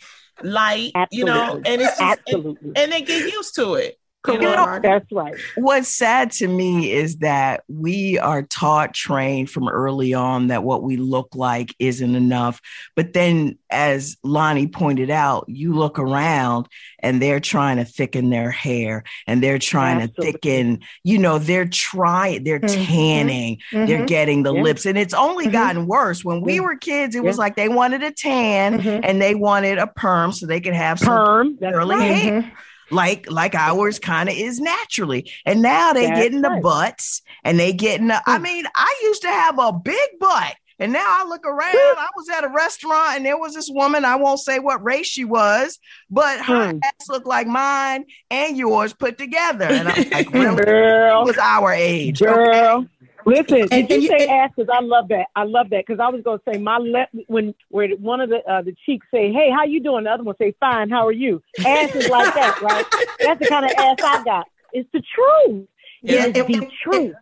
light, 0.43 0.91
Absolutely. 0.93 1.17
you 1.17 1.25
know, 1.25 1.61
and 1.65 1.81
it's 1.81 1.97
just, 1.97 2.19
and, 2.27 2.57
and, 2.75 2.91
they 2.91 3.01
get 3.01 3.31
used 3.31 3.55
to 3.55 3.75
it. 3.75 3.97
You 4.27 4.39
know, 4.39 4.79
that's 4.81 5.11
right. 5.11 5.35
What's 5.55 5.87
sad 5.87 6.31
to 6.33 6.47
me 6.47 6.91
is 6.91 7.17
that 7.17 7.63
we 7.69 8.19
are 8.19 8.43
taught, 8.43 8.93
trained 8.93 9.49
from 9.49 9.69
early 9.69 10.13
on 10.13 10.47
that 10.47 10.63
what 10.63 10.83
we 10.83 10.97
look 10.97 11.29
like 11.33 11.73
isn't 11.79 12.15
enough. 12.15 12.59
But 12.95 13.13
then, 13.13 13.57
as 13.69 14.17
Loni 14.25 14.71
pointed 14.71 15.09
out, 15.09 15.45
you 15.47 15.73
look 15.73 15.99
around 15.99 16.67
and 16.99 17.21
they're 17.21 17.39
trying 17.39 17.77
to 17.77 17.85
thicken 17.85 18.29
their 18.29 18.51
hair 18.51 19.03
and 19.27 19.41
they're 19.41 19.59
trying 19.59 20.01
Absolutely. 20.01 20.25
to 20.25 20.31
thicken, 20.31 20.79
you 21.03 21.17
know, 21.19 21.37
they're 21.37 21.67
trying, 21.67 22.43
they're 22.43 22.59
mm-hmm. 22.59 22.83
tanning, 22.83 23.57
mm-hmm. 23.71 23.85
they're 23.85 24.05
getting 24.05 24.43
the 24.43 24.53
yeah. 24.53 24.61
lips. 24.61 24.85
And 24.85 24.97
it's 24.97 25.13
only 25.13 25.45
mm-hmm. 25.45 25.53
gotten 25.53 25.87
worse. 25.87 26.25
When 26.25 26.41
we 26.41 26.59
were 26.59 26.75
kids, 26.75 27.15
it 27.15 27.19
yeah. 27.19 27.27
was 27.27 27.37
like 27.37 27.55
they 27.55 27.69
wanted 27.69 28.03
a 28.03 28.11
tan 28.11 28.79
mm-hmm. 28.79 29.03
and 29.03 29.21
they 29.21 29.35
wanted 29.35 29.77
a 29.77 29.87
perm 29.87 30.31
so 30.31 30.47
they 30.47 30.59
could 30.59 30.73
have 30.73 30.99
some 30.99 31.07
perm, 31.13 31.59
early 31.63 31.95
right. 31.95 32.11
hair 32.11 32.41
mm-hmm 32.41 32.55
like 32.91 33.29
like 33.29 33.55
ours 33.55 33.99
kind 33.99 34.29
of 34.29 34.35
is 34.35 34.59
naturally. 34.59 35.31
And 35.45 35.61
now 35.61 35.93
they 35.93 36.07
get 36.07 36.33
in 36.33 36.41
the 36.41 36.59
butts 36.61 37.21
and 37.43 37.59
they 37.59 37.73
get 37.73 37.99
in 37.99 38.07
the, 38.07 38.21
I 38.25 38.39
mean, 38.39 38.65
I 38.75 38.99
used 39.03 39.21
to 39.23 39.29
have 39.29 39.59
a 39.59 39.73
big 39.73 40.19
butt. 40.19 40.55
And 40.79 40.93
now 40.93 41.05
I 41.05 41.27
look 41.27 41.43
around, 41.43 41.75
I 41.75 42.07
was 42.15 42.29
at 42.29 42.43
a 42.43 42.49
restaurant 42.49 43.15
and 43.15 43.25
there 43.25 43.37
was 43.37 43.55
this 43.55 43.67
woman, 43.67 44.05
I 44.05 44.15
won't 44.15 44.39
say 44.39 44.59
what 44.59 44.83
race 44.83 45.07
she 45.07 45.25
was, 45.25 45.79
but 46.09 46.39
her 46.45 46.71
hmm. 46.71 46.79
ass 46.83 47.09
looked 47.09 47.25
like 47.25 47.47
mine 47.47 48.05
and 48.29 48.55
yours 48.55 48.93
put 48.93 49.17
together. 49.17 49.65
And 49.65 49.87
I'm 49.87 50.09
like, 50.11 50.31
really? 50.33 50.63
Girl. 50.63 51.23
It 51.23 51.25
was 51.25 51.37
our 51.39 51.73
age. 51.73 52.19
Girl. 52.19 52.77
Okay? 52.77 52.87
Listen, 53.27 53.67
and, 53.71 53.89
you 53.89 54.07
say 54.07 54.25
ass? 54.27 54.51
Because 54.55 54.73
I 54.73 54.81
love 54.81 55.09
that. 55.09 55.27
I 55.35 55.43
love 55.43 55.69
that 55.71 55.85
because 55.85 55.99
I 55.99 56.07
was 56.07 56.21
going 56.21 56.39
to 56.39 56.43
say 56.49 56.57
my 56.59 56.77
left 56.77 57.13
when 57.27 57.53
where 57.67 57.89
one 57.97 58.21
of 58.21 58.29
the 58.29 58.37
uh, 58.49 58.61
the 58.61 58.73
cheeks 58.85 59.05
say, 59.13 59.33
"Hey, 59.33 59.51
how 59.51 59.65
you 59.65 59.81
doing?" 59.81 60.05
The 60.05 60.11
other 60.11 60.23
one 60.23 60.35
say, 60.37 60.55
"Fine, 60.61 60.89
how 60.89 61.05
are 61.05 61.11
you?" 61.11 61.41
Ass 61.65 61.93
is 61.93 62.07
like 62.07 62.33
that, 62.35 62.61
right? 62.61 62.85
That's 63.19 63.39
the 63.41 63.47
kind 63.47 63.65
of 63.65 63.71
ass 63.71 63.97
I 64.01 64.23
got. 64.23 64.47
It's 64.71 64.89
the 64.93 65.01
truth. 65.01 65.67
Yeah, 66.01 66.27
it's 66.27 66.47
the 66.47 66.71
truth. 66.81 67.15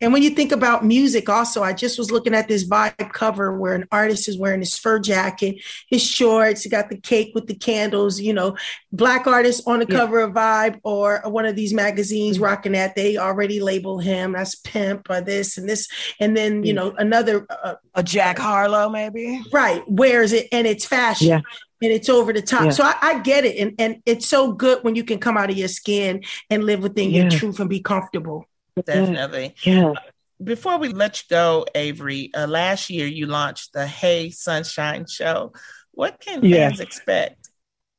And 0.00 0.12
when 0.12 0.22
you 0.22 0.30
think 0.30 0.52
about 0.52 0.84
music, 0.84 1.28
also, 1.28 1.62
I 1.62 1.72
just 1.72 1.98
was 1.98 2.10
looking 2.10 2.34
at 2.34 2.48
this 2.48 2.66
vibe 2.66 3.12
cover 3.12 3.56
where 3.56 3.74
an 3.74 3.86
artist 3.92 4.28
is 4.28 4.38
wearing 4.38 4.60
his 4.60 4.78
fur 4.78 4.98
jacket, 4.98 5.62
his 5.88 6.02
shorts, 6.02 6.62
he 6.62 6.70
got 6.70 6.88
the 6.88 6.96
cake 6.96 7.32
with 7.34 7.46
the 7.46 7.54
candles, 7.54 8.20
you 8.20 8.32
know, 8.32 8.56
black 8.92 9.26
artists 9.26 9.66
on 9.66 9.80
the 9.80 9.86
yeah. 9.88 9.98
cover 9.98 10.20
of 10.20 10.32
Vibe 10.32 10.80
or 10.82 11.20
one 11.26 11.44
of 11.44 11.56
these 11.56 11.74
magazines 11.74 12.36
mm-hmm. 12.36 12.44
rocking 12.44 12.72
that. 12.72 12.94
They 12.94 13.16
already 13.16 13.60
label 13.60 13.98
him 13.98 14.34
as 14.34 14.54
pimp 14.54 15.08
or 15.10 15.20
this 15.20 15.58
and 15.58 15.68
this. 15.68 15.88
And 16.18 16.36
then, 16.36 16.64
you 16.64 16.72
know, 16.72 16.94
another. 16.96 17.46
Uh, 17.50 17.74
a 17.94 18.02
Jack 18.02 18.38
Harlow, 18.38 18.88
maybe? 18.88 19.42
Right. 19.52 19.82
Wears 19.86 20.32
it 20.32 20.48
and 20.52 20.66
it's 20.66 20.84
fashion. 20.84 21.28
Yeah 21.28 21.40
and 21.82 21.90
it's 21.90 22.10
over 22.10 22.30
the 22.32 22.42
top. 22.42 22.64
Yeah. 22.64 22.70
So 22.72 22.84
I, 22.84 22.94
I, 23.00 23.18
get 23.20 23.44
it. 23.46 23.56
And, 23.56 23.74
and 23.78 24.02
it's 24.04 24.28
so 24.28 24.52
good 24.52 24.84
when 24.84 24.96
you 24.96 25.04
can 25.04 25.18
come 25.18 25.38
out 25.38 25.50
of 25.50 25.56
your 25.56 25.68
skin 25.68 26.22
and 26.50 26.64
live 26.64 26.82
within 26.82 27.10
yeah. 27.10 27.22
your 27.22 27.30
truth 27.30 27.58
and 27.58 27.70
be 27.70 27.80
comfortable. 27.80 28.46
Definitely. 28.84 29.54
Yeah. 29.62 29.94
Before 30.42 30.78
we 30.78 30.88
let 30.88 31.22
you 31.22 31.26
go, 31.28 31.66
Avery, 31.74 32.30
uh, 32.34 32.46
last 32.46 32.88
year 32.88 33.06
you 33.06 33.26
launched 33.26 33.72
the 33.74 33.86
Hey 33.86 34.30
Sunshine 34.30 35.06
Show. 35.06 35.52
What 35.92 36.18
can 36.20 36.40
fans 36.40 36.80
expect? 36.80 37.50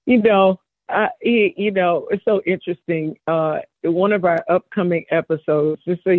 You 0.06 0.22
know, 0.22 0.60
uh, 0.90 1.08
you 1.22 1.72
know, 1.72 2.08
it's 2.10 2.26
so 2.26 2.42
interesting. 2.46 3.16
Uh, 3.28 3.60
one 3.84 4.12
of 4.12 4.26
our 4.26 4.44
upcoming 4.50 5.06
episodes, 5.12 5.82
just 5.88 6.04
so 6.04 6.18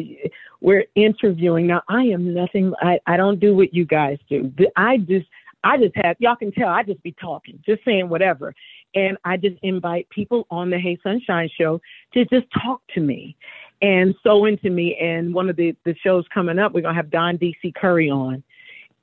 we're 0.61 0.85
interviewing. 0.95 1.67
Now, 1.67 1.83
I 1.89 2.03
am 2.05 2.33
nothing. 2.33 2.73
I, 2.81 3.01
I 3.07 3.17
don't 3.17 3.41
do 3.41 3.55
what 3.55 3.75
you 3.75 3.85
guys 3.85 4.19
do. 4.31 4.53
I 4.77 4.99
just, 4.99 5.27
I 5.65 5.77
just 5.77 5.95
have. 5.97 6.17
Y'all 6.21 6.37
can 6.37 6.53
tell. 6.53 6.69
I 6.69 6.83
just 6.85 7.03
be 7.03 7.15
talking, 7.21 7.63
just 7.67 7.85
saying 7.85 8.09
whatever, 8.09 8.55
and 8.95 9.19
I 9.25 9.37
just 9.37 9.57
invite 9.63 10.09
people 10.11 10.47
on 10.51 10.71
the 10.71 10.79
Hey 10.79 10.99
Sunshine 11.03 11.51
Show 11.59 11.81
to 12.15 12.25
just 12.27 12.47
talk 12.63 12.81
to 12.95 13.01
me 13.01 13.37
and 13.83 14.15
so 14.23 14.45
into 14.45 14.71
me. 14.71 14.97
And 14.97 15.35
one 15.35 15.51
of 15.51 15.57
the, 15.57 15.77
the 15.85 15.95
shows 16.03 16.25
coming 16.33 16.59
up, 16.59 16.73
we're 16.73 16.83
going 16.83 16.95
to 16.95 16.97
have 16.97 17.11
Don 17.11 17.37
DC 17.37 17.75
Curry 17.75 18.09
on. 18.09 18.43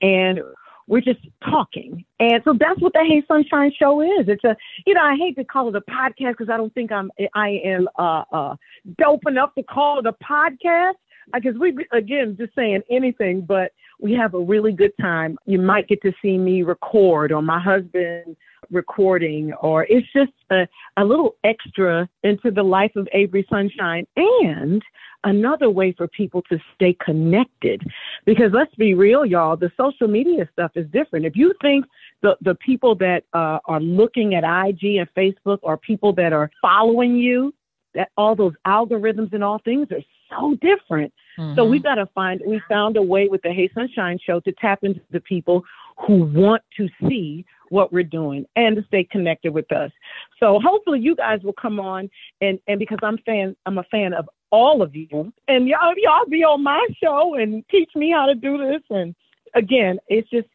And 0.01 0.39
we're 0.88 1.01
just 1.01 1.19
talking. 1.43 2.03
And 2.19 2.41
so 2.45 2.55
that's 2.57 2.82
what 2.82 2.93
the 2.93 3.05
Hey 3.07 3.21
Sunshine 3.27 3.71
show 3.77 4.01
is. 4.01 4.27
It's 4.27 4.43
a, 4.43 4.55
you 4.88 4.95
know, 4.95 5.01
I 5.01 5.15
hate 5.15 5.36
to 5.36 5.43
call 5.43 5.67
it 5.69 5.75
a 5.75 5.82
podcast 5.82 6.32
because 6.32 6.49
I 6.49 6.57
don't 6.57 6.73
think 6.73 6.91
I'm, 6.91 7.11
I 7.36 7.59
am 7.63 7.88
uh, 7.99 8.23
uh, 8.32 8.55
dope 8.97 9.27
enough 9.27 9.53
to 9.55 9.63
call 9.63 9.99
it 9.99 10.07
a 10.07 10.13
podcast. 10.13 10.93
Because 11.32 11.55
we, 11.59 11.77
again, 11.91 12.36
just 12.39 12.55
saying 12.55 12.82
anything, 12.89 13.41
but 13.41 13.71
we 13.99 14.13
have 14.13 14.34
a 14.34 14.39
really 14.39 14.71
good 14.71 14.93
time. 14.99 15.38
You 15.45 15.59
might 15.59 15.88
get 15.88 16.01
to 16.01 16.11
see 16.23 16.39
me 16.39 16.63
record 16.63 17.32
or 17.32 17.43
my 17.43 17.59
husband 17.59 18.36
recording, 18.72 19.53
or 19.53 19.86
it's 19.86 20.07
just 20.14 20.32
a, 20.51 20.68
a 20.97 21.03
little 21.03 21.36
extra 21.43 22.07
into 22.24 22.51
the 22.51 22.64
life 22.64 22.91
of 22.95 23.07
Avery 23.14 23.45
Sunshine 23.49 24.05
and 24.16 24.82
another 25.24 25.70
way 25.70 25.91
for 25.91 26.07
people 26.07 26.41
to 26.43 26.57
stay 26.76 26.95
connected. 27.03 27.82
Because 28.26 28.51
let's 28.53 28.74
be 28.76 28.93
real, 28.93 29.26
y'all, 29.26 29.57
the 29.57 29.72
social 29.78 30.07
media 30.07 30.47
stuff 30.53 30.72
is 30.76 30.89
different. 30.91 31.26
If 31.26 31.36
you 31.36 31.53
think 31.62 31.86
the, 32.22 32.38
the 32.41 32.55
people 32.55 32.95
that 32.95 33.24
uh, 33.34 33.60
are 33.66 33.82
looking 33.82 34.36
at 34.36 34.43
IG 34.43 34.95
and 34.95 35.10
Facebook 35.16 35.60
are 35.64 35.78
people 35.78 36.14
that 36.14 36.34
are 36.34 36.49
following 36.62 37.16
you, 37.16 37.53
that 37.95 38.10
all 38.18 38.36
those 38.36 38.53
algorithms 38.68 39.34
and 39.34 39.43
all 39.43 39.60
things 39.66 39.88
are 39.91 40.01
so 40.30 40.55
different. 40.61 41.13
Mm-hmm. 41.38 41.55
So 41.55 41.65
we 41.65 41.80
got 41.80 41.95
to 41.95 42.05
find, 42.07 42.41
we 42.45 42.61
found 42.67 42.97
a 42.97 43.01
way 43.01 43.27
with 43.27 43.41
the 43.41 43.51
Hey 43.51 43.69
Sunshine 43.73 44.19
show 44.23 44.39
to 44.41 44.51
tap 44.53 44.80
into 44.84 45.01
the 45.11 45.19
people 45.21 45.63
who 46.05 46.23
want 46.23 46.63
to 46.77 46.88
see 47.07 47.45
what 47.69 47.93
we're 47.93 48.03
doing 48.03 48.45
and 48.55 48.75
to 48.75 48.84
stay 48.84 49.03
connected 49.03 49.53
with 49.53 49.71
us. 49.71 49.91
So 50.39 50.59
hopefully 50.63 50.99
you 50.99 51.15
guys 51.15 51.41
will 51.43 51.53
come 51.53 51.80
on 51.80 52.09
and, 52.41 52.59
and 52.67 52.80
because 52.80 52.99
I'm 53.03 53.17
fan, 53.19 53.55
I'm 53.65 53.77
a 53.77 53.84
fan 53.84 54.13
of 54.13 54.30
all 54.51 54.82
of 54.82 54.95
you 54.95 55.32
and 55.47 55.67
y'all, 55.67 55.93
y'all 55.97 56.25
be 56.27 56.43
on 56.43 56.63
my 56.63 56.88
show 57.01 57.36
and 57.36 57.63
teach 57.69 57.89
me 57.95 58.11
how 58.11 58.25
to 58.25 58.36
do 58.36 58.57
this. 58.57 58.82
And 58.89 59.13
again, 59.55 59.99
it's 60.07 60.30
just 60.30 60.47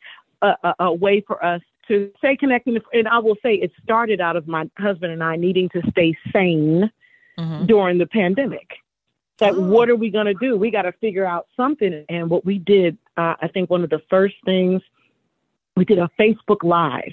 a, 0.42 0.54
a, 0.64 0.74
a 0.80 0.92
way 0.92 1.22
for 1.26 1.44
us 1.44 1.60
to 1.88 2.10
stay 2.18 2.36
connected. 2.36 2.82
And 2.92 3.08
I 3.08 3.18
will 3.18 3.36
say 3.42 3.54
it 3.54 3.70
started 3.82 4.20
out 4.20 4.36
of 4.36 4.48
my 4.48 4.68
husband 4.78 5.12
and 5.12 5.22
I 5.22 5.36
needing 5.36 5.68
to 5.70 5.82
stay 5.90 6.16
sane 6.32 6.90
mm-hmm. 7.38 7.66
during 7.66 7.98
the 7.98 8.06
pandemic. 8.06 8.68
That 9.39 9.55
oh. 9.55 9.61
what 9.61 9.89
are 9.91 9.97
we 9.97 10.11
going 10.11 10.26
to 10.26 10.35
do? 10.35 10.57
We 10.57 10.70
got 10.70 10.82
to 10.82 10.93
figure 10.93 11.24
out 11.24 11.49
something. 11.57 12.05
And 12.09 12.30
what 12.30 12.45
we 12.45 12.59
did, 12.59 12.99
uh, 13.16 13.35
I 13.41 13.49
think 13.49 13.70
one 13.70 13.82
of 13.82 13.91
the 13.91 14.03
first 14.09 14.37
things 14.45 14.82
we 15.76 15.85
did 15.85 15.99
a 15.99 16.09
Facebook 16.18 16.62
Live. 16.62 17.12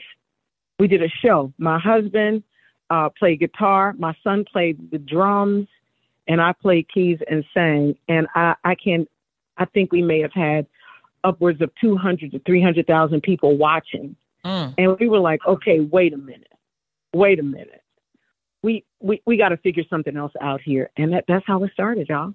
We 0.79 0.87
did 0.87 1.03
a 1.03 1.09
show. 1.09 1.53
My 1.57 1.79
husband 1.79 2.43
uh, 2.89 3.09
played 3.17 3.39
guitar, 3.39 3.93
my 3.97 4.15
son 4.23 4.45
played 4.51 4.91
the 4.91 4.97
drums, 4.97 5.67
and 6.27 6.41
I 6.41 6.53
played 6.53 6.87
keys 6.91 7.19
and 7.29 7.43
sang. 7.53 7.95
And 8.07 8.27
I, 8.35 8.55
I 8.63 8.75
can 8.75 9.07
I 9.57 9.65
think 9.65 9.91
we 9.91 10.01
may 10.01 10.19
have 10.21 10.33
had 10.33 10.65
upwards 11.23 11.61
of 11.61 11.71
200 11.79 12.31
to 12.31 12.39
300,000 12.39 13.21
people 13.21 13.57
watching. 13.57 14.15
Mm. 14.43 14.73
And 14.77 14.97
we 14.99 15.07
were 15.07 15.19
like, 15.19 15.39
okay, 15.45 15.79
wait 15.79 16.13
a 16.13 16.17
minute. 16.17 16.47
Wait 17.13 17.39
a 17.39 17.43
minute. 17.43 17.80
We 18.63 18.85
we, 18.99 19.21
we 19.25 19.37
got 19.37 19.49
to 19.49 19.57
figure 19.57 19.83
something 19.89 20.15
else 20.15 20.33
out 20.39 20.61
here. 20.61 20.91
And 20.97 21.13
that, 21.13 21.25
that's 21.27 21.45
how 21.47 21.63
it 21.63 21.71
started, 21.73 22.07
y'all. 22.09 22.33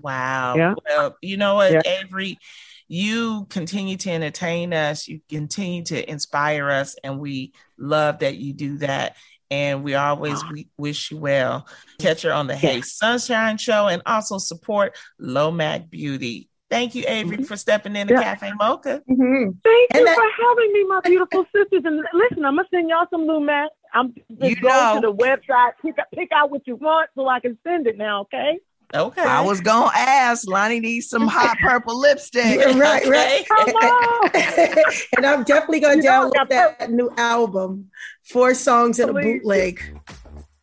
Wow. 0.00 0.54
Yeah. 0.56 0.74
Well, 0.88 1.16
you 1.22 1.36
know 1.36 1.54
what, 1.56 1.72
Yeah. 1.72 1.82
Avery, 1.84 2.38
you 2.88 3.46
continue 3.50 3.96
to 3.96 4.10
entertain 4.10 4.72
us, 4.72 5.08
you 5.08 5.20
continue 5.28 5.82
to 5.84 6.10
inspire 6.10 6.70
us, 6.70 6.94
and 7.02 7.18
we 7.18 7.52
love 7.78 8.20
that 8.20 8.36
you 8.36 8.52
do 8.52 8.78
that. 8.78 9.16
And 9.50 9.84
we 9.84 9.94
always 9.94 10.42
we 10.52 10.68
wish 10.76 11.12
you 11.12 11.18
well. 11.18 11.68
Catch 11.98 12.22
her 12.22 12.32
on 12.32 12.48
the 12.48 12.56
Hey 12.56 12.80
Sunshine 12.80 13.58
Show 13.58 13.86
and 13.86 14.02
also 14.04 14.38
support 14.38 14.96
Lomac 15.20 15.88
Beauty. 15.88 16.48
Thank 16.68 16.96
you, 16.96 17.04
Avery, 17.06 17.44
for 17.44 17.56
stepping 17.56 17.94
in 17.94 18.08
to 18.08 18.14
Mm-hmm. 18.14 18.22
Yeah. 18.22 18.34
Cafe 18.34 18.52
Mocha. 18.58 19.02
Thank 19.06 19.94
you 19.94 20.14
for 20.14 20.30
having 20.48 20.72
me, 20.72 20.84
my 20.88 21.00
beautiful 21.04 21.44
sisters. 21.54 21.82
And 21.84 22.04
listen, 22.12 22.44
I'm 22.44 22.56
gonna 22.56 22.66
send 22.72 22.88
y'all 22.88 23.06
some 23.08 23.46
mat. 23.46 23.70
I'm 23.94 24.14
just 24.14 24.26
You 24.40 24.56
go 24.56 24.68
know. 24.68 25.00
to 25.00 25.06
the 25.06 25.12
website, 25.12 25.72
pick 25.82 25.98
out, 25.98 26.06
pick 26.14 26.28
out 26.32 26.50
what 26.50 26.66
you 26.66 26.76
want, 26.76 27.10
so 27.14 27.28
I 27.28 27.40
can 27.40 27.58
send 27.64 27.86
it 27.86 27.96
now. 27.96 28.22
Okay. 28.22 28.58
Okay. 28.94 29.22
I 29.22 29.40
was 29.40 29.60
gonna 29.60 29.90
ask. 29.96 30.46
Loni 30.46 30.80
needs 30.80 31.08
some 31.08 31.26
hot 31.26 31.58
purple 31.62 31.98
lipstick. 32.00 32.60
Yeah, 32.60 32.78
right, 32.78 33.04
right. 33.06 33.44
Come 33.48 33.68
on. 33.70 34.30
and 35.16 35.26
I'm 35.26 35.42
definitely 35.42 35.80
gonna 35.80 35.96
You 35.96 36.02
download 36.02 36.48
that 36.50 36.90
new 36.92 37.10
album, 37.16 37.90
four 38.24 38.54
songs 38.54 39.00
in 39.00 39.08
a 39.08 39.12
Please. 39.12 39.40
bootleg. 39.40 40.00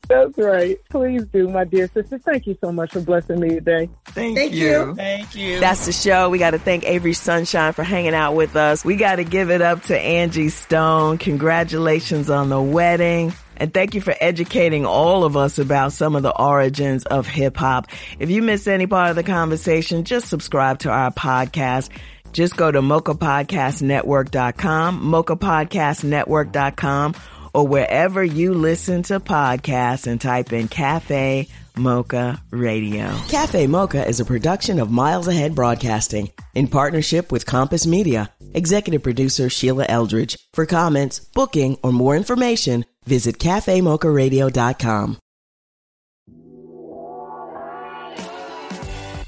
That's 0.09 0.37
right. 0.37 0.77
Please 0.89 1.23
do, 1.25 1.47
my 1.47 1.63
dear 1.63 1.87
sisters. 1.87 2.21
Thank 2.23 2.45
you 2.45 2.57
so 2.61 2.71
much 2.71 2.91
for 2.91 3.01
blessing 3.01 3.39
me 3.39 3.49
today. 3.49 3.89
Thank, 4.07 4.37
Thank 4.37 4.53
you. 4.53 4.93
Thank 4.95 5.35
you. 5.35 5.59
That's 5.59 5.85
the 5.85 5.93
show. 5.93 6.29
We 6.29 6.39
got 6.39 6.51
to 6.51 6.59
thank 6.59 6.85
Avery 6.85 7.13
Sunshine 7.13 7.73
for 7.73 7.83
hanging 7.83 8.13
out 8.13 8.35
with 8.35 8.55
us. 8.55 8.83
We 8.83 8.97
got 8.97 9.15
to 9.15 9.23
give 9.23 9.49
it 9.49 9.61
up 9.61 9.83
to 9.83 9.97
Angie 9.97 10.49
Stone. 10.49 11.19
Congratulations 11.19 12.29
on 12.29 12.49
the 12.49 12.61
wedding. 12.61 13.33
And 13.55 13.73
thank 13.73 13.95
you 13.95 14.01
for 14.01 14.13
educating 14.19 14.85
all 14.85 15.23
of 15.23 15.37
us 15.37 15.57
about 15.57 15.93
some 15.93 16.15
of 16.15 16.23
the 16.23 16.35
origins 16.35 17.05
of 17.05 17.27
hip 17.27 17.55
hop. 17.55 17.87
If 18.19 18.29
you 18.29 18.41
miss 18.41 18.67
any 18.67 18.87
part 18.87 19.11
of 19.11 19.15
the 19.15 19.23
conversation, 19.23 20.03
just 20.03 20.27
subscribe 20.27 20.79
to 20.79 20.89
our 20.89 21.11
podcast. 21.11 21.89
Just 22.33 22.57
go 22.57 22.71
to 22.71 22.81
mochapodcastnetwork.com, 22.81 25.01
mochapodcastnetwork.com, 25.01 27.15
or 27.53 27.67
wherever 27.67 28.23
you 28.23 28.53
listen 28.53 29.03
to 29.03 29.19
podcasts 29.19 30.07
and 30.07 30.19
type 30.19 30.53
in 30.53 30.67
Cafe 30.67 31.47
Mocha 31.75 32.41
Radio. 32.51 33.15
Cafe 33.27 33.67
Mocha 33.67 34.05
is 34.07 34.19
a 34.19 34.25
production 34.25 34.79
of 34.79 34.91
Miles 34.91 35.27
Ahead 35.27 35.55
Broadcasting 35.55 36.31
in 36.53 36.67
partnership 36.67 37.31
with 37.31 37.45
Compass 37.45 37.87
Media. 37.87 38.29
Executive 38.53 39.01
producer 39.01 39.49
Sheila 39.49 39.85
Eldridge. 39.89 40.37
For 40.53 40.65
comments, 40.65 41.19
booking, 41.19 41.77
or 41.81 41.91
more 41.91 42.15
information, 42.15 42.85
visit 43.05 43.39
cafemocharadio.com. 43.39 45.17